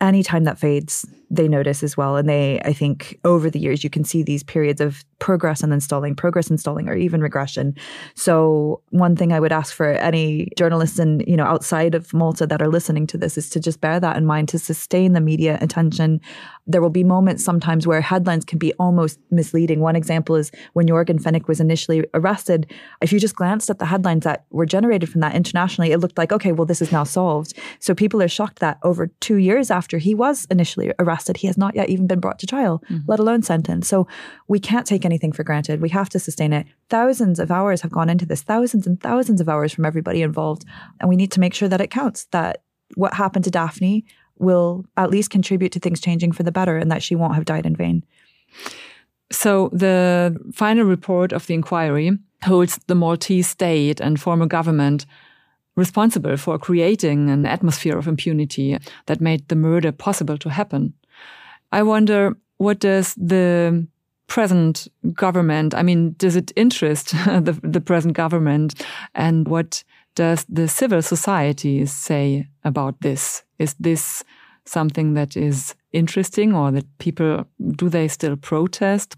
anytime 0.00 0.44
that 0.44 0.58
fades, 0.58 1.06
they 1.30 1.46
notice 1.46 1.82
as 1.82 1.96
well. 1.96 2.16
And 2.16 2.28
they, 2.28 2.60
I 2.64 2.72
think, 2.72 3.18
over 3.24 3.50
the 3.50 3.58
years, 3.58 3.84
you 3.84 3.90
can 3.90 4.02
see 4.02 4.22
these 4.22 4.42
periods 4.42 4.80
of 4.80 5.04
progress 5.18 5.62
and 5.62 5.70
then 5.70 5.80
stalling, 5.80 6.16
progress 6.16 6.48
and 6.48 6.58
stalling, 6.58 6.88
or 6.88 6.96
even 6.96 7.20
regression. 7.20 7.76
So, 8.14 8.82
one 8.90 9.14
thing 9.14 9.32
I 9.32 9.40
would 9.40 9.52
ask 9.52 9.74
for 9.74 9.92
any 9.92 10.48
journalists 10.56 10.98
and 10.98 11.22
you 11.26 11.36
know 11.36 11.44
outside 11.44 11.94
of 11.94 12.12
Malta 12.12 12.46
that 12.46 12.62
are 12.62 12.68
listening 12.68 13.06
to 13.08 13.18
this 13.18 13.36
is 13.36 13.50
to 13.50 13.60
just 13.60 13.80
bear 13.80 14.00
that 14.00 14.16
in 14.16 14.26
mind 14.26 14.48
to 14.48 14.58
sustain 14.58 15.12
the 15.12 15.20
media 15.20 15.58
attention. 15.60 16.20
There 16.72 16.82
will 16.82 16.90
be 16.90 17.04
moments 17.04 17.44
sometimes 17.44 17.86
where 17.86 18.00
headlines 18.00 18.44
can 18.44 18.58
be 18.58 18.72
almost 18.74 19.18
misleading. 19.30 19.80
One 19.80 19.96
example 19.96 20.36
is 20.36 20.50
when 20.72 20.88
Yorgen 20.88 21.22
Fenech 21.22 21.48
was 21.48 21.60
initially 21.60 22.04
arrested. 22.14 22.70
If 23.00 23.12
you 23.12 23.20
just 23.20 23.36
glanced 23.36 23.70
at 23.70 23.78
the 23.78 23.86
headlines 23.86 24.24
that 24.24 24.46
were 24.50 24.66
generated 24.66 25.08
from 25.08 25.20
that 25.20 25.34
internationally, 25.34 25.92
it 25.92 25.98
looked 25.98 26.18
like 26.18 26.32
okay, 26.32 26.52
well, 26.52 26.66
this 26.66 26.82
is 26.82 26.92
now 26.92 27.04
solved. 27.04 27.52
So 27.78 27.94
people 27.94 28.22
are 28.22 28.28
shocked 28.28 28.60
that 28.60 28.78
over 28.82 29.08
two 29.20 29.36
years 29.36 29.70
after 29.70 29.98
he 29.98 30.14
was 30.14 30.46
initially 30.50 30.92
arrested 30.98 31.10
arrested. 31.10 31.38
He 31.38 31.46
has 31.46 31.58
not 31.58 31.74
yet 31.74 31.88
even 31.90 32.06
been 32.06 32.20
brought 32.20 32.38
to 32.40 32.46
trial, 32.46 32.82
mm-hmm. 32.88 32.98
let 33.06 33.20
alone 33.20 33.42
sentenced. 33.42 33.88
So 33.88 34.06
we 34.48 34.60
can't 34.60 34.86
take 34.86 35.04
anything 35.04 35.32
for 35.32 35.44
granted. 35.44 35.80
We 35.80 35.88
have 35.90 36.08
to 36.10 36.18
sustain 36.18 36.52
it. 36.52 36.66
Thousands 36.88 37.38
of 37.38 37.50
hours 37.50 37.82
have 37.82 37.90
gone 37.90 38.08
into 38.08 38.26
this, 38.26 38.42
thousands 38.42 38.86
and 38.86 39.00
thousands 39.00 39.40
of 39.40 39.48
hours 39.48 39.72
from 39.72 39.84
everybody 39.84 40.22
involved. 40.22 40.64
And 41.00 41.08
we 41.08 41.16
need 41.16 41.32
to 41.32 41.40
make 41.40 41.54
sure 41.54 41.68
that 41.68 41.80
it 41.80 41.90
counts, 41.90 42.26
that 42.30 42.62
what 42.94 43.14
happened 43.14 43.44
to 43.44 43.50
Daphne 43.50 44.04
will 44.40 44.84
at 44.96 45.10
least 45.10 45.30
contribute 45.30 45.72
to 45.72 45.80
things 45.80 46.00
changing 46.00 46.32
for 46.32 46.42
the 46.42 46.52
better 46.52 46.76
and 46.76 46.90
that 46.90 47.02
she 47.02 47.14
won't 47.14 47.34
have 47.34 47.44
died 47.44 47.66
in 47.66 47.76
vain. 47.76 48.04
So 49.30 49.70
the 49.72 50.36
final 50.52 50.84
report 50.84 51.32
of 51.32 51.46
the 51.46 51.54
inquiry 51.54 52.18
holds 52.42 52.80
the 52.86 52.94
Maltese 52.94 53.48
state 53.48 54.00
and 54.00 54.20
former 54.20 54.46
government 54.46 55.06
responsible 55.76 56.36
for 56.36 56.58
creating 56.58 57.30
an 57.30 57.46
atmosphere 57.46 57.96
of 57.96 58.08
impunity 58.08 58.76
that 59.06 59.20
made 59.20 59.46
the 59.48 59.56
murder 59.56 59.92
possible 59.92 60.36
to 60.38 60.50
happen. 60.50 60.94
I 61.70 61.82
wonder 61.82 62.36
what 62.56 62.80
does 62.80 63.14
the 63.14 63.86
present 64.26 64.88
government, 65.12 65.74
I 65.74 65.82
mean, 65.82 66.14
does 66.18 66.36
it 66.36 66.52
interest 66.56 67.10
the, 67.26 67.58
the 67.62 67.80
present 67.80 68.14
government 68.14 68.74
and 69.14 69.46
what 69.48 69.84
does 70.14 70.44
the 70.48 70.68
civil 70.68 71.02
society 71.02 71.86
say 71.86 72.48
about 72.64 73.00
this? 73.00 73.44
Is 73.58 73.74
this 73.78 74.24
something 74.64 75.14
that 75.14 75.36
is 75.36 75.74
interesting 75.92 76.54
or 76.54 76.70
that 76.70 76.86
people, 76.98 77.46
do 77.76 77.88
they 77.88 78.08
still 78.08 78.36
protest? 78.36 79.16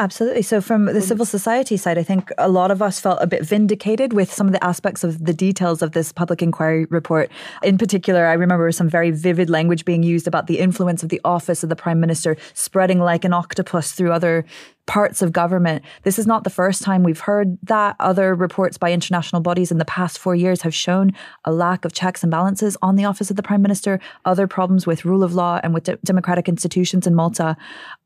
Absolutely. 0.00 0.42
So, 0.42 0.60
from 0.60 0.84
the 0.84 1.00
civil 1.00 1.26
society 1.26 1.76
side, 1.76 1.98
I 1.98 2.04
think 2.04 2.30
a 2.38 2.48
lot 2.48 2.70
of 2.70 2.80
us 2.80 3.00
felt 3.00 3.18
a 3.20 3.26
bit 3.26 3.44
vindicated 3.44 4.12
with 4.12 4.32
some 4.32 4.46
of 4.46 4.52
the 4.52 4.62
aspects 4.62 5.02
of 5.02 5.24
the 5.24 5.34
details 5.34 5.82
of 5.82 5.90
this 5.90 6.12
public 6.12 6.40
inquiry 6.40 6.86
report. 6.88 7.32
In 7.64 7.78
particular, 7.78 8.26
I 8.26 8.34
remember 8.34 8.70
some 8.70 8.88
very 8.88 9.10
vivid 9.10 9.50
language 9.50 9.84
being 9.84 10.04
used 10.04 10.28
about 10.28 10.46
the 10.46 10.60
influence 10.60 11.02
of 11.02 11.08
the 11.08 11.20
office 11.24 11.64
of 11.64 11.68
the 11.68 11.74
prime 11.74 11.98
minister 11.98 12.36
spreading 12.54 13.00
like 13.00 13.24
an 13.24 13.32
octopus 13.32 13.90
through 13.90 14.12
other 14.12 14.44
parts 14.88 15.20
of 15.20 15.32
government. 15.32 15.84
This 16.02 16.18
is 16.18 16.26
not 16.26 16.42
the 16.42 16.50
first 16.50 16.82
time 16.82 17.04
we've 17.04 17.20
heard 17.20 17.58
that. 17.62 17.94
Other 18.00 18.34
reports 18.34 18.78
by 18.78 18.90
international 18.90 19.42
bodies 19.42 19.70
in 19.70 19.78
the 19.78 19.84
past 19.84 20.18
four 20.18 20.34
years 20.34 20.62
have 20.62 20.74
shown 20.74 21.12
a 21.44 21.52
lack 21.52 21.84
of 21.84 21.92
checks 21.92 22.24
and 22.24 22.30
balances 22.30 22.76
on 22.82 22.96
the 22.96 23.04
office 23.04 23.30
of 23.30 23.36
the 23.36 23.42
prime 23.42 23.62
minister, 23.62 24.00
other 24.24 24.46
problems 24.46 24.86
with 24.86 25.04
rule 25.04 25.22
of 25.22 25.34
law 25.34 25.60
and 25.62 25.74
with 25.74 25.84
de- 25.84 25.98
democratic 26.04 26.48
institutions 26.48 27.06
in 27.06 27.14
Malta. 27.14 27.56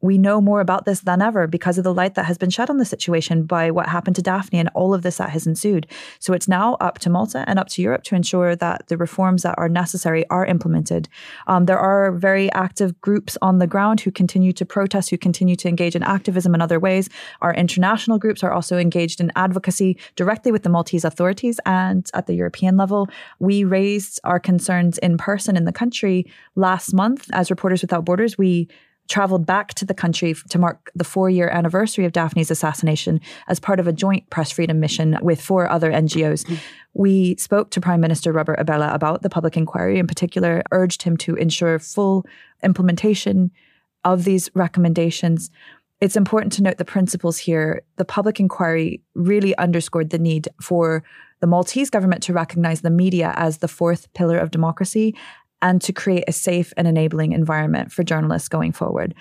We 0.01 0.19
know 0.19 0.41
more 0.41 0.61
about 0.61 0.85
this 0.85 1.01
than 1.01 1.23
ever 1.23 1.47
because 1.47 1.79
of 1.79 1.85
the 1.85 1.95
light 1.95 2.17
that 2.17 2.25
has 2.25 2.37
been 2.37 2.51
shed 2.51 2.69
on 2.69 2.79
the 2.79 2.85
situation 2.85 3.45
by 3.45 3.71
what 3.71 3.89
happened 3.89 4.17
to 4.17 4.23
Daphne 4.23 4.59
and 4.59 4.69
all 4.75 4.93
of 4.93 5.03
this 5.03 5.19
that 5.19 5.31
has 5.31 5.47
ensued. 5.47 5.87
So 6.19 6.33
it's 6.33 6.49
now 6.49 6.75
up 6.81 6.99
to 7.01 7.11
Malta 7.11 7.45
and 7.47 7.61
up 7.61 7.69
to 7.69 7.83
Europe 7.83 8.03
to 8.05 8.17
ensure 8.17 8.57
that 8.57 8.89
the 8.89 8.97
reforms 8.97 9.43
that 9.45 9.55
are 9.57 9.69
necessary 9.69 10.29
are 10.31 10.45
implemented. 10.45 11.09
Um, 11.47 11.67
there 11.67 11.79
are 11.79 12.11
very 12.11 12.51
active 12.53 13.01
groups 13.01 13.39
on 13.41 13.59
the 13.59 13.69
ground 13.69 14.01
who 14.01 14.11
continue 14.11 14.53
to 14.55 14.67
protest, 14.67 15.11
who 15.11 15.17
continue 15.19 15.55
to 15.55 15.69
engage 15.69 15.95
in 15.95 16.03
activism 16.03 16.55
and 16.55 16.63
other 16.63 16.72
other 16.73 16.81
ways. 16.81 17.11
Our 17.43 17.53
international 17.53 18.19
groups 18.19 18.43
are 18.43 18.51
also 18.51 18.79
engaged 18.79 19.21
in 19.21 19.31
advocacy 19.37 19.99
directly 20.17 20.51
with 20.53 20.63
the 20.63 20.71
Maltese 20.71 21.05
authorities 21.05 21.61
and 21.67 22.09
at 22.15 22.27
the 22.27 22.35
European 22.35 22.79
level. 22.79 23.09
We 23.39 23.65
raised 23.65 24.21
our 24.25 24.41
concerns 24.41 24.97
in 24.99 25.19
person 25.19 25.55
in 25.55 25.67
the 25.67 25.73
country 25.73 26.25
last 26.55 26.95
month 26.95 27.29
as 27.35 27.51
Reporters 27.51 27.83
Without 27.83 28.07
Borders. 28.07 28.39
We 28.39 28.69
traveled 29.09 29.45
back 29.45 29.75
to 29.75 29.85
the 29.85 29.93
country 29.93 30.35
to 30.49 30.59
mark 30.59 30.91
the 30.95 31.05
four 31.05 31.29
year 31.29 31.49
anniversary 31.49 32.07
of 32.07 32.13
Daphne's 32.13 32.51
assassination 32.51 33.21
as 33.49 33.61
part 33.61 33.79
of 33.79 33.87
a 33.87 33.93
joint 33.93 34.31
press 34.31 34.51
freedom 34.51 34.81
mission 34.81 35.19
with 35.21 35.41
four 35.41 35.69
other 35.69 35.93
NGOs. 35.93 36.49
We 36.95 37.37
spoke 37.37 37.71
to 37.73 37.81
Prime 37.81 38.01
Minister 38.01 38.33
Robert 38.33 38.59
Abela 38.59 38.95
about 38.95 39.21
the 39.21 39.29
public 39.29 39.59
inquiry, 39.59 39.99
in 39.99 40.07
particular, 40.07 40.63
urged 40.71 41.03
him 41.03 41.19
to 41.19 41.35
ensure 41.35 41.79
full 41.79 42.25
implementation 42.63 43.51
of 44.05 44.25
these 44.25 44.51
recommendations 44.55 45.51
it's 46.03 46.17
important 46.17 46.53
to 46.55 46.65
note 46.65 46.79
the 46.79 46.85
principles 46.85 47.39
here. 47.39 47.83
The 47.95 48.05
public 48.05 48.41
inquiry 48.41 49.01
really 49.15 49.57
underscored 49.57 50.11
the 50.11 50.19
need 50.19 50.49
for 50.61 51.05
the 51.41 51.47
Maltese 51.47 51.91
government 51.91 52.25
to 52.25 52.33
recognize 52.33 52.81
the 52.81 52.91
media 52.91 53.33
as 53.37 53.59
the 53.59 53.69
fourth 53.69 54.13
pillar 54.13 54.37
of 54.37 54.51
democracy 54.51 55.15
and 55.63 55.81
to 55.81 55.93
create 55.93 56.25
a 56.27 56.33
safe 56.33 56.73
and 56.77 56.89
enabling 56.89 57.31
environment 57.31 57.93
for 57.93 58.03
journalists 58.03 58.49
going 58.49 58.73
forward. 58.73 59.15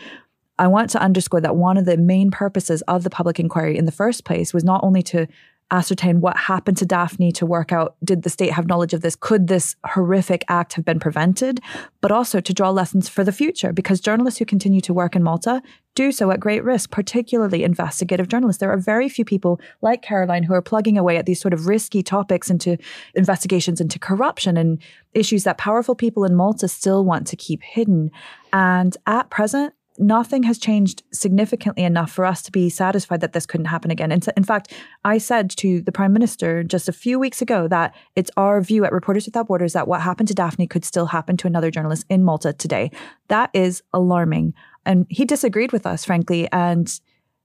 I 0.57 0.65
want 0.65 0.89
to 0.91 1.01
underscore 1.01 1.41
that 1.41 1.55
one 1.55 1.77
of 1.77 1.85
the 1.85 1.97
main 1.97 2.31
purposes 2.31 2.81
of 2.87 3.03
the 3.03 3.11
public 3.11 3.39
inquiry 3.39 3.77
in 3.77 3.85
the 3.85 3.91
first 3.91 4.25
place 4.25 4.51
was 4.51 4.63
not 4.63 4.83
only 4.83 5.03
to 5.03 5.27
ascertain 5.71 6.21
what 6.21 6.37
happened 6.37 6.77
to 6.77 6.85
Daphne 6.85 7.31
to 7.31 7.45
work 7.45 7.71
out 7.71 7.95
did 8.03 8.23
the 8.23 8.29
state 8.29 8.51
have 8.51 8.67
knowledge 8.67 8.93
of 8.93 9.01
this? 9.01 9.15
Could 9.15 9.47
this 9.47 9.75
horrific 9.85 10.43
act 10.49 10.73
have 10.73 10.85
been 10.85 10.99
prevented? 10.99 11.61
But 12.01 12.11
also 12.11 12.41
to 12.41 12.53
draw 12.53 12.69
lessons 12.69 13.07
for 13.07 13.23
the 13.23 13.31
future 13.31 13.71
because 13.71 13.99
journalists 14.01 14.39
who 14.39 14.45
continue 14.45 14.81
to 14.81 14.93
work 14.93 15.15
in 15.15 15.23
Malta 15.23 15.61
do 15.95 16.11
so 16.11 16.31
at 16.31 16.39
great 16.39 16.63
risk, 16.63 16.91
particularly 16.91 17.63
investigative 17.63 18.27
journalists. 18.27 18.59
There 18.59 18.71
are 18.71 18.77
very 18.77 19.09
few 19.09 19.25
people 19.25 19.59
like 19.81 20.01
Caroline 20.01 20.43
who 20.43 20.53
are 20.53 20.61
plugging 20.61 20.97
away 20.97 21.17
at 21.17 21.25
these 21.25 21.41
sort 21.41 21.53
of 21.53 21.67
risky 21.67 22.03
topics 22.03 22.49
into 22.49 22.77
investigations 23.15 23.81
into 23.81 23.99
corruption 23.99 24.57
and 24.57 24.79
issues 25.13 25.43
that 25.43 25.57
powerful 25.57 25.95
people 25.95 26.23
in 26.23 26.35
Malta 26.35 26.67
still 26.67 27.03
want 27.03 27.27
to 27.27 27.35
keep 27.35 27.61
hidden. 27.63 28.11
And 28.53 28.95
at 29.05 29.29
present, 29.29 29.73
nothing 29.97 30.43
has 30.43 30.57
changed 30.57 31.03
significantly 31.11 31.83
enough 31.83 32.11
for 32.11 32.25
us 32.25 32.41
to 32.43 32.51
be 32.51 32.69
satisfied 32.69 33.21
that 33.21 33.33
this 33.33 33.45
couldn't 33.45 33.65
happen 33.65 33.91
again. 33.91 34.11
And 34.11 34.25
in 34.35 34.43
fact, 34.43 34.73
I 35.03 35.17
said 35.17 35.49
to 35.57 35.81
the 35.81 35.91
Prime 35.91 36.13
Minister 36.13 36.63
just 36.63 36.89
a 36.89 36.93
few 36.93 37.19
weeks 37.19 37.41
ago 37.41 37.67
that 37.67 37.93
it's 38.15 38.31
our 38.37 38.61
view 38.61 38.85
at 38.85 38.91
Reporters 38.91 39.25
Without 39.25 39.47
Borders 39.47 39.73
that 39.73 39.87
what 39.87 40.01
happened 40.01 40.27
to 40.29 40.33
Daphne 40.33 40.67
could 40.67 40.85
still 40.85 41.07
happen 41.07 41.37
to 41.37 41.47
another 41.47 41.71
journalist 41.71 42.05
in 42.09 42.23
Malta 42.23 42.53
today. 42.53 42.91
That 43.27 43.49
is 43.53 43.83
alarming. 43.93 44.53
And 44.85 45.05
he 45.09 45.25
disagreed 45.25 45.71
with 45.71 45.85
us, 45.85 46.05
frankly, 46.05 46.47
and 46.51 46.99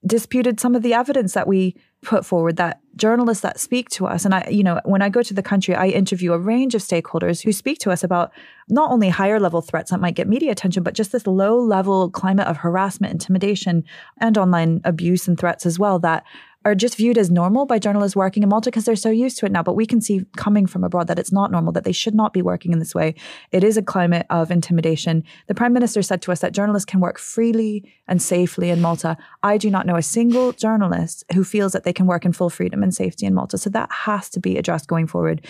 disputed 0.07 0.61
some 0.61 0.75
of 0.75 0.83
the 0.83 0.95
evidence 0.95 1.35
that 1.35 1.49
we 1.49 1.75
put 2.03 2.25
forward 2.25 2.57
that 2.57 2.81
journalists 2.95 3.43
that 3.43 3.59
speak 3.59 3.89
to 3.89 4.07
us. 4.07 4.25
And 4.25 4.35
I 4.35 4.47
you 4.49 4.63
know 4.63 4.81
when 4.85 5.03
I 5.03 5.09
go 5.09 5.23
to 5.23 5.35
the 5.35 5.43
country 5.43 5.75
I 5.75 5.89
interview 5.89 6.33
a 6.33 6.39
range 6.39 6.75
of 6.75 6.83
stakeholders 6.83 7.43
who 7.43 7.53
speak 7.53 7.79
to 7.81 7.91
us 7.91 8.05
about 8.05 8.33
not 8.69 8.91
only 8.91 9.09
higher 9.09 9.41
level 9.41 9.61
threats 9.61 9.91
that 9.91 10.01
might 10.01 10.15
get 10.15 10.29
media 10.29 10.53
attention 10.53 10.83
but 10.83 10.95
just 10.95 11.13
this 11.13 11.27
low 11.27 11.59
level 11.59 12.11
climate 12.11 12.47
of 12.47 12.59
harassment 12.59 13.13
intimidation 13.13 13.85
and 14.21 14.39
online 14.39 14.81
abuse 14.85 15.27
and 15.27 15.39
threats 15.39 15.67
as 15.67 15.79
well 15.79 15.99
that 15.99 16.25
are 16.67 16.75
just 16.75 16.97
viewed 16.97 17.17
as 17.17 17.31
normal 17.31 17.65
by 17.65 17.79
journalists 17.79 18.17
working 18.17 18.43
in 18.43 18.49
Malta 18.49 18.71
because 18.71 18.85
they're 18.85 18.97
so 18.97 19.09
used 19.09 19.39
to 19.39 19.47
it 19.47 19.53
now. 19.53 19.63
But 19.63 19.77
we 19.77 19.87
can 19.87 20.01
see 20.01 20.27
coming 20.37 20.67
from 20.67 20.83
abroad 20.83 21.07
that 21.07 21.19
it's 21.19 21.31
not 21.31 21.53
normal, 21.53 21.73
that 21.73 21.85
they 21.85 21.93
should 21.93 22.15
not 22.15 22.33
be 22.33 22.43
working 22.43 22.73
in 22.73 22.81
this 22.81 22.93
way. 22.93 23.15
It 23.53 23.63
is 23.63 23.77
a 23.77 23.83
climate 23.83 24.27
of 24.31 24.51
intimidation. 24.51 25.23
The 25.47 25.55
Prime 25.55 25.73
Minister 25.73 26.03
said 26.03 26.23
to 26.23 26.33
us 26.33 26.41
that 26.41 26.53
journalists 26.53 26.85
can 26.85 26.99
work 26.99 27.21
freely 27.21 27.89
and 28.09 28.21
safely 28.21 28.71
in 28.71 28.81
Malta. 28.81 29.17
I 29.45 29.59
do 29.59 29.71
not 29.71 29.87
know 29.87 29.95
a 29.95 30.03
single 30.03 30.51
journalist 30.51 31.23
who 31.33 31.45
feels 31.45 31.71
that 31.71 31.85
they 31.85 31.93
can 31.93 32.07
work 32.07 32.25
in 32.25 32.33
full 32.33 32.51
freedom 32.51 32.83
and 32.83 32.93
safety 32.93 33.27
in 33.27 33.35
Malta. 33.35 33.59
So 33.59 33.71
that 33.71 33.93
has 33.93 34.29
to 34.31 34.41
be 34.41 34.59
addressed 34.59 34.89
going 34.89 35.07
forward. 35.07 35.47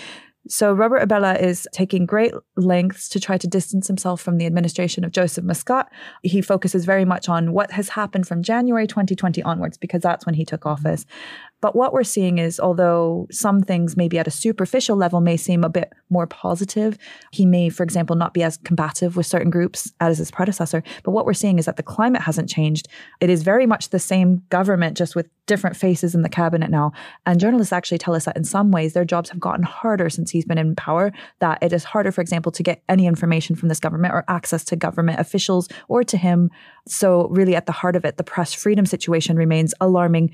So 0.49 0.73
Robert 0.73 1.07
Abela 1.07 1.41
is 1.41 1.67
taking 1.73 2.07
great 2.07 2.33
lengths 2.57 3.09
to 3.11 3.21
try 3.21 3.37
to 3.37 3.47
distance 3.47 3.87
himself 3.87 4.21
from 4.21 4.39
the 4.39 4.47
administration 4.47 5.05
of 5.05 5.11
Joseph 5.11 5.45
Muscat. 5.45 5.91
He 6.23 6.41
focuses 6.41 6.85
very 6.85 7.05
much 7.05 7.29
on 7.29 7.53
what 7.53 7.73
has 7.73 7.89
happened 7.91 8.29
from 8.29 8.43
January 8.43 8.87
2020 8.87 9.43
onwards 9.43 9.77
because 9.77 10.03
that's 10.03 10.25
when 10.25 10.35
he 10.35 10.45
took 10.45 10.61
mm-hmm. 10.61 10.87
office. 10.87 11.05
But 11.63 11.75
what 11.75 11.93
we're 11.93 12.05
seeing 12.05 12.39
is, 12.39 12.61
although 12.61 13.27
some 13.31 13.63
things 13.63 13.97
maybe 13.97 14.19
at 14.19 14.29
a 14.29 14.31
superficial 14.31 14.97
level 14.97 15.21
may 15.21 15.37
seem 15.37 15.65
a 15.65 15.71
bit 15.71 15.91
more 16.11 16.27
positive, 16.27 16.99
he 17.33 17.47
may, 17.47 17.71
for 17.71 17.83
example, 17.83 18.15
not 18.15 18.35
be 18.35 18.43
as 18.43 18.59
combative 18.59 19.17
with 19.17 19.27
certain 19.27 19.51
groups 19.51 19.93
as 19.99 20.19
his 20.19 20.31
predecessor. 20.31 20.83
But 21.03 21.13
what 21.13 21.25
we're 21.25 21.35
seeing 21.35 21.59
is 21.59 21.65
that 21.65 21.77
the 21.77 21.83
climate 21.83 22.23
hasn't 22.23 22.51
changed. 22.51 22.89
It 23.21 23.31
is 23.31 23.43
very 23.43 23.67
much 23.67 23.89
the 23.89 23.99
same 23.99 24.43
government, 24.51 24.97
just 24.97 25.17
with 25.17 25.29
different 25.47 25.77
faces 25.77 26.15
in 26.15 26.23
the 26.23 26.29
cabinet 26.29 26.71
now. 26.71 26.93
And 27.25 27.41
journalists 27.41 27.73
actually 27.73 27.99
tell 27.99 28.15
us 28.15 28.27
that 28.27 28.37
in 28.37 28.45
some 28.45 28.71
ways 28.71 28.93
their 28.93 29.05
jobs 29.05 29.31
have 29.31 29.41
gotten 29.41 29.63
harder 29.63 30.11
since 30.11 30.35
he's 30.37 30.45
been 30.45 30.59
in 30.59 30.77
power, 30.77 31.13
that 31.41 31.59
it 31.63 31.73
is 31.73 31.85
harder, 31.85 32.13
for 32.13 32.21
example, 32.21 32.53
to 32.53 32.63
get 32.63 32.83
any 32.89 33.07
information 33.07 33.57
from 33.57 33.69
this 33.69 33.81
government 33.81 34.15
or 34.15 34.25
access 34.29 34.65
to 34.65 34.77
government 34.77 35.21
officials 35.21 35.69
or 35.89 36.05
to 36.05 36.17
him. 36.17 36.51
So, 36.87 37.29
really, 37.29 37.57
at 37.57 37.67
the 37.67 37.73
heart 37.73 37.97
of 37.97 38.05
it, 38.05 38.17
the 38.17 38.25
press 38.25 38.55
freedom 38.55 38.87
situation 38.87 39.37
remains 39.37 39.75
alarming. 39.81 40.33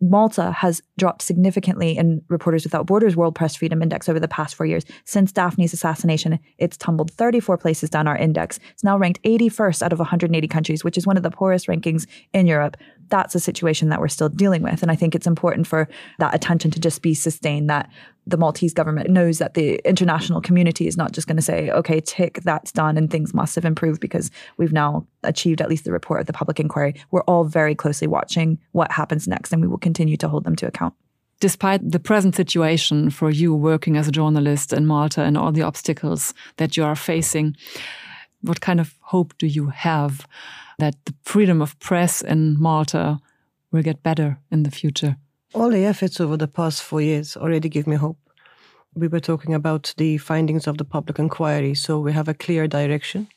Malta 0.00 0.52
has 0.52 0.80
dropped 0.96 1.22
significantly 1.22 1.96
in 1.96 2.22
Reporters 2.28 2.64
Without 2.64 2.86
Borders 2.86 3.16
World 3.16 3.34
Press 3.34 3.56
Freedom 3.56 3.82
Index 3.82 4.08
over 4.08 4.20
the 4.20 4.28
past 4.28 4.54
four 4.54 4.66
years. 4.66 4.84
Since 5.04 5.32
Daphne's 5.32 5.72
assassination, 5.72 6.38
it's 6.58 6.76
tumbled 6.76 7.10
34 7.12 7.58
places 7.58 7.90
down 7.90 8.06
our 8.06 8.16
index. 8.16 8.60
It's 8.72 8.84
now 8.84 8.96
ranked 8.96 9.22
81st 9.24 9.82
out 9.82 9.92
of 9.92 9.98
180 9.98 10.46
countries, 10.46 10.84
which 10.84 10.96
is 10.96 11.06
one 11.06 11.16
of 11.16 11.24
the 11.24 11.30
poorest 11.30 11.66
rankings 11.66 12.06
in 12.32 12.46
Europe 12.46 12.76
that's 13.10 13.34
a 13.34 13.40
situation 13.40 13.88
that 13.88 14.00
we're 14.00 14.08
still 14.08 14.28
dealing 14.28 14.62
with. 14.62 14.82
And 14.82 14.90
I 14.90 14.96
think 14.96 15.14
it's 15.14 15.26
important 15.26 15.66
for 15.66 15.88
that 16.18 16.34
attention 16.34 16.70
to 16.72 16.80
just 16.80 17.02
be 17.02 17.14
sustained 17.14 17.68
that 17.70 17.90
the 18.26 18.36
Maltese 18.36 18.74
government 18.74 19.08
knows 19.08 19.38
that 19.38 19.54
the 19.54 19.80
international 19.88 20.40
community 20.40 20.86
is 20.86 20.96
not 20.96 21.12
just 21.12 21.26
going 21.26 21.36
to 21.36 21.42
say, 21.42 21.70
okay, 21.70 22.00
tick, 22.00 22.40
that's 22.44 22.72
done, 22.72 22.98
and 22.98 23.10
things 23.10 23.32
must 23.32 23.54
have 23.54 23.64
improved 23.64 24.00
because 24.00 24.30
we've 24.58 24.72
now 24.72 25.06
achieved 25.22 25.60
at 25.60 25.68
least 25.70 25.84
the 25.84 25.92
report 25.92 26.20
of 26.20 26.26
the 26.26 26.32
public 26.32 26.60
inquiry. 26.60 26.94
We're 27.10 27.22
all 27.22 27.44
very 27.44 27.74
closely 27.74 28.06
watching 28.06 28.58
what 28.72 28.92
happens 28.92 29.26
next, 29.26 29.52
and 29.52 29.62
we 29.62 29.68
will 29.68 29.78
continue 29.78 30.16
to 30.18 30.28
hold 30.28 30.44
them 30.44 30.56
to 30.56 30.66
account. 30.66 30.94
Despite 31.40 31.90
the 31.90 32.00
present 32.00 32.34
situation 32.34 33.10
for 33.10 33.30
you 33.30 33.54
working 33.54 33.96
as 33.96 34.08
a 34.08 34.12
journalist 34.12 34.72
in 34.72 34.86
Malta 34.86 35.22
and 35.22 35.38
all 35.38 35.52
the 35.52 35.62
obstacles 35.62 36.34
that 36.56 36.76
you 36.76 36.84
are 36.84 36.96
facing, 36.96 37.56
What 38.42 38.60
kind 38.60 38.80
of 38.80 38.94
hope 39.00 39.36
do 39.38 39.46
you 39.46 39.68
have 39.68 40.26
that 40.78 40.94
the 41.04 41.14
freedom 41.22 41.60
of 41.60 41.78
press 41.78 42.22
in 42.22 42.60
Malta 42.60 43.20
will 43.70 43.82
get 43.82 44.02
better 44.02 44.38
in 44.50 44.62
the 44.62 44.70
future? 44.70 45.16
All 45.54 45.70
the 45.70 45.84
efforts 45.84 46.20
over 46.20 46.36
the 46.36 46.48
past 46.48 46.82
four 46.82 47.00
years 47.00 47.36
already 47.36 47.68
give 47.68 47.86
me 47.86 47.96
hope. 47.96 48.18
We 48.94 49.08
were 49.08 49.20
talking 49.20 49.54
about 49.54 49.94
the 49.96 50.18
findings 50.18 50.66
of 50.66 50.78
the 50.78 50.84
public 50.84 51.18
inquiry, 51.18 51.74
so 51.74 52.00
we 52.00 52.12
have 52.12 52.28
a 52.28 52.34
clear 52.34 52.66
direction. 52.66 53.28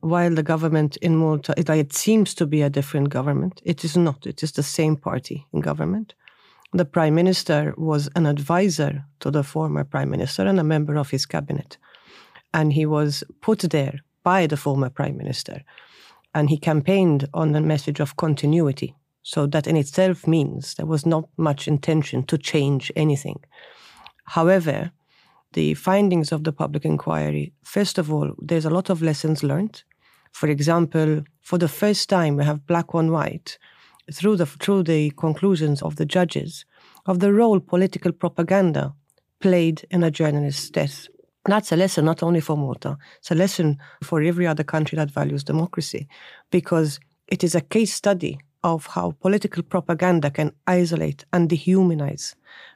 While 0.00 0.34
the 0.34 0.42
government 0.42 0.96
in 0.98 1.16
Malta, 1.16 1.54
it, 1.56 1.68
it 1.68 1.92
seems 1.92 2.34
to 2.34 2.46
be 2.46 2.62
a 2.62 2.70
different 2.70 3.08
government, 3.08 3.60
it 3.64 3.84
is 3.84 3.96
not. 3.96 4.26
It 4.26 4.42
is 4.42 4.52
the 4.52 4.62
same 4.62 4.96
party 4.96 5.46
in 5.52 5.60
government. 5.60 6.14
The 6.72 6.84
prime 6.84 7.14
minister 7.14 7.74
was 7.76 8.08
an 8.14 8.26
advisor 8.26 9.04
to 9.20 9.30
the 9.30 9.42
former 9.42 9.84
prime 9.84 10.10
minister 10.10 10.46
and 10.46 10.60
a 10.60 10.64
member 10.64 10.96
of 10.96 11.10
his 11.10 11.26
cabinet. 11.26 11.78
And 12.52 12.72
he 12.72 12.86
was 12.86 13.24
put 13.40 13.60
there 13.60 14.00
by 14.22 14.46
the 14.46 14.56
former 14.56 14.90
prime 14.90 15.16
minister. 15.16 15.62
And 16.34 16.50
he 16.50 16.58
campaigned 16.58 17.28
on 17.34 17.52
the 17.52 17.60
message 17.60 18.00
of 18.00 18.16
continuity. 18.16 18.94
So 19.22 19.46
that 19.46 19.66
in 19.66 19.76
itself 19.76 20.26
means 20.26 20.74
there 20.74 20.86
was 20.86 21.04
not 21.04 21.28
much 21.36 21.68
intention 21.68 22.24
to 22.26 22.38
change 22.38 22.92
anything. 22.96 23.40
However, 24.24 24.92
the 25.52 25.74
findings 25.74 26.32
of 26.32 26.44
the 26.44 26.52
public 26.52 26.84
inquiry, 26.84 27.52
first 27.62 27.98
of 27.98 28.12
all, 28.12 28.32
there's 28.38 28.64
a 28.64 28.70
lot 28.70 28.90
of 28.90 29.02
lessons 29.02 29.42
learned. 29.42 29.82
For 30.32 30.48
example, 30.48 31.24
for 31.40 31.58
the 31.58 31.68
first 31.68 32.08
time, 32.08 32.36
we 32.36 32.44
have 32.44 32.66
black 32.66 32.94
on 32.94 33.10
white 33.10 33.58
through 34.12 34.36
the, 34.36 34.46
through 34.46 34.84
the 34.84 35.10
conclusions 35.10 35.82
of 35.82 35.96
the 35.96 36.06
judges 36.06 36.64
of 37.06 37.20
the 37.20 37.32
role 37.32 37.60
political 37.60 38.12
propaganda 38.12 38.94
played 39.40 39.86
in 39.90 40.02
a 40.02 40.10
journalist's 40.10 40.70
death. 40.70 41.08
That's 41.48 41.72
a 41.72 41.76
lesson 41.76 42.04
not 42.04 42.22
only 42.22 42.40
for 42.40 42.56
Malta, 42.56 42.98
it's 43.18 43.30
a 43.30 43.34
lesson 43.34 43.78
for 44.02 44.20
every 44.20 44.46
other 44.46 44.64
country 44.64 44.96
that 44.96 45.10
values 45.10 45.42
democracy, 45.42 46.06
because 46.50 47.00
it 47.26 47.42
is 47.42 47.54
a 47.54 47.62
case 47.62 47.94
study 47.94 48.38
of 48.62 48.86
how 48.86 49.12
political 49.20 49.62
propaganda 49.62 50.30
can 50.30 50.52
isolate 50.66 51.24
and 51.32 51.48
dehumanize 51.48 52.34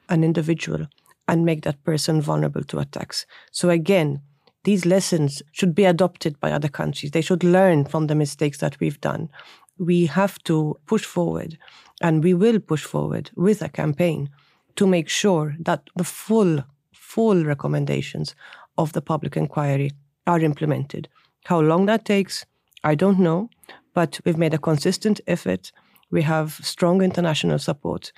an 0.09 0.25
individual 0.25 0.87
and 1.29 1.45
make 1.45 1.63
that 1.63 1.85
person 1.85 2.21
vulnerable 2.21 2.65
to 2.65 2.79
attacks. 2.79 3.27
So 3.51 3.69
again, 3.69 4.23
these 4.65 4.87
lessons 4.87 5.43
should 5.53 5.75
be 5.75 5.85
adopted 5.85 6.41
by 6.41 6.53
other 6.53 6.69
countries. 6.69 7.11
They 7.11 7.21
should 7.21 7.45
learn 7.45 7.85
from 7.85 8.07
the 8.07 8.15
mistakes 8.15 8.59
that 8.59 8.79
we've 8.81 9.01
done. 9.01 9.29
We 9.77 10.07
have 10.07 10.43
to 10.45 10.79
push 10.87 11.05
forward, 11.05 11.59
and 12.01 12.25
we 12.25 12.33
will 12.33 12.59
push 12.59 12.85
forward 12.85 13.31
with 13.37 13.61
a 13.61 13.69
campaign 13.69 14.31
to 14.77 14.87
make 14.87 15.09
sure 15.09 15.57
that 15.59 15.91
the 15.97 16.05
full, 16.05 16.65
full 16.93 17.45
recommendations 17.45 18.35
of 18.79 18.93
the 18.93 19.03
public 19.03 19.37
inquiry 19.37 19.91
are 20.27 20.41
implemented. 20.41 21.09
How 21.45 21.61
long 21.61 21.87
that 21.87 22.05
takes, 22.05 22.47
I 22.85 22.95
don't 22.95 23.19
know, 23.19 23.51
but 23.95 24.21
we've 24.25 24.39
made 24.39 24.55
a 24.55 24.59
consistent 24.59 25.21
effort. 25.27 25.73
We 26.11 26.23
have 26.23 26.61
strong 26.63 27.03
international 27.03 27.59
support. 27.59 28.13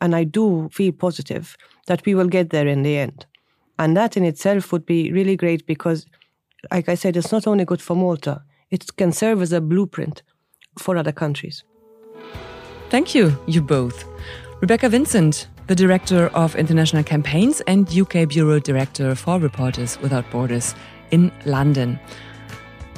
And 0.00 0.14
I 0.16 0.24
do 0.24 0.68
feel 0.72 0.92
positive 0.92 1.56
that 1.86 2.04
we 2.06 2.14
will 2.14 2.28
get 2.28 2.50
there 2.50 2.66
in 2.66 2.82
the 2.82 2.96
end. 2.96 3.26
And 3.78 3.96
that 3.96 4.16
in 4.16 4.24
itself 4.24 4.72
would 4.72 4.86
be 4.86 5.12
really 5.12 5.36
great 5.36 5.66
because, 5.66 6.06
like 6.70 6.88
I 6.88 6.94
said, 6.94 7.16
it's 7.16 7.32
not 7.32 7.46
only 7.46 7.64
good 7.64 7.82
for 7.82 7.94
Malta, 7.94 8.42
it 8.70 8.96
can 8.96 9.12
serve 9.12 9.42
as 9.42 9.52
a 9.52 9.60
blueprint 9.60 10.22
for 10.78 10.96
other 10.96 11.12
countries. 11.12 11.64
Thank 12.88 13.14
you, 13.14 13.38
you 13.46 13.62
both. 13.62 14.04
Rebecca 14.60 14.88
Vincent, 14.88 15.48
the 15.70 15.76
Director 15.76 16.26
of 16.34 16.56
International 16.56 17.04
Campaigns 17.04 17.60
and 17.68 17.88
UK 17.96 18.28
Bureau 18.28 18.58
Director 18.58 19.14
for 19.14 19.38
Reporters 19.38 20.00
Without 20.02 20.28
Borders 20.32 20.74
in 21.12 21.30
London. 21.46 21.96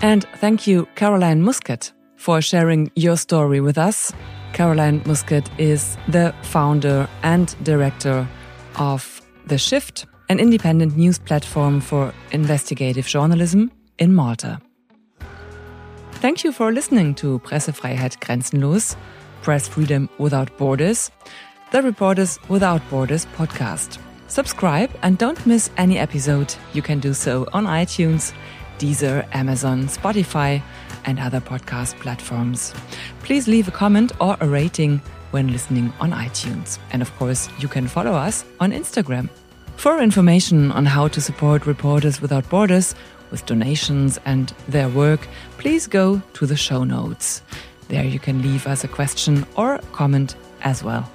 And 0.00 0.24
thank 0.36 0.66
you, 0.66 0.88
Caroline 0.94 1.42
Muscat, 1.42 1.92
for 2.16 2.40
sharing 2.40 2.90
your 2.96 3.18
story 3.18 3.60
with 3.60 3.76
us. 3.76 4.10
Caroline 4.54 5.02
Muscat 5.04 5.50
is 5.60 5.98
the 6.08 6.34
founder 6.40 7.06
and 7.22 7.54
director 7.62 8.26
of 8.76 9.20
The 9.48 9.58
Shift, 9.58 10.06
an 10.30 10.40
independent 10.40 10.96
news 10.96 11.18
platform 11.18 11.78
for 11.82 12.14
investigative 12.30 13.06
journalism 13.06 13.70
in 13.98 14.14
Malta. 14.14 14.62
Thank 16.22 16.42
you 16.42 16.52
for 16.52 16.72
listening 16.72 17.16
to 17.16 17.38
Pressefreiheit 17.40 18.18
Grenzenlos, 18.20 18.96
Press 19.42 19.68
Freedom 19.68 20.08
Without 20.16 20.56
Borders, 20.56 21.10
the 21.72 21.82
Reporters 21.82 22.38
Without 22.50 22.82
Borders 22.90 23.24
podcast. 23.34 23.98
Subscribe 24.28 24.90
and 25.00 25.16
don't 25.16 25.46
miss 25.46 25.70
any 25.78 25.98
episode. 25.98 26.54
You 26.74 26.82
can 26.82 27.00
do 27.00 27.14
so 27.14 27.48
on 27.54 27.64
iTunes, 27.64 28.34
Deezer, 28.76 29.26
Amazon, 29.32 29.84
Spotify, 29.84 30.62
and 31.06 31.18
other 31.18 31.40
podcast 31.40 31.98
platforms. 31.98 32.74
Please 33.22 33.48
leave 33.48 33.68
a 33.68 33.70
comment 33.70 34.12
or 34.20 34.36
a 34.40 34.46
rating 34.46 35.00
when 35.30 35.50
listening 35.50 35.90
on 35.98 36.10
iTunes. 36.10 36.78
And 36.92 37.00
of 37.00 37.10
course, 37.16 37.48
you 37.58 37.68
can 37.68 37.88
follow 37.88 38.12
us 38.12 38.44
on 38.60 38.72
Instagram. 38.72 39.30
For 39.76 39.98
information 39.98 40.72
on 40.72 40.84
how 40.84 41.08
to 41.08 41.22
support 41.22 41.64
Reporters 41.64 42.20
Without 42.20 42.46
Borders 42.50 42.94
with 43.30 43.46
donations 43.46 44.20
and 44.26 44.52
their 44.68 44.90
work, 44.90 45.26
please 45.56 45.86
go 45.86 46.20
to 46.34 46.44
the 46.44 46.56
show 46.56 46.84
notes. 46.84 47.40
There 47.88 48.04
you 48.04 48.18
can 48.18 48.42
leave 48.42 48.66
us 48.66 48.84
a 48.84 48.88
question 48.88 49.46
or 49.56 49.78
comment 49.92 50.36
as 50.60 50.84
well. 50.84 51.10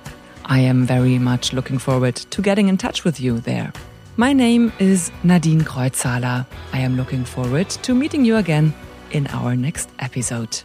I 0.50 0.60
am 0.60 0.86
very 0.86 1.20
much 1.20 1.52
looking 1.52 1.78
forward 1.78 2.16
to 2.16 2.42
getting 2.42 2.70
in 2.70 2.78
touch 2.78 3.04
with 3.04 3.20
you 3.20 3.40
there. 3.42 3.74
My 4.16 4.32
name 4.32 4.72
is 4.80 5.12
Nadine 5.24 5.62
Kreuzhaler. 5.62 6.46
I 6.72 6.80
am 6.80 6.96
looking 6.96 7.26
forward 7.26 7.70
to 7.70 7.94
meeting 7.94 8.24
you 8.24 8.38
again 8.38 8.74
in 9.12 9.28
our 9.28 9.58
next 9.58 9.90
episode. 10.00 10.62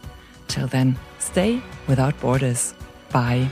Till 0.47 0.67
then, 0.67 0.97
stay 1.19 1.61
without 1.87 2.17
borders. 2.21 2.73
Bye. 3.11 3.49